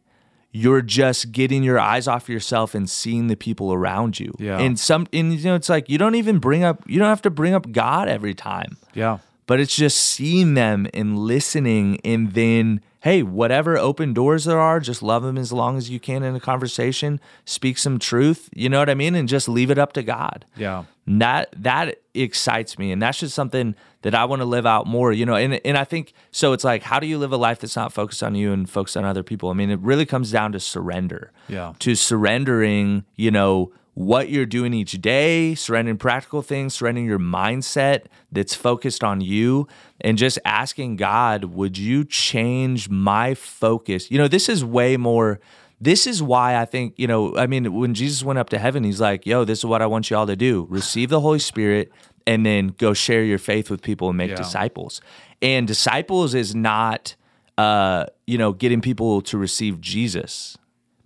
You're 0.52 0.82
just 0.82 1.32
getting 1.32 1.62
your 1.62 1.78
eyes 1.78 2.08
off 2.08 2.28
yourself 2.28 2.74
and 2.74 2.88
seeing 2.88 3.26
the 3.28 3.36
people 3.36 3.72
around 3.72 4.18
you. 4.18 4.34
Yeah. 4.38 4.58
And 4.58 4.78
some 4.78 5.06
and 5.12 5.32
you 5.34 5.44
know 5.44 5.54
it's 5.54 5.68
like 5.68 5.88
you 5.88 5.98
don't 5.98 6.14
even 6.14 6.38
bring 6.38 6.64
up 6.64 6.82
you 6.86 6.98
don't 6.98 7.08
have 7.08 7.22
to 7.22 7.30
bring 7.30 7.54
up 7.54 7.70
God 7.72 8.08
every 8.08 8.34
time 8.34 8.76
Yeah. 8.94 9.18
but 9.46 9.60
it's 9.60 9.76
just 9.76 9.98
seeing 9.98 10.54
them 10.54 10.86
and 10.94 11.18
listening 11.18 12.00
and 12.04 12.32
then 12.32 12.80
hey 13.00 13.22
whatever 13.22 13.76
open 13.76 14.12
doors 14.14 14.44
there 14.46 14.58
are 14.58 14.80
just 14.80 15.02
love 15.02 15.22
them 15.22 15.36
as 15.38 15.52
long 15.52 15.76
as 15.76 15.90
you 15.90 16.00
can 16.00 16.22
in 16.22 16.34
a 16.34 16.40
conversation 16.40 17.20
speak 17.44 17.76
some 17.78 17.98
truth 17.98 18.48
you 18.54 18.68
know 18.68 18.78
what 18.80 18.90
i 18.90 18.94
mean 18.94 19.14
and 19.14 19.28
just 19.28 19.48
leave 19.48 19.70
it 19.70 19.78
up 19.78 19.92
to 19.92 20.02
god 20.02 20.44
Yeah. 20.56 20.84
And 21.06 21.22
that 21.22 21.54
that 21.56 22.00
excites 22.14 22.78
me 22.78 22.90
and 22.92 23.00
that's 23.00 23.18
just 23.20 23.34
something 23.34 23.74
that 24.02 24.14
i 24.14 24.24
want 24.24 24.40
to 24.40 24.46
live 24.46 24.66
out 24.66 24.86
more 24.86 25.12
you 25.12 25.24
know 25.26 25.34
and, 25.34 25.60
and 25.64 25.76
i 25.76 25.84
think 25.84 26.12
so 26.30 26.52
it's 26.52 26.64
like 26.64 26.82
how 26.82 26.98
do 26.98 27.06
you 27.06 27.18
live 27.18 27.32
a 27.32 27.36
life 27.36 27.60
that's 27.60 27.76
not 27.76 27.92
focused 27.92 28.22
on 28.22 28.34
you 28.34 28.52
and 28.52 28.68
focused 28.70 28.96
on 28.96 29.04
other 29.04 29.22
people 29.22 29.50
i 29.50 29.52
mean 29.52 29.70
it 29.70 29.78
really 29.80 30.06
comes 30.06 30.30
down 30.32 30.52
to 30.52 30.58
surrender 30.60 31.30
Yeah. 31.48 31.74
to 31.80 31.94
surrendering, 31.94 33.04
you 33.16 33.30
know, 33.30 33.72
what 33.94 34.28
you're 34.28 34.44
doing 34.46 34.74
each 34.74 35.00
day, 35.00 35.54
surrendering 35.54 35.96
practical 35.96 36.42
things, 36.42 36.74
surrendering 36.74 37.06
your 37.06 37.18
mindset 37.18 38.06
that's 38.30 38.54
focused 38.54 39.02
on 39.02 39.22
you, 39.22 39.66
and 40.02 40.18
just 40.18 40.38
asking 40.44 40.96
God, 40.96 41.44
would 41.44 41.78
you 41.78 42.04
change 42.04 42.90
my 42.90 43.32
focus? 43.34 44.10
You 44.10 44.18
know, 44.18 44.28
this 44.28 44.48
is 44.50 44.62
way 44.62 44.98
more. 44.98 45.40
This 45.80 46.06
is 46.06 46.22
why 46.22 46.56
I 46.56 46.64
think, 46.64 46.94
you 46.96 47.06
know, 47.06 47.36
I 47.36 47.46
mean, 47.46 47.72
when 47.74 47.92
Jesus 47.94 48.22
went 48.22 48.38
up 48.38 48.48
to 48.50 48.58
heaven, 48.58 48.82
he's 48.84 49.00
like, 49.00 49.26
yo, 49.26 49.44
this 49.44 49.58
is 49.58 49.64
what 49.66 49.82
I 49.82 49.86
want 49.86 50.10
you 50.10 50.16
all 50.16 50.26
to 50.26 50.36
do 50.36 50.66
receive 50.70 51.10
the 51.10 51.20
Holy 51.20 51.38
Spirit 51.38 51.92
and 52.26 52.44
then 52.46 52.68
go 52.78 52.94
share 52.94 53.22
your 53.22 53.38
faith 53.38 53.70
with 53.70 53.82
people 53.82 54.08
and 54.08 54.16
make 54.16 54.30
Yeah. 54.30 54.36
disciples. 54.36 55.00
And 55.42 55.66
disciples 55.66 56.34
is 56.34 56.54
not, 56.54 57.14
uh, 57.58 58.06
you 58.26 58.38
know, 58.38 58.52
getting 58.52 58.80
people 58.80 59.20
to 59.22 59.36
receive 59.38 59.80
Jesus 59.80 60.56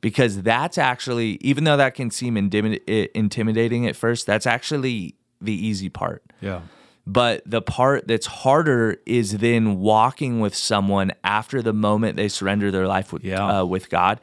because 0.00 0.42
that's 0.42 0.78
actually 0.78 1.36
even 1.40 1.64
though 1.64 1.76
that 1.76 1.94
can 1.94 2.10
seem 2.10 2.36
intimi- 2.36 3.08
intimidating 3.14 3.86
at 3.86 3.94
first 3.96 4.26
that's 4.26 4.46
actually 4.46 5.14
the 5.42 5.52
easy 5.52 5.90
part 5.90 6.22
Yeah. 6.40 6.60
but 7.06 7.42
the 7.44 7.60
part 7.60 8.08
that's 8.08 8.26
harder 8.26 8.96
is 9.04 9.38
then 9.38 9.78
walking 9.78 10.40
with 10.40 10.54
someone 10.54 11.12
after 11.22 11.60
the 11.60 11.74
moment 11.74 12.16
they 12.16 12.28
surrender 12.28 12.70
their 12.70 12.86
life 12.86 13.12
with 13.12 13.24
Yeah. 13.24 13.60
uh, 13.60 13.64
with 13.66 13.90
God 13.90 14.20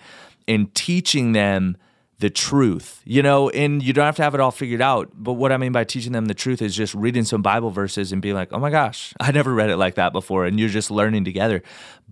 and 0.47 0.73
teaching 0.73 1.31
them 1.33 1.77
the 2.19 2.29
truth 2.31 3.01
you 3.05 3.21
know 3.21 3.47
and 3.51 3.83
you 3.83 3.93
don't 3.93 4.05
have 4.05 4.15
to 4.15 4.23
have 4.23 4.33
it 4.33 4.39
all 4.39 4.49
figured 4.49 4.81
out 4.81 5.11
but 5.13 5.33
what 5.33 5.51
i 5.51 5.57
mean 5.57 5.71
by 5.71 5.83
teaching 5.83 6.13
them 6.13 6.25
the 6.25 6.33
truth 6.33 6.63
is 6.63 6.75
just 6.75 6.95
reading 6.95 7.23
some 7.23 7.43
bible 7.43 7.69
verses 7.69 8.11
and 8.11 8.23
being 8.23 8.33
like 8.33 8.51
oh 8.51 8.57
my 8.57 8.71
gosh 8.71 9.13
i 9.19 9.31
never 9.31 9.53
read 9.53 9.69
it 9.69 9.77
like 9.77 9.93
that 9.95 10.11
before 10.13 10.45
and 10.45 10.59
you're 10.59 10.67
just 10.67 10.89
learning 10.89 11.23
together 11.23 11.61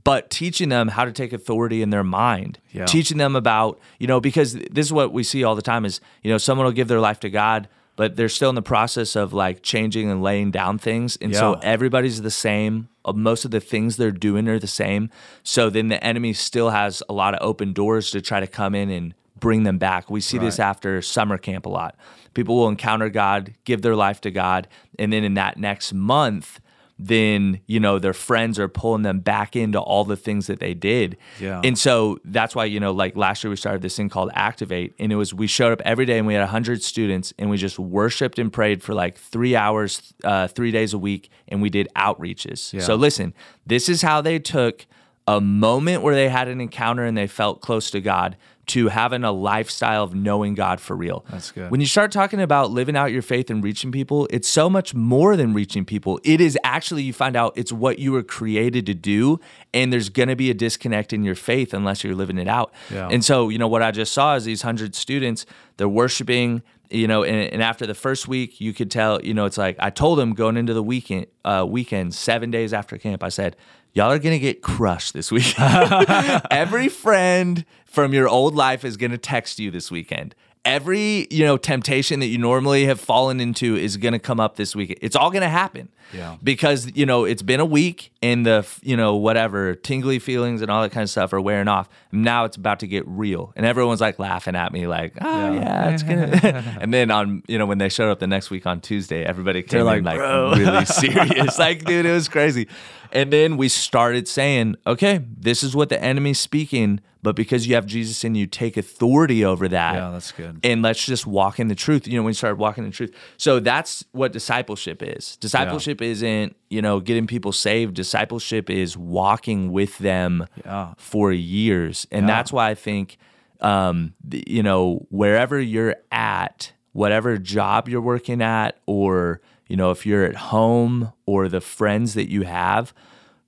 but 0.04 0.30
teaching 0.30 0.70
them 0.70 0.90
how 0.90 1.06
to 1.06 1.12
take 1.12 1.34
authority 1.34 1.82
in 1.82 1.90
their 1.90 2.04
mind 2.04 2.60
Yeah. 2.72 2.86
teaching 2.86 3.18
them 3.18 3.36
about 3.36 3.80
you 3.98 4.06
know 4.06 4.20
because 4.20 4.54
this 4.54 4.86
is 4.86 4.94
what 4.94 5.12
we 5.12 5.24
see 5.24 5.44
all 5.44 5.56
the 5.56 5.64
time 5.64 5.86
is 5.86 6.00
you 6.22 6.30
know 6.32 6.38
someone 6.38 6.66
will 6.66 6.72
give 6.74 6.88
their 6.88 7.00
life 7.02 7.20
to 7.22 7.30
god 7.32 7.68
but 7.96 8.16
they're 8.16 8.30
still 8.30 8.50
in 8.50 8.56
the 8.56 8.62
process 8.62 9.16
of 9.16 9.34
like 9.34 9.62
changing 9.62 10.10
and 10.10 10.22
laying 10.22 10.52
down 10.52 10.78
things. 10.78 11.18
And 11.22 11.32
so 11.39 11.54
everybody's 11.62 12.22
the 12.22 12.32
same. 12.32 12.89
Uh, 13.04 13.14
most 13.14 13.46
of 13.46 13.52
the 13.52 13.60
things 13.60 13.98
they're 13.98 14.12
doing 14.12 14.48
are 14.48 14.60
the 14.60 14.68
same. 14.68 15.10
So 15.43 15.70
then 15.70 15.88
the 15.88 16.04
enemy 16.04 16.34
still 16.34 16.72
has 16.72 17.02
a 17.08 17.14
lot 17.14 17.34
of 17.34 17.39
open 17.41 17.74
doors 17.74 18.12
to 18.12 18.22
try 18.22 18.39
to 18.39 18.48
come 18.48 18.76
in 18.76 18.89
and 18.89 19.14
bring 19.39 19.64
them 19.64 19.78
back. 19.78 20.10
We 20.10 20.22
see 20.22 20.38
this 20.38 20.60
after 20.60 21.02
summer 21.02 21.38
camp 21.38 21.66
a 21.66 21.70
lot. 21.70 21.96
People 22.34 22.56
will 22.56 22.68
encounter 22.68 23.10
god 23.10 23.54
give 23.64 23.82
their 23.82 23.96
life 23.96 24.22
to 24.22 24.32
god 24.32 24.68
and 25.00 25.12
then 25.14 25.24
in 25.24 25.36
that 25.36 25.58
next 25.58 25.93
month 25.93 26.60
then 26.98 27.60
you 27.68 27.80
know 27.80 28.00
their 28.00 28.14
friends 28.14 28.58
are 28.58 28.68
pulling 28.70 29.02
them 29.02 29.20
back 29.20 29.56
into 29.56 29.80
all 29.80 30.06
the 30.06 30.16
things 30.16 30.48
that 30.48 30.60
they 30.60 30.74
did 30.74 31.18
Yeah. 31.41 31.60
and 31.64 31.78
so 31.78 32.20
that's 32.24 32.56
why 32.56 32.66
you 32.66 32.80
know 32.80 32.91
like 32.93 33.18
last 33.18 33.43
year 33.43 33.50
we 33.52 33.58
started 33.58 33.82
this 33.82 33.98
thing 33.98 34.08
called 34.08 34.32
activate 34.34 34.93
and 34.98 35.12
it 35.12 35.16
was 35.18 35.34
we 35.34 35.48
showed 35.48 35.74
up 35.74 35.82
every 35.84 36.06
day 36.06 36.18
and 36.18 36.26
we 36.26 36.34
had 36.34 36.39
100 36.41 36.82
students 36.82 37.34
and 37.38 37.50
we 37.50 37.58
just 37.58 37.78
worshiped 37.78 38.39
and 38.39 38.54
prayed 38.54 38.82
for 38.82 38.93
like 38.93 39.18
three 39.18 39.56
hours 39.58 40.14
uh, 40.24 40.48
three 40.48 40.72
days 40.72 40.93
a 40.93 40.98
week 40.98 41.30
and 41.50 41.62
we 41.62 41.70
did 41.70 41.88
outreaches 41.98 42.72
Yeah. 42.72 42.80
so 42.82 42.96
listen 42.96 43.34
this 43.66 43.89
is 43.89 44.02
how 44.02 44.22
they 44.22 44.39
took 44.39 44.86
a 45.28 45.41
moment 45.41 46.02
where 46.04 46.16
they 46.16 46.30
had 46.30 46.48
an 46.48 46.62
encounter 46.62 47.04
and 47.04 47.18
they 47.18 47.28
felt 47.28 47.60
close 47.60 47.91
to 47.91 48.00
god 48.00 48.38
to 48.68 48.88
having 48.88 49.24
a 49.24 49.32
lifestyle 49.32 50.03
of 50.03 50.13
knowing 50.16 50.55
god 50.55 50.80
for 50.80 50.95
real 50.95 51.26
That's 51.30 51.51
good. 51.51 51.72
when 51.72 51.82
you 51.82 51.88
start 51.88 52.11
talking 52.11 52.41
about 52.41 52.72
living 52.72 52.95
out 52.95 53.11
your 53.11 53.22
faith 53.22 53.49
and 53.49 53.63
reaching 53.63 53.91
people, 53.91 54.28
it's 54.30 54.47
so 54.47 54.70
much 54.70 54.93
more 54.93 55.36
than 55.36 55.53
reaching 55.53 55.86
people. 55.86 56.20
It 56.24 56.41
is 56.41 56.57
actually, 56.63 57.03
you 57.03 57.13
find 57.13 57.36
out 57.36 57.53
it's 57.55 57.72
what 57.72 57.99
you 57.99 58.11
were 58.11 58.24
created 58.24 58.86
to 58.88 58.93
do. 58.93 59.39
And 59.74 59.91
there's 59.91 60.09
going 60.09 60.30
to 60.30 60.36
be 60.36 60.49
a 60.49 60.53
disconnect 60.53 61.13
in 61.13 61.24
your 61.24 61.36
faith 61.36 61.74
unless 61.74 62.03
you're 62.03 62.16
living 62.16 62.38
it 62.38 62.47
out. 62.47 62.74
Yeah. 62.91 63.09
And 63.11 63.24
so, 63.24 63.49
you 63.49 63.57
know, 63.57 63.68
what 63.68 63.82
I 63.82 63.91
just 63.91 64.13
saw 64.13 64.36
is 64.36 64.45
these 64.45 64.63
100 64.63 64.95
students, 64.95 65.45
they're 65.78 65.89
worshiping, 65.89 66.61
you 66.89 67.07
know, 67.07 67.24
and, 67.24 67.53
and 67.53 67.63
after 67.63 67.86
the 67.86 67.95
first 67.95 68.28
week, 68.28 68.61
you 68.61 68.74
could 68.74 68.89
tell, 68.91 69.22
you 69.22 69.34
know, 69.34 69.45
it's 69.45 69.57
like 69.57 69.76
I 69.80 69.89
told 69.89 70.20
them 70.20 70.34
going 70.34 70.57
into 70.57 70.74
the 70.74 70.84
weekend, 70.84 71.28
uh, 71.43 71.66
weekend, 71.68 72.13
seven 72.13 72.51
days 72.51 72.74
after 72.74 72.97
camp, 72.97 73.24
I 73.24 73.30
said, 73.30 73.55
Y'all 73.96 74.12
are 74.12 74.20
gonna 74.20 74.38
get 74.38 74.62
crushed 74.62 75.14
this 75.14 75.32
week. 75.32 75.58
Every 76.52 76.89
friend 76.89 77.64
from 77.86 78.14
your 78.14 78.28
old 78.28 78.54
life 78.54 78.84
is 78.84 78.98
gonna 78.98 79.18
text 79.18 79.58
you 79.58 79.72
this 79.72 79.89
weekend. 79.89 80.36
Every 80.66 81.28
you 81.30 81.45
know 81.45 81.57
temptation 81.57 82.20
that 82.22 82.26
you 82.28 82.38
normally 82.39 82.86
have 82.86 82.99
fallen 82.99 83.39
into 83.39 83.76
is 83.76 83.97
gonna 83.97 84.20
come 84.20 84.39
up 84.39 84.55
this 84.55 84.76
week. 84.76 84.97
It's 85.01 85.16
all 85.16 85.30
gonna 85.30 85.47
happen. 85.49 85.89
Yeah. 86.11 86.38
Because 86.43 86.91
you 86.95 87.05
know 87.05 87.26
it's 87.26 87.41
been 87.43 87.59
a 87.59 87.66
week 87.66 88.11
and 88.24 88.45
the 88.45 88.68
you 88.82 88.97
know 88.97 89.16
whatever 89.16 89.76
tingly 89.76 90.18
feelings 90.20 90.61
and 90.61 90.72
all 90.72 90.82
that 90.82 90.91
kind 90.91 91.03
of 91.03 91.09
stuff 91.09 91.34
are 91.34 91.41
wearing 91.41 91.68
off. 91.68 91.88
Now 92.11 92.45
it's 92.45 92.57
about 92.57 92.80
to 92.80 92.88
get 92.88 93.07
real, 93.07 93.53
and 93.55 93.66
everyone's 93.66 94.01
like 94.01 94.18
laughing 94.18 94.55
at 94.55 94.74
me, 94.74 94.88
like, 94.88 95.13
"Oh 95.22 95.53
Yeah. 95.53 95.59
yeah, 95.59 95.89
it's 95.89 96.03
gonna." 96.03 96.78
and 96.82 96.93
then 96.93 97.11
on 97.11 97.43
you 97.47 97.57
know 97.59 97.66
when 97.68 97.78
they 97.78 97.89
showed 97.89 98.09
up 98.11 98.20
the 98.20 98.28
next 98.28 98.49
week 98.49 98.66
on 98.66 98.82
Tuesday, 98.82 99.24
everybody 99.24 99.61
came 99.61 99.84
like, 99.86 99.99
in 99.99 100.03
like 100.05 100.18
"Bro." 100.18 100.53
really 100.55 100.86
serious. 100.86 101.59
like, 101.59 101.84
dude, 101.86 102.05
it 102.07 102.11
was 102.11 102.28
crazy. 102.28 102.68
And 103.11 103.32
then 103.32 103.55
we 103.55 103.70
started 103.70 104.28
saying, 104.28 104.76
okay, 104.86 105.24
this 105.38 105.63
is 105.63 105.74
what 105.76 105.88
the 105.89 106.01
enemy's 106.03 106.39
speaking, 106.39 106.99
but 107.26 107.36
because 107.36 107.68
you 107.68 107.76
have 107.76 107.86
Jesus 107.86 108.24
in 108.24 108.36
you, 108.36 108.46
take 108.48 108.78
authority 108.78 109.44
over 109.44 109.68
that. 109.68 109.96
Yeah, 109.96 110.12
that's 110.12 110.32
good. 110.32 110.60
And 110.64 110.82
let's 110.82 111.06
just 111.06 111.26
walk 111.28 111.60
in 111.60 111.68
the 111.68 111.76
truth. 111.76 112.08
You 112.08 112.14
know, 112.14 112.22
when 112.22 112.28
we 112.28 112.34
started 112.34 112.58
walking 112.58 112.84
in 112.86 112.92
the 112.92 112.96
truth. 112.96 113.14
So 113.38 113.60
that's 113.60 114.06
what 114.14 114.32
discipleship 114.32 115.02
is. 115.04 115.36
Discipleship 115.38 116.02
isn't, 116.02 116.56
you 116.70 116.82
know, 116.82 117.00
getting 117.02 117.28
people 117.28 117.52
saved. 117.52 117.96
Discipleship 117.96 118.70
is 118.70 118.96
walking 118.96 119.72
with 119.74 119.98
them 119.98 120.46
Yeah. 120.64 120.94
for 120.98 121.34
years. 121.34 122.08
And 122.12 122.28
Yeah. 122.28 122.36
that's 122.36 122.54
why 122.54 122.70
I 122.70 122.76
think, 122.76 123.18
um, 123.60 124.14
you 124.32 124.64
know, 124.64 125.06
wherever 125.10 125.60
you're 125.60 125.96
at, 126.12 126.72
whatever 126.94 127.38
job 127.38 127.90
you're 127.90 128.00
working 128.02 128.42
at, 128.42 128.78
or, 128.86 129.42
you 129.68 129.76
know, 129.76 129.90
if 129.92 130.06
you're 130.06 130.24
at 130.26 130.36
home 130.36 131.12
or 131.26 131.50
the 131.50 131.60
friends 131.62 132.14
that 132.14 132.30
you 132.30 132.44
have, 132.44 132.94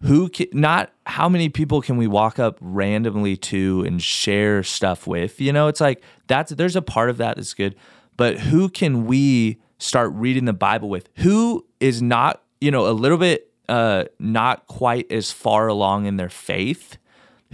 who 0.01 0.29
can, 0.29 0.47
not 0.53 0.91
how 1.05 1.27
many 1.27 1.49
people 1.49 1.81
can 1.81 1.97
we 1.97 2.07
walk 2.07 2.37
up 2.39 2.57
randomly 2.61 3.35
to 3.37 3.83
and 3.87 4.01
share 4.01 4.61
stuff 4.63 5.07
with? 5.07 5.41
You 5.41 5.51
know, 5.53 5.67
it's 5.67 5.81
like 5.81 6.01
that's 6.27 6.51
there's 6.51 6.75
a 6.75 6.81
part 6.81 7.09
of 7.09 7.17
that 7.17 7.35
that's 7.37 7.53
good, 7.53 7.75
but 8.15 8.37
who 8.39 8.69
can 8.69 9.05
we 9.05 9.57
start 9.79 10.11
reading 10.13 10.45
the 10.45 10.53
Bible 10.53 10.89
with? 10.89 11.09
Who 11.17 11.65
is 11.79 12.01
not, 12.01 12.43
you 12.61 12.71
know, 12.71 12.87
a 12.87 12.91
little 12.93 13.17
bit 13.17 13.51
uh 13.69 14.05
not 14.19 14.67
quite 14.67 15.11
as 15.11 15.31
far 15.31 15.67
along 15.67 16.05
in 16.05 16.17
their 16.17 16.29
faith? 16.29 16.97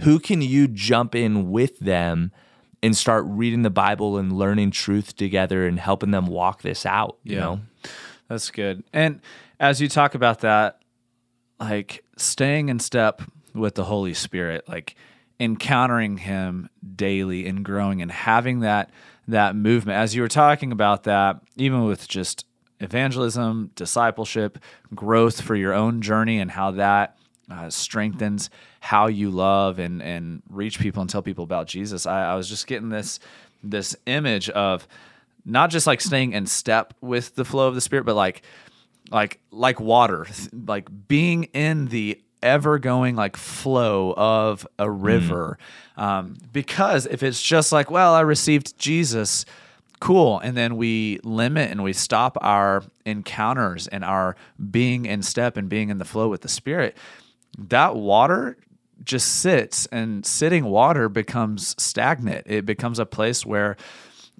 Who 0.00 0.18
can 0.18 0.42
you 0.42 0.68
jump 0.68 1.14
in 1.14 1.50
with 1.50 1.78
them 1.78 2.30
and 2.82 2.94
start 2.96 3.24
reading 3.26 3.62
the 3.62 3.70
Bible 3.70 4.18
and 4.18 4.32
learning 4.36 4.70
truth 4.72 5.16
together 5.16 5.66
and 5.66 5.78
helping 5.80 6.10
them 6.10 6.26
walk 6.26 6.60
this 6.62 6.84
out, 6.84 7.16
you 7.24 7.36
Yeah. 7.36 7.40
know? 7.40 7.60
That's 8.28 8.50
good. 8.50 8.84
And 8.92 9.20
as 9.58 9.80
you 9.80 9.88
talk 9.88 10.14
about 10.14 10.40
that, 10.40 10.80
like 11.60 12.03
staying 12.16 12.68
in 12.68 12.78
step 12.78 13.22
with 13.54 13.74
the 13.74 13.84
Holy 13.84 14.14
Spirit, 14.14 14.68
like 14.68 14.96
encountering 15.40 16.18
him 16.18 16.68
daily 16.94 17.46
and 17.46 17.64
growing 17.64 18.02
and 18.02 18.10
having 18.10 18.60
that 18.60 18.90
that 19.26 19.56
movement 19.56 19.98
as 19.98 20.14
you 20.14 20.20
were 20.20 20.28
talking 20.28 20.70
about 20.70 21.04
that 21.04 21.40
even 21.56 21.84
with 21.84 22.06
just 22.06 22.44
evangelism, 22.78 23.70
discipleship, 23.74 24.58
growth 24.94 25.40
for 25.40 25.56
your 25.56 25.72
own 25.72 26.02
journey 26.02 26.38
and 26.38 26.50
how 26.50 26.70
that 26.72 27.16
uh, 27.50 27.68
strengthens 27.70 28.50
how 28.80 29.06
you 29.06 29.30
love 29.30 29.78
and 29.78 30.02
and 30.02 30.42
reach 30.48 30.78
people 30.78 31.00
and 31.00 31.10
tell 31.10 31.22
people 31.22 31.44
about 31.44 31.66
Jesus. 31.66 32.06
I, 32.06 32.32
I 32.32 32.34
was 32.34 32.48
just 32.48 32.66
getting 32.66 32.90
this 32.90 33.18
this 33.62 33.96
image 34.06 34.50
of 34.50 34.86
not 35.44 35.70
just 35.70 35.86
like 35.86 36.00
staying 36.00 36.32
in 36.32 36.46
step 36.46 36.94
with 37.00 37.34
the 37.34 37.44
flow 37.44 37.68
of 37.68 37.74
the 37.74 37.80
Spirit, 37.80 38.04
but 38.04 38.14
like 38.14 38.42
like 39.10 39.40
like 39.50 39.80
water, 39.80 40.26
like 40.52 40.88
being 41.08 41.44
in 41.44 41.86
the 41.86 42.20
ever 42.42 42.78
going 42.78 43.16
like 43.16 43.36
flow 43.36 44.12
of 44.16 44.66
a 44.78 44.88
river. 44.88 45.58
Mm. 45.96 46.02
Um, 46.02 46.36
because 46.52 47.06
if 47.06 47.22
it's 47.22 47.42
just 47.42 47.72
like, 47.72 47.90
well, 47.90 48.14
I 48.14 48.20
received 48.20 48.78
Jesus, 48.78 49.44
cool, 50.00 50.38
and 50.40 50.56
then 50.56 50.76
we 50.76 51.18
limit 51.24 51.70
and 51.70 51.82
we 51.82 51.92
stop 51.92 52.36
our 52.40 52.84
encounters 53.06 53.88
and 53.88 54.04
our 54.04 54.36
being 54.70 55.06
in 55.06 55.22
step 55.22 55.56
and 55.56 55.68
being 55.68 55.88
in 55.88 55.98
the 55.98 56.04
flow 56.04 56.28
with 56.28 56.42
the 56.42 56.48
Spirit, 56.48 56.96
that 57.58 57.96
water 57.96 58.58
just 59.02 59.40
sits 59.40 59.86
and 59.86 60.24
sitting 60.24 60.64
water 60.64 61.08
becomes 61.08 61.74
stagnant. 61.82 62.46
It 62.46 62.66
becomes 62.66 62.98
a 62.98 63.06
place 63.06 63.44
where 63.44 63.76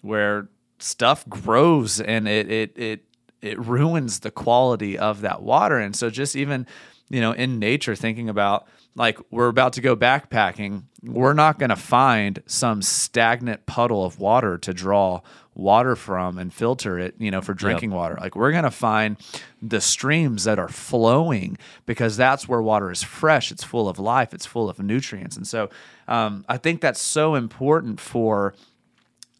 where 0.01 0.49
stuff 0.79 1.27
grows 1.29 2.01
and 2.01 2.29
it 2.29 2.51
it 2.51 2.79
it 2.79 3.05
it 3.43 3.59
ruins 3.59 4.21
the 4.21 4.31
quality 4.31 4.99
of 4.99 5.21
that 5.23 5.43
water. 5.43 5.79
And 5.79 5.95
so 5.95 6.11
just 6.11 6.37
even, 6.37 6.67
you 7.11 7.21
know, 7.21 7.33
in 7.33 7.59
nature 7.59 7.95
thinking 7.95 8.29
about 8.29 8.67
like 8.97 9.19
we're 9.31 9.49
about 9.49 9.73
to 9.75 9.81
go 9.81 9.97
backpacking, 9.97 10.85
we're 11.03 11.35
not 11.35 11.59
going 11.59 11.71
to 11.71 11.77
find 11.77 12.43
some 12.47 12.81
stagnant 12.81 13.67
puddle 13.67 14.05
of 14.05 14.19
water 14.19 14.57
to 14.59 14.73
draw 14.73 15.21
water 15.55 15.95
from 15.95 16.39
and 16.39 16.53
filter 16.53 16.99
it, 16.99 17.15
you 17.19 17.31
know, 17.31 17.41
for 17.41 17.55
drinking 17.55 17.91
yep. 17.91 17.97
water. 17.97 18.19
Like 18.21 18.35
we're 18.35 18.51
going 18.51 18.65
to 18.65 18.71
find 18.71 19.17
the 19.63 19.81
streams 19.81 20.45
that 20.45 20.59
are 20.59 20.69
flowing 20.69 21.59
because 21.87 22.17
that's 22.17 22.49
where 22.49 22.63
water 22.63 22.91
is 22.91 23.03
fresh. 23.03 23.53
It's 23.53 23.65
full 23.65 23.89
of 23.89 23.99
life. 23.99 24.35
It's 24.35 24.47
full 24.47 24.69
of 24.69 24.79
nutrients. 24.79 25.37
And 25.37 25.47
so 25.47 25.71
um, 26.09 26.45
I 26.49 26.57
think 26.57 26.81
that's 26.81 27.01
so 27.01 27.35
important 27.35 28.01
for 28.01 28.55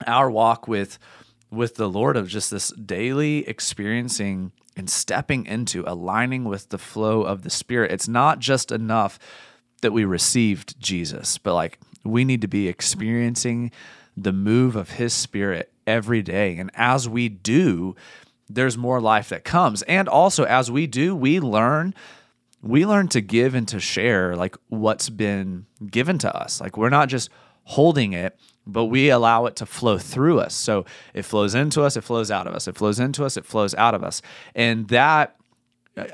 our 0.07 0.31
walk 0.31 0.69
with 0.69 0.99
with 1.55 1.77
the 1.77 1.89
Lord 1.89 2.17
of 2.17 2.29
just 2.29 2.51
this 2.51 2.71
daily 2.73 3.47
experiencing 3.49 4.53
and 4.77 4.91
stepping 4.91 5.47
into 5.47 5.85
aligning 5.87 6.45
with 6.45 6.69
the 6.71 6.79
flow 6.79 7.23
of 7.23 7.43
the 7.43 7.51
Spirit. 7.51 7.93
It's 7.93 8.09
not 8.09 8.39
just 8.39 8.73
enough 8.73 9.19
that 9.83 9.93
we 9.93 10.05
received 10.05 10.81
Jesus, 10.81 11.39
but 11.39 11.55
like 11.55 11.79
we 12.05 12.25
need 12.25 12.41
to 12.41 12.49
be 12.49 12.69
experiencing 12.69 13.71
the 14.17 14.33
move 14.33 14.77
of 14.77 14.91
His 14.93 15.13
Spirit 15.13 15.73
every 15.87 16.23
day. 16.23 16.57
And 16.57 16.71
as 16.75 17.09
we 17.09 17.29
do, 17.29 17.95
there's 18.49 18.77
more 18.77 19.01
life 19.01 19.29
that 19.31 19.45
comes. 19.45 19.83
And 19.83 20.09
also, 20.09 20.45
as 20.45 20.71
we 20.71 20.87
do, 20.87 21.15
we 21.15 21.41
learn 21.41 21.95
we 22.65 22.87
learn 22.87 23.09
to 23.09 23.21
give 23.21 23.55
and 23.55 23.69
to 23.69 23.79
share 23.79 24.35
like 24.35 24.57
what's 24.69 25.11
been 25.11 25.67
given 25.91 26.17
to 26.17 26.35
us. 26.35 26.63
Like 26.63 26.79
we're 26.79 26.89
not 26.89 27.11
just 27.11 27.29
holding 27.65 28.15
it 28.15 28.39
but 28.67 28.87
we 28.87 29.11
allow 29.11 29.47
it 29.47 29.57
to 29.57 29.67
flow 29.67 29.99
through 29.99 30.41
us. 30.41 30.55
So 30.55 30.85
it 31.13 31.23
flows 31.23 31.55
into 31.55 31.83
us, 31.83 31.97
it 31.97 32.03
flows 32.03 32.31
out 32.31 32.47
of 32.47 32.55
us, 32.55 32.67
it 32.67 32.77
flows 32.77 32.99
into 32.99 33.25
us, 33.25 33.37
it 33.37 33.45
flows 33.45 33.75
out 33.75 33.95
of 33.95 34.03
us. 34.03 34.23
And 34.55 34.89
that, 34.89 35.37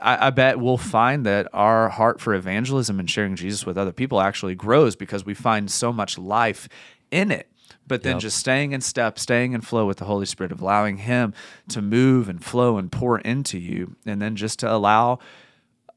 I, 0.03 0.27
I, 0.27 0.31
bet 0.31 0.59
we'll 0.59 0.77
find 0.77 1.25
that 1.27 1.49
our 1.53 1.89
heart 1.89 2.21
for 2.21 2.35
evangelism 2.35 2.99
and 3.01 3.09
sharing 3.09 3.37
Jesus 3.37 3.65
with 3.65 3.79
other 3.79 3.93
people 3.93 4.21
actually 4.21 4.55
grows 4.55 4.97
because 4.97 5.25
we 5.25 5.35
find 5.35 5.71
so 5.71 5.93
much 5.93 6.19
life 6.19 6.69
in 7.11 7.31
it. 7.31 7.51
But 7.87 8.05
then 8.05 8.17
yep. 8.17 8.23
just 8.23 8.37
staying 8.37 8.71
in 8.71 8.83
step, 8.83 9.19
staying 9.19 9.53
in 9.53 9.63
flow 9.63 9.85
with 9.85 9.97
the 9.97 10.05
Holy 10.05 10.27
Spirit, 10.27 10.53
of 10.53 10.61
allowing 10.61 10.99
Him 10.99 11.35
to 11.71 11.83
move 11.83 12.29
and 12.29 12.45
flow 12.45 12.79
and 12.79 12.91
pour 12.91 13.19
into 13.19 13.59
you, 13.59 13.97
and 14.07 14.23
then 14.23 14.37
just 14.37 14.61
to 14.61 14.73
allow 14.73 15.19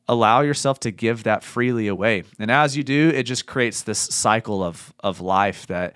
allow 0.07 0.41
yourself 0.41 0.79
to 0.81 0.91
give 0.91 1.23
that 1.23 1.43
freely 1.43 1.87
away. 1.87 2.23
And 2.39 2.49
as 2.49 2.75
you 2.75 2.83
do, 2.83 3.09
it 3.09 3.23
just 3.23 3.45
creates 3.45 3.83
this 3.83 3.99
cycle 3.99 4.63
of 4.63 4.91
of 5.01 5.21
life 5.21 5.67
that 5.67 5.93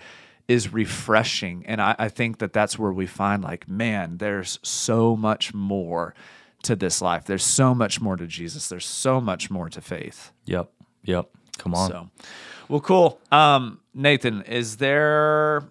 is 0.48 0.72
refreshing. 0.72 1.66
And 1.66 1.82
I, 1.82 1.96
I 2.00 2.10
think 2.10 2.40
that 2.40 2.54
that's 2.54 2.80
where 2.80 2.92
we 2.92 3.06
find, 3.06 3.44
like, 3.44 3.68
man, 3.68 4.18
there's 4.18 4.60
so 4.64 5.16
much 5.16 5.54
more 5.54 6.14
to 6.64 6.76
this 6.76 7.02
life. 7.02 7.26
There's 7.26 7.44
so 7.44 7.76
much 7.76 8.02
more 8.02 8.16
to 8.16 8.26
Jesus. 8.26 8.70
There's 8.70 8.86
so 8.86 9.22
much 9.22 9.50
more 9.50 9.70
to 9.70 9.82
faith. 9.82 10.32
Yep. 10.46 10.72
Yep. 11.04 11.30
Come 11.58 11.74
on. 11.74 11.90
So, 11.90 12.10
well, 12.70 12.82
cool. 12.82 13.20
Um, 13.32 13.80
Nathan, 13.94 14.44
is 14.44 14.78
there 14.78 15.64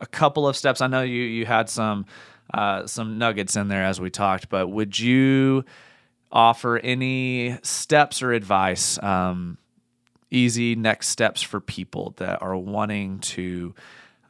a 0.00 0.06
couple 0.06 0.48
of 0.48 0.56
steps? 0.56 0.80
I 0.80 0.86
know 0.86 1.02
you 1.02 1.22
you 1.22 1.46
had 1.46 1.68
some 1.68 2.06
uh, 2.52 2.86
some 2.86 3.18
nuggets 3.18 3.56
in 3.56 3.68
there 3.68 3.84
as 3.84 4.00
we 4.00 4.10
talked, 4.10 4.48
but 4.48 4.68
would 4.68 4.98
you 4.98 5.64
offer 6.30 6.78
any 6.78 7.58
steps 7.62 8.22
or 8.22 8.32
advice, 8.32 9.02
um, 9.02 9.58
easy 10.30 10.74
next 10.74 11.08
steps 11.08 11.42
for 11.42 11.60
people 11.60 12.14
that 12.18 12.42
are 12.42 12.56
wanting 12.56 13.18
to 13.20 13.74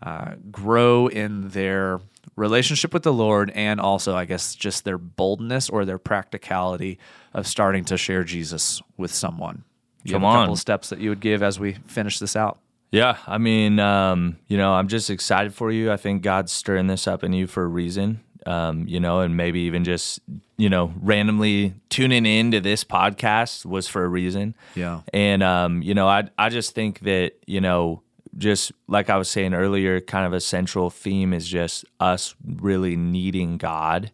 uh, 0.02 0.32
grow 0.50 1.06
in 1.08 1.48
their 1.48 2.00
relationship 2.36 2.92
with 2.94 3.02
the 3.02 3.12
Lord 3.12 3.50
and 3.50 3.80
also, 3.80 4.14
I 4.14 4.24
guess, 4.24 4.54
just 4.54 4.84
their 4.84 4.98
boldness 4.98 5.68
or 5.68 5.84
their 5.84 5.98
practicality 5.98 6.98
of 7.34 7.46
starting 7.46 7.84
to 7.86 7.96
share 7.96 8.24
Jesus 8.24 8.80
with 8.96 9.12
someone. 9.12 9.64
You 10.04 10.12
Come 10.12 10.22
have 10.22 10.28
a 10.28 10.32
on. 10.32 10.42
couple 10.44 10.52
of 10.54 10.60
steps 10.60 10.88
that 10.90 11.00
you 11.00 11.08
would 11.10 11.20
give 11.20 11.42
as 11.42 11.58
we 11.58 11.74
finish 11.86 12.18
this 12.18 12.36
out. 12.36 12.58
Yeah, 12.90 13.18
I 13.26 13.36
mean, 13.38 13.78
um, 13.80 14.38
you 14.46 14.56
know, 14.56 14.72
I'm 14.72 14.88
just 14.88 15.10
excited 15.10 15.52
for 15.52 15.70
you. 15.70 15.92
I 15.92 15.96
think 15.98 16.22
God's 16.22 16.52
stirring 16.52 16.86
this 16.86 17.06
up 17.06 17.22
in 17.22 17.32
you 17.34 17.46
for 17.46 17.62
a 17.64 17.66
reason. 17.66 18.20
Um, 18.46 18.86
you 18.88 18.98
know, 18.98 19.20
and 19.20 19.36
maybe 19.36 19.60
even 19.62 19.84
just 19.84 20.20
you 20.56 20.70
know 20.70 20.94
randomly 21.02 21.74
tuning 21.90 22.24
into 22.24 22.60
this 22.60 22.84
podcast 22.84 23.66
was 23.66 23.88
for 23.88 24.04
a 24.04 24.08
reason. 24.08 24.54
Yeah, 24.74 25.00
and 25.12 25.42
um, 25.42 25.82
you 25.82 25.92
know, 25.92 26.08
I 26.08 26.30
I 26.38 26.48
just 26.48 26.74
think 26.74 27.00
that 27.00 27.32
you 27.46 27.60
know 27.60 28.00
just 28.38 28.72
like 28.86 29.10
I 29.10 29.16
was 29.16 29.28
saying 29.28 29.52
earlier, 29.52 30.00
kind 30.00 30.24
of 30.24 30.32
a 30.32 30.40
central 30.40 30.90
theme 30.90 31.32
is 31.32 31.46
just 31.46 31.84
us 32.00 32.34
really 32.44 32.96
needing 32.96 33.58
God. 33.58 34.12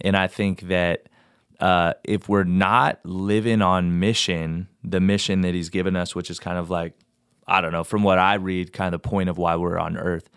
And 0.00 0.16
I 0.16 0.26
think 0.26 0.62
that 0.62 1.08
uh, 1.60 1.94
if 2.04 2.28
we're 2.28 2.44
not 2.44 2.98
living 3.04 3.62
on 3.62 4.00
mission, 4.00 4.68
the 4.82 5.00
mission 5.00 5.42
that 5.42 5.54
He's 5.54 5.68
given 5.68 5.96
us, 5.96 6.14
which 6.14 6.30
is 6.30 6.38
kind 6.38 6.58
of 6.58 6.70
like, 6.70 6.94
I 7.46 7.60
don't 7.60 7.72
know, 7.72 7.84
from 7.84 8.02
what 8.02 8.18
I 8.18 8.34
read, 8.34 8.72
kind 8.72 8.94
of 8.94 9.02
the 9.02 9.08
point 9.08 9.28
of 9.28 9.38
why 9.38 9.56
we're 9.56 9.78
on 9.78 9.96
earth, 9.96 10.28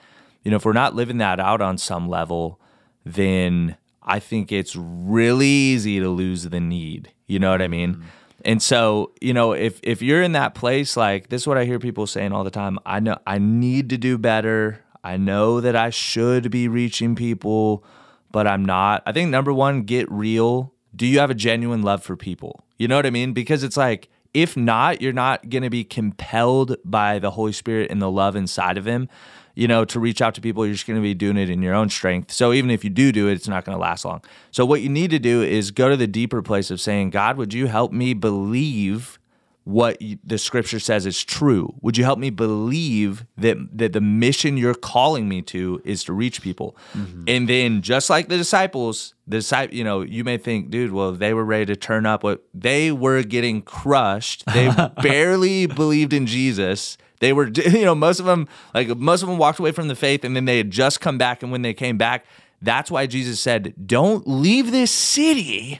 you 0.43 0.51
know, 0.51 0.57
if 0.57 0.65
we're 0.65 0.73
not 0.73 0.95
living 0.95 1.17
that 1.17 1.39
out 1.39 1.61
on 1.61 1.77
some 1.77 2.09
level, 2.09 2.59
then 3.05 3.77
I 4.01 4.19
think 4.19 4.51
it's 4.51 4.75
really 4.75 5.47
easy 5.47 5.99
to 5.99 6.09
lose 6.09 6.43
the 6.43 6.59
need. 6.59 7.11
You 7.25 7.39
know 7.39 7.51
what 7.51 7.61
I 7.61 7.67
mean? 7.67 7.95
Mm-hmm 7.95 8.07
and 8.43 8.61
so, 8.61 9.11
you 9.21 9.33
know, 9.33 9.53
if 9.53 9.79
if 9.83 10.01
you're 10.01 10.21
in 10.21 10.33
that 10.33 10.55
place, 10.55 10.97
like 10.97 11.29
this 11.29 11.43
is 11.43 11.47
what 11.47 11.57
I 11.57 11.65
hear 11.65 11.79
people 11.79 12.07
saying 12.07 12.31
all 12.31 12.43
the 12.43 12.51
time. 12.51 12.77
I 12.85 12.99
know 12.99 13.17
I 13.25 13.37
need 13.39 13.89
to 13.89 13.97
do 13.97 14.17
better. 14.17 14.81
I 15.03 15.17
know 15.17 15.61
that 15.61 15.75
I 15.75 15.89
should 15.89 16.51
be 16.51 16.67
reaching 16.67 17.15
people, 17.15 17.83
but 18.31 18.47
I'm 18.47 18.63
not. 18.65 19.03
I 19.05 19.11
think 19.11 19.29
number 19.29 19.53
one, 19.53 19.83
get 19.83 20.11
real. 20.11 20.73
Do 20.95 21.05
you 21.05 21.19
have 21.19 21.29
a 21.29 21.35
genuine 21.35 21.81
love 21.81 22.03
for 22.03 22.15
people? 22.15 22.63
You 22.77 22.87
know 22.87 22.95
what 22.95 23.05
I 23.05 23.09
mean? 23.09 23.33
Because 23.33 23.63
it's 23.63 23.77
like 23.77 24.09
if 24.33 24.57
not, 24.57 25.01
you're 25.01 25.13
not 25.13 25.49
going 25.49 25.63
to 25.63 25.69
be 25.69 25.83
compelled 25.83 26.75
by 26.83 27.19
the 27.19 27.31
Holy 27.31 27.51
Spirit 27.51 27.91
and 27.91 28.01
the 28.01 28.11
love 28.11 28.35
inside 28.35 28.77
of 28.77 28.85
Him 28.85 29.09
you 29.55 29.67
know, 29.67 29.85
to 29.85 29.99
reach 29.99 30.21
out 30.21 30.33
to 30.35 30.41
people, 30.41 30.65
you're 30.65 30.73
just 30.73 30.87
going 30.87 30.97
to 30.99 31.03
be 31.03 31.13
doing 31.13 31.37
it 31.37 31.49
in 31.49 31.61
your 31.61 31.73
own 31.73 31.89
strength. 31.89 32.31
So 32.31 32.53
even 32.53 32.71
if 32.71 32.83
you 32.83 32.89
do 32.89 33.11
do 33.11 33.27
it, 33.27 33.33
it's 33.33 33.47
not 33.47 33.65
going 33.65 33.75
to 33.75 33.81
last 33.81 34.03
long. 34.03 34.23
So 34.51 34.65
what 34.65 34.81
you 34.81 34.89
need 34.89 35.11
to 35.11 35.19
do 35.19 35.41
is 35.41 35.71
go 35.71 35.89
to 35.89 35.97
the 35.97 36.07
deeper 36.07 36.41
place 36.41 36.71
of 36.71 36.81
saying, 36.81 37.11
God, 37.11 37.37
would 37.37 37.53
you 37.53 37.67
help 37.67 37.91
me 37.91 38.13
believe 38.13 39.19
what 39.65 40.01
the 40.23 40.37
scripture 40.37 40.79
says 40.79 41.05
is 41.05 41.23
true? 41.23 41.73
Would 41.81 41.97
you 41.97 42.03
help 42.03 42.19
me 42.19 42.29
believe 42.29 43.25
that 43.37 43.57
that 43.77 43.93
the 43.93 44.01
mission 44.01 44.57
you're 44.57 44.73
calling 44.73 45.29
me 45.29 45.41
to 45.43 45.81
is 45.85 46.03
to 46.05 46.13
reach 46.13 46.41
people? 46.41 46.75
Mm-hmm. 46.93 47.23
And 47.27 47.49
then 47.49 47.81
just 47.81 48.09
like 48.09 48.27
the 48.27 48.37
disciples, 48.37 49.13
the 49.27 49.37
disciple, 49.37 49.75
you 49.75 49.83
know, 49.83 50.01
you 50.01 50.23
may 50.23 50.37
think, 50.37 50.69
dude, 50.69 50.91
well, 50.91 51.13
they 51.13 51.33
were 51.33 51.45
ready 51.45 51.65
to 51.67 51.75
turn 51.75 52.05
up. 52.05 52.21
but 52.21 52.43
they 52.53 52.91
were 52.91 53.23
getting 53.23 53.61
crushed. 53.61 54.45
They 54.47 54.69
barely 55.01 55.65
believed 55.65 56.13
in 56.13 56.25
Jesus 56.25 56.97
they 57.23 57.31
were, 57.31 57.47
you 57.55 57.85
know, 57.85 57.95
most 57.95 58.19
of 58.19 58.25
them, 58.25 58.49
like 58.73 58.89
most 58.97 59.21
of 59.21 59.29
them 59.29 59.37
walked 59.37 59.57
away 59.57 59.71
from 59.71 59.87
the 59.87 59.95
faith 59.95 60.25
and 60.25 60.35
then 60.35 60.43
they 60.43 60.57
had 60.57 60.69
just 60.71 60.99
come 60.99 61.17
back. 61.17 61.41
And 61.41 61.53
when 61.53 61.61
they 61.61 61.73
came 61.73 61.97
back, 61.97 62.25
that's 62.61 62.91
why 62.91 63.07
Jesus 63.07 63.39
said, 63.39 63.73
don't 63.85 64.27
leave 64.27 64.71
this 64.71 64.91
city 64.91 65.79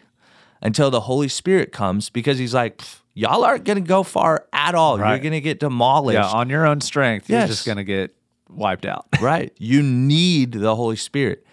until 0.61 0.89
the 0.89 1.01
Holy 1.01 1.27
Spirit 1.27 1.73
comes 1.73 2.09
because 2.09 2.37
he's 2.37 2.53
like, 2.53 2.81
y'all 3.13 3.43
aren't 3.43 3.63
going 3.65 3.81
to 3.81 3.87
go 3.87 4.03
far 4.03 4.47
at 4.53 4.75
all. 4.75 4.97
Right. 4.97 5.11
You're 5.11 5.19
going 5.19 5.33
to 5.33 5.41
get 5.41 5.59
demolished. 5.59 6.15
Yeah, 6.15 6.27
on 6.27 6.49
your 6.49 6.65
own 6.65 6.81
strength, 6.81 7.29
yes. 7.29 7.39
you're 7.39 7.47
just 7.47 7.65
going 7.65 7.77
to 7.77 7.83
get 7.83 8.15
wiped 8.49 8.85
out. 8.85 9.07
right. 9.21 9.51
You 9.57 9.81
need 9.81 10.53
the 10.53 10.75
Holy 10.75 10.95
Spirit. 10.95 11.45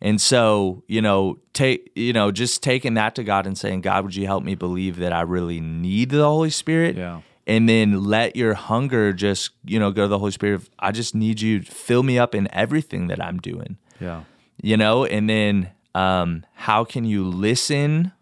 And 0.00 0.20
so, 0.20 0.84
you 0.86 1.02
know, 1.02 1.38
take 1.52 1.90
you 1.96 2.12
know, 2.12 2.30
just 2.30 2.62
taking 2.62 2.94
that 2.94 3.16
to 3.16 3.24
God 3.24 3.46
and 3.46 3.58
saying, 3.58 3.80
God, 3.80 4.04
would 4.04 4.14
you 4.14 4.26
help 4.26 4.44
me 4.44 4.54
believe 4.54 4.96
that 4.98 5.12
I 5.12 5.22
really 5.22 5.60
need 5.60 6.10
the 6.10 6.24
Holy 6.24 6.50
Spirit? 6.50 6.96
Yeah 6.96 7.22
and 7.48 7.66
then 7.66 8.04
let 8.04 8.36
your 8.36 8.54
hunger 8.54 9.12
just 9.12 9.50
you 9.64 9.80
know 9.80 9.90
go 9.90 10.02
to 10.02 10.08
the 10.08 10.18
holy 10.18 10.30
spirit 10.30 10.68
i 10.78 10.92
just 10.92 11.14
need 11.14 11.40
you 11.40 11.60
to 11.60 11.72
fill 11.72 12.04
me 12.04 12.18
up 12.18 12.34
in 12.34 12.46
everything 12.54 13.08
that 13.08 13.24
i'm 13.24 13.38
doing 13.38 13.76
yeah 13.98 14.22
you 14.62 14.76
know 14.76 15.04
and 15.04 15.28
then 15.28 15.70
um, 15.94 16.44
how 16.54 16.84
can 16.84 17.04
you 17.04 17.24
listen 17.24 18.12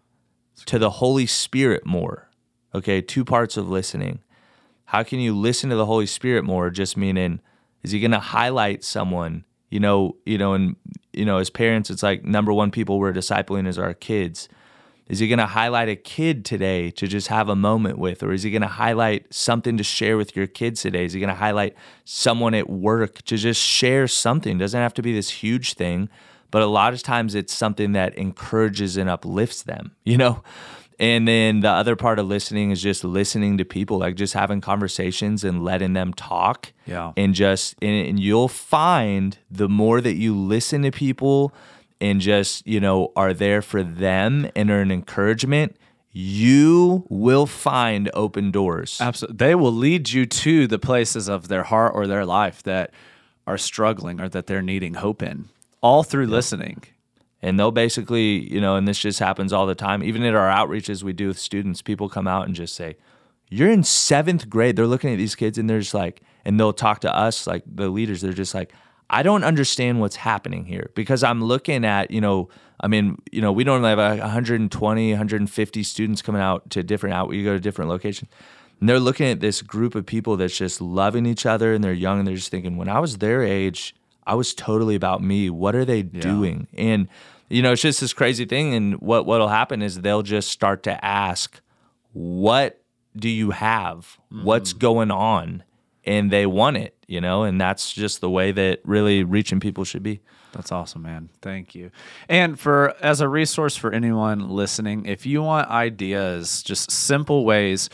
to 0.65 0.79
the 0.79 0.89
holy 0.89 1.27
spirit 1.27 1.85
more 1.85 2.26
Okay, 2.75 3.01
two 3.01 3.23
parts 3.23 3.57
of 3.57 3.69
listening. 3.69 4.19
How 4.85 5.03
can 5.03 5.19
you 5.19 5.35
listen 5.35 5.69
to 5.69 5.75
the 5.75 5.85
Holy 5.85 6.05
Spirit 6.05 6.43
more? 6.43 6.69
Just 6.69 6.97
meaning, 6.97 7.41
is 7.83 7.91
he 7.91 7.99
going 7.99 8.11
to 8.11 8.19
highlight 8.19 8.83
someone? 8.83 9.43
You 9.69 9.79
know, 9.79 10.15
you 10.25 10.37
know, 10.37 10.53
and 10.53 10.75
you 11.13 11.25
know, 11.25 11.37
as 11.37 11.49
parents, 11.49 11.89
it's 11.89 12.03
like 12.03 12.23
number 12.23 12.53
one 12.53 12.71
people 12.71 12.99
we're 12.99 13.13
discipling 13.13 13.67
is 13.67 13.77
our 13.77 13.93
kids. 13.93 14.47
Is 15.07 15.19
he 15.19 15.27
going 15.27 15.39
to 15.39 15.45
highlight 15.45 15.87
a 15.87 15.95
kid 15.95 16.43
today 16.43 16.91
to 16.91 17.07
just 17.07 17.29
have 17.29 17.47
a 17.47 17.55
moment 17.55 17.97
with? 17.97 18.21
Or 18.21 18.33
is 18.33 18.43
he 18.43 18.51
going 18.51 18.61
to 18.61 18.67
highlight 18.67 19.33
something 19.33 19.77
to 19.77 19.83
share 19.83 20.17
with 20.17 20.35
your 20.35 20.47
kids 20.47 20.81
today? 20.81 21.05
Is 21.05 21.13
he 21.13 21.19
going 21.19 21.29
to 21.29 21.35
highlight 21.35 21.75
someone 22.03 22.53
at 22.53 22.69
work 22.69 23.21
to 23.23 23.37
just 23.37 23.61
share 23.61 24.07
something? 24.07 24.57
Doesn't 24.57 24.79
have 24.79 24.93
to 24.95 25.01
be 25.01 25.13
this 25.13 25.29
huge 25.29 25.75
thing, 25.75 26.09
but 26.51 26.61
a 26.61 26.65
lot 26.65 26.93
of 26.93 27.03
times 27.03 27.35
it's 27.35 27.53
something 27.53 27.93
that 27.93 28.15
encourages 28.15 28.97
and 28.97 29.09
uplifts 29.09 29.63
them, 29.63 29.95
you 30.03 30.17
know? 30.17 30.43
And 30.99 31.27
then 31.27 31.59
the 31.59 31.69
other 31.69 31.95
part 31.95 32.17
of 32.17 32.27
listening 32.27 32.71
is 32.71 32.81
just 32.81 33.03
listening 33.03 33.57
to 33.59 33.65
people, 33.65 33.99
like 33.99 34.15
just 34.15 34.33
having 34.33 34.61
conversations 34.61 35.43
and 35.43 35.63
letting 35.63 35.93
them 35.93 36.13
talk. 36.13 36.73
Yeah. 36.85 37.13
And 37.15 37.35
just, 37.35 37.75
and, 37.81 38.07
and 38.07 38.19
you'll 38.19 38.47
find 38.47 39.37
the 39.51 39.69
more 39.69 40.01
that 40.01 40.15
you 40.15 40.35
listen 40.35 40.81
to 40.81 40.91
people, 40.91 41.53
and 41.99 42.21
just, 42.21 42.65
you 42.67 42.79
know, 42.79 43.11
are 43.15 43.33
there 43.33 43.61
for 43.61 43.83
them 43.83 44.49
and 44.55 44.69
are 44.69 44.81
an 44.81 44.91
encouragement, 44.91 45.75
you 46.11 47.05
will 47.09 47.45
find 47.45 48.09
open 48.13 48.51
doors. 48.51 48.99
Absolutely. 49.01 49.37
They 49.37 49.55
will 49.55 49.71
lead 49.71 50.09
you 50.09 50.25
to 50.25 50.67
the 50.67 50.79
places 50.79 51.27
of 51.27 51.47
their 51.47 51.63
heart 51.63 51.93
or 51.95 52.07
their 52.07 52.25
life 52.25 52.63
that 52.63 52.91
are 53.45 53.57
struggling 53.57 54.19
or 54.19 54.29
that 54.29 54.47
they're 54.47 54.61
needing 54.61 54.95
hope 54.95 55.23
in, 55.23 55.49
all 55.81 56.03
through 56.03 56.25
yep. 56.25 56.31
listening. 56.31 56.83
And 57.41 57.59
they'll 57.59 57.71
basically, 57.71 58.51
you 58.51 58.59
know, 58.59 58.75
and 58.75 58.87
this 58.87 58.97
just 58.97 59.19
happens 59.19 59.53
all 59.53 59.67
the 59.67 59.75
time. 59.75 60.03
Even 60.03 60.23
at 60.23 60.33
our 60.33 60.49
outreaches 60.49 61.03
we 61.03 61.13
do 61.13 61.27
with 61.27 61.37
students, 61.37 61.81
people 61.81 62.09
come 62.09 62.27
out 62.27 62.47
and 62.47 62.55
just 62.55 62.73
say, 62.75 62.97
You're 63.49 63.71
in 63.71 63.83
seventh 63.83 64.49
grade. 64.49 64.75
They're 64.75 64.87
looking 64.87 65.11
at 65.11 65.17
these 65.17 65.35
kids 65.35 65.57
and 65.57 65.69
they're 65.69 65.79
just 65.79 65.93
like, 65.93 66.21
and 66.45 66.59
they'll 66.59 66.73
talk 66.73 67.01
to 67.01 67.15
us, 67.15 67.45
like 67.45 67.63
the 67.67 67.89
leaders, 67.89 68.21
they're 68.21 68.33
just 68.33 68.55
like, 68.55 68.73
I 69.09 69.23
don't 69.23 69.43
understand 69.43 69.99
what's 69.99 70.15
happening 70.15 70.65
here 70.65 70.91
because 70.95 71.23
I'm 71.23 71.43
looking 71.43 71.85
at, 71.85 72.11
you 72.11 72.21
know, 72.21 72.49
I 72.79 72.87
mean, 72.87 73.21
you 73.31 73.41
know, 73.41 73.51
we 73.51 73.63
normally 73.63 73.89
have 73.89 74.19
120, 74.19 75.11
150 75.11 75.83
students 75.83 76.21
coming 76.21 76.41
out 76.41 76.69
to 76.71 76.83
different 76.83 77.15
out. 77.15 77.29
We 77.29 77.43
go 77.43 77.53
to 77.53 77.59
different 77.59 77.89
locations, 77.89 78.29
and 78.79 78.87
they're 78.87 78.99
looking 78.99 79.27
at 79.27 79.39
this 79.39 79.61
group 79.61 79.95
of 79.95 80.05
people 80.05 80.37
that's 80.37 80.57
just 80.57 80.81
loving 80.81 81.25
each 81.25 81.45
other, 81.45 81.73
and 81.73 81.83
they're 81.83 81.93
young, 81.93 82.19
and 82.19 82.27
they're 82.27 82.35
just 82.35 82.51
thinking, 82.51 82.77
when 82.77 82.89
I 82.89 82.99
was 82.99 83.17
their 83.17 83.43
age, 83.43 83.95
I 84.27 84.35
was 84.35 84.53
totally 84.53 84.95
about 84.95 85.23
me. 85.23 85.49
What 85.49 85.75
are 85.75 85.85
they 85.85 86.09
yeah. 86.11 86.21
doing? 86.21 86.67
And 86.73 87.07
you 87.49 87.61
know, 87.61 87.71
it's 87.71 87.81
just 87.81 88.01
this 88.01 88.13
crazy 88.13 88.45
thing. 88.45 88.73
And 88.73 88.95
what 88.95 89.25
what'll 89.25 89.47
happen 89.47 89.81
is 89.81 90.01
they'll 90.01 90.23
just 90.23 90.49
start 90.49 90.83
to 90.83 91.03
ask, 91.03 91.61
"What 92.13 92.81
do 93.15 93.29
you 93.29 93.51
have? 93.51 94.17
Mm-hmm. 94.31 94.43
What's 94.43 94.73
going 94.73 95.11
on?" 95.11 95.63
And 96.05 96.31
they 96.31 96.45
want 96.45 96.77
it 96.77 96.97
you 97.07 97.21
know, 97.21 97.43
and 97.43 97.59
that's 97.59 97.93
just 97.93 98.21
the 98.21 98.29
way 98.29 98.51
that 98.51 98.81
really 98.83 99.23
reaching 99.23 99.59
people 99.59 99.85
should 99.85 100.03
be. 100.03 100.19
That's 100.51 100.71
awesome, 100.71 101.03
man. 101.03 101.29
Thank 101.41 101.73
you. 101.73 101.91
And 102.27 102.59
for 102.59 102.95
as 103.01 103.21
a 103.21 103.29
resource 103.29 103.75
for 103.75 103.93
anyone 103.93 104.49
listening, 104.49 105.05
if 105.05 105.25
you 105.25 105.41
want 105.41 105.69
ideas, 105.69 106.61
just 106.63 106.91
simple 106.91 107.45
ways 107.45 107.89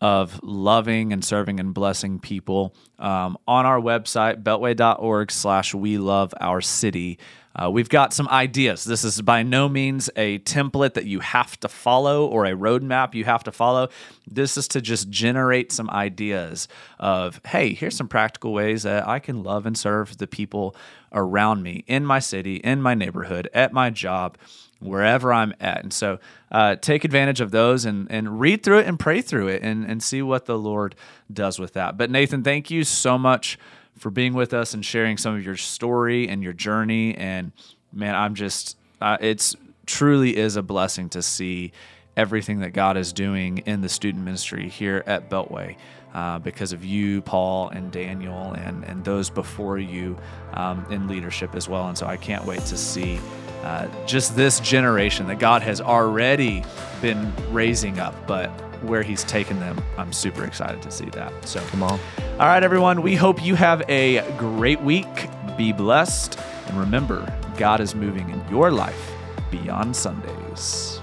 of 0.00 0.40
loving 0.42 1.12
and 1.12 1.24
serving 1.24 1.58
and 1.58 1.74
blessing 1.74 2.18
people 2.18 2.74
um, 2.98 3.36
on 3.46 3.66
our 3.66 3.80
website 3.80 4.42
beltway.org 4.42 5.30
slash 5.30 5.74
we 5.74 5.98
love 5.98 6.32
our 6.40 6.60
city 6.60 7.18
uh, 7.58 7.68
we've 7.68 7.88
got 7.88 8.12
some 8.12 8.28
ideas. 8.28 8.84
This 8.84 9.02
is 9.02 9.20
by 9.20 9.42
no 9.42 9.68
means 9.68 10.08
a 10.14 10.38
template 10.40 10.94
that 10.94 11.06
you 11.06 11.18
have 11.20 11.58
to 11.60 11.68
follow 11.68 12.26
or 12.26 12.44
a 12.44 12.52
roadmap 12.52 13.14
you 13.14 13.24
have 13.24 13.42
to 13.44 13.52
follow. 13.52 13.88
This 14.30 14.56
is 14.56 14.68
to 14.68 14.80
just 14.80 15.10
generate 15.10 15.72
some 15.72 15.90
ideas 15.90 16.68
of, 17.00 17.40
hey, 17.46 17.74
here's 17.74 17.96
some 17.96 18.06
practical 18.06 18.52
ways 18.52 18.84
that 18.84 19.08
I 19.08 19.18
can 19.18 19.42
love 19.42 19.66
and 19.66 19.76
serve 19.76 20.18
the 20.18 20.28
people 20.28 20.76
around 21.12 21.62
me 21.62 21.84
in 21.88 22.06
my 22.06 22.20
city, 22.20 22.56
in 22.56 22.80
my 22.80 22.94
neighborhood, 22.94 23.48
at 23.52 23.72
my 23.72 23.90
job, 23.90 24.38
wherever 24.80 25.32
I'm 25.32 25.54
at. 25.60 25.82
And 25.82 25.92
so 25.92 26.18
uh, 26.52 26.76
take 26.76 27.04
advantage 27.04 27.40
of 27.40 27.50
those 27.50 27.84
and, 27.84 28.10
and 28.10 28.40
read 28.40 28.62
through 28.62 28.78
it 28.80 28.86
and 28.86 28.98
pray 28.98 29.20
through 29.20 29.48
it 29.48 29.62
and, 29.62 29.84
and 29.84 30.02
see 30.02 30.22
what 30.22 30.46
the 30.46 30.58
Lord 30.58 30.94
does 31.32 31.58
with 31.58 31.72
that. 31.74 31.96
But 31.96 32.10
Nathan, 32.10 32.42
thank 32.42 32.70
you 32.70 32.84
so 32.84 33.18
much 33.18 33.58
for 33.98 34.10
being 34.10 34.34
with 34.34 34.54
us 34.54 34.74
and 34.74 34.84
sharing 34.84 35.16
some 35.16 35.34
of 35.34 35.44
your 35.44 35.56
story 35.56 36.28
and 36.28 36.42
your 36.42 36.52
journey. 36.52 37.14
And 37.16 37.52
man, 37.92 38.14
I'm 38.14 38.34
just, 38.34 38.76
uh, 39.00 39.18
it's 39.20 39.56
truly 39.86 40.36
is 40.36 40.56
a 40.56 40.62
blessing 40.62 41.08
to 41.10 41.22
see 41.22 41.72
everything 42.16 42.60
that 42.60 42.72
God 42.72 42.96
is 42.96 43.12
doing 43.12 43.58
in 43.58 43.80
the 43.80 43.88
student 43.88 44.24
ministry 44.24 44.68
here 44.68 45.02
at 45.06 45.30
Beltway. 45.30 45.76
Uh, 46.14 46.38
because 46.38 46.72
of 46.72 46.84
you, 46.84 47.20
Paul, 47.20 47.68
and 47.68 47.92
Daniel, 47.92 48.52
and, 48.54 48.82
and 48.84 49.04
those 49.04 49.28
before 49.28 49.78
you 49.78 50.16
um, 50.54 50.84
in 50.90 51.06
leadership 51.06 51.54
as 51.54 51.68
well. 51.68 51.86
And 51.88 51.98
so 51.98 52.06
I 52.06 52.16
can't 52.16 52.44
wait 52.46 52.60
to 52.60 52.78
see 52.78 53.20
uh, 53.62 53.86
just 54.06 54.34
this 54.34 54.58
generation 54.60 55.26
that 55.26 55.38
God 55.38 55.62
has 55.62 55.80
already 55.80 56.64
been 57.02 57.32
raising 57.50 57.98
up, 57.98 58.14
but 58.26 58.48
where 58.82 59.02
He's 59.02 59.24
taken 59.24 59.60
them, 59.60 59.78
I'm 59.96 60.12
super 60.12 60.44
excited 60.44 60.80
to 60.82 60.90
see 60.90 61.10
that. 61.10 61.32
So 61.46 61.60
come 61.66 61.82
on. 61.82 62.00
All 62.32 62.46
right, 62.46 62.62
everyone. 62.62 63.02
We 63.02 63.14
hope 63.14 63.44
you 63.44 63.54
have 63.56 63.82
a 63.88 64.24
great 64.38 64.80
week. 64.80 65.28
Be 65.56 65.72
blessed. 65.72 66.38
And 66.66 66.78
remember, 66.78 67.30
God 67.56 67.80
is 67.80 67.94
moving 67.94 68.30
in 68.30 68.42
your 68.48 68.70
life 68.70 69.12
beyond 69.50 69.94
Sundays. 69.94 70.97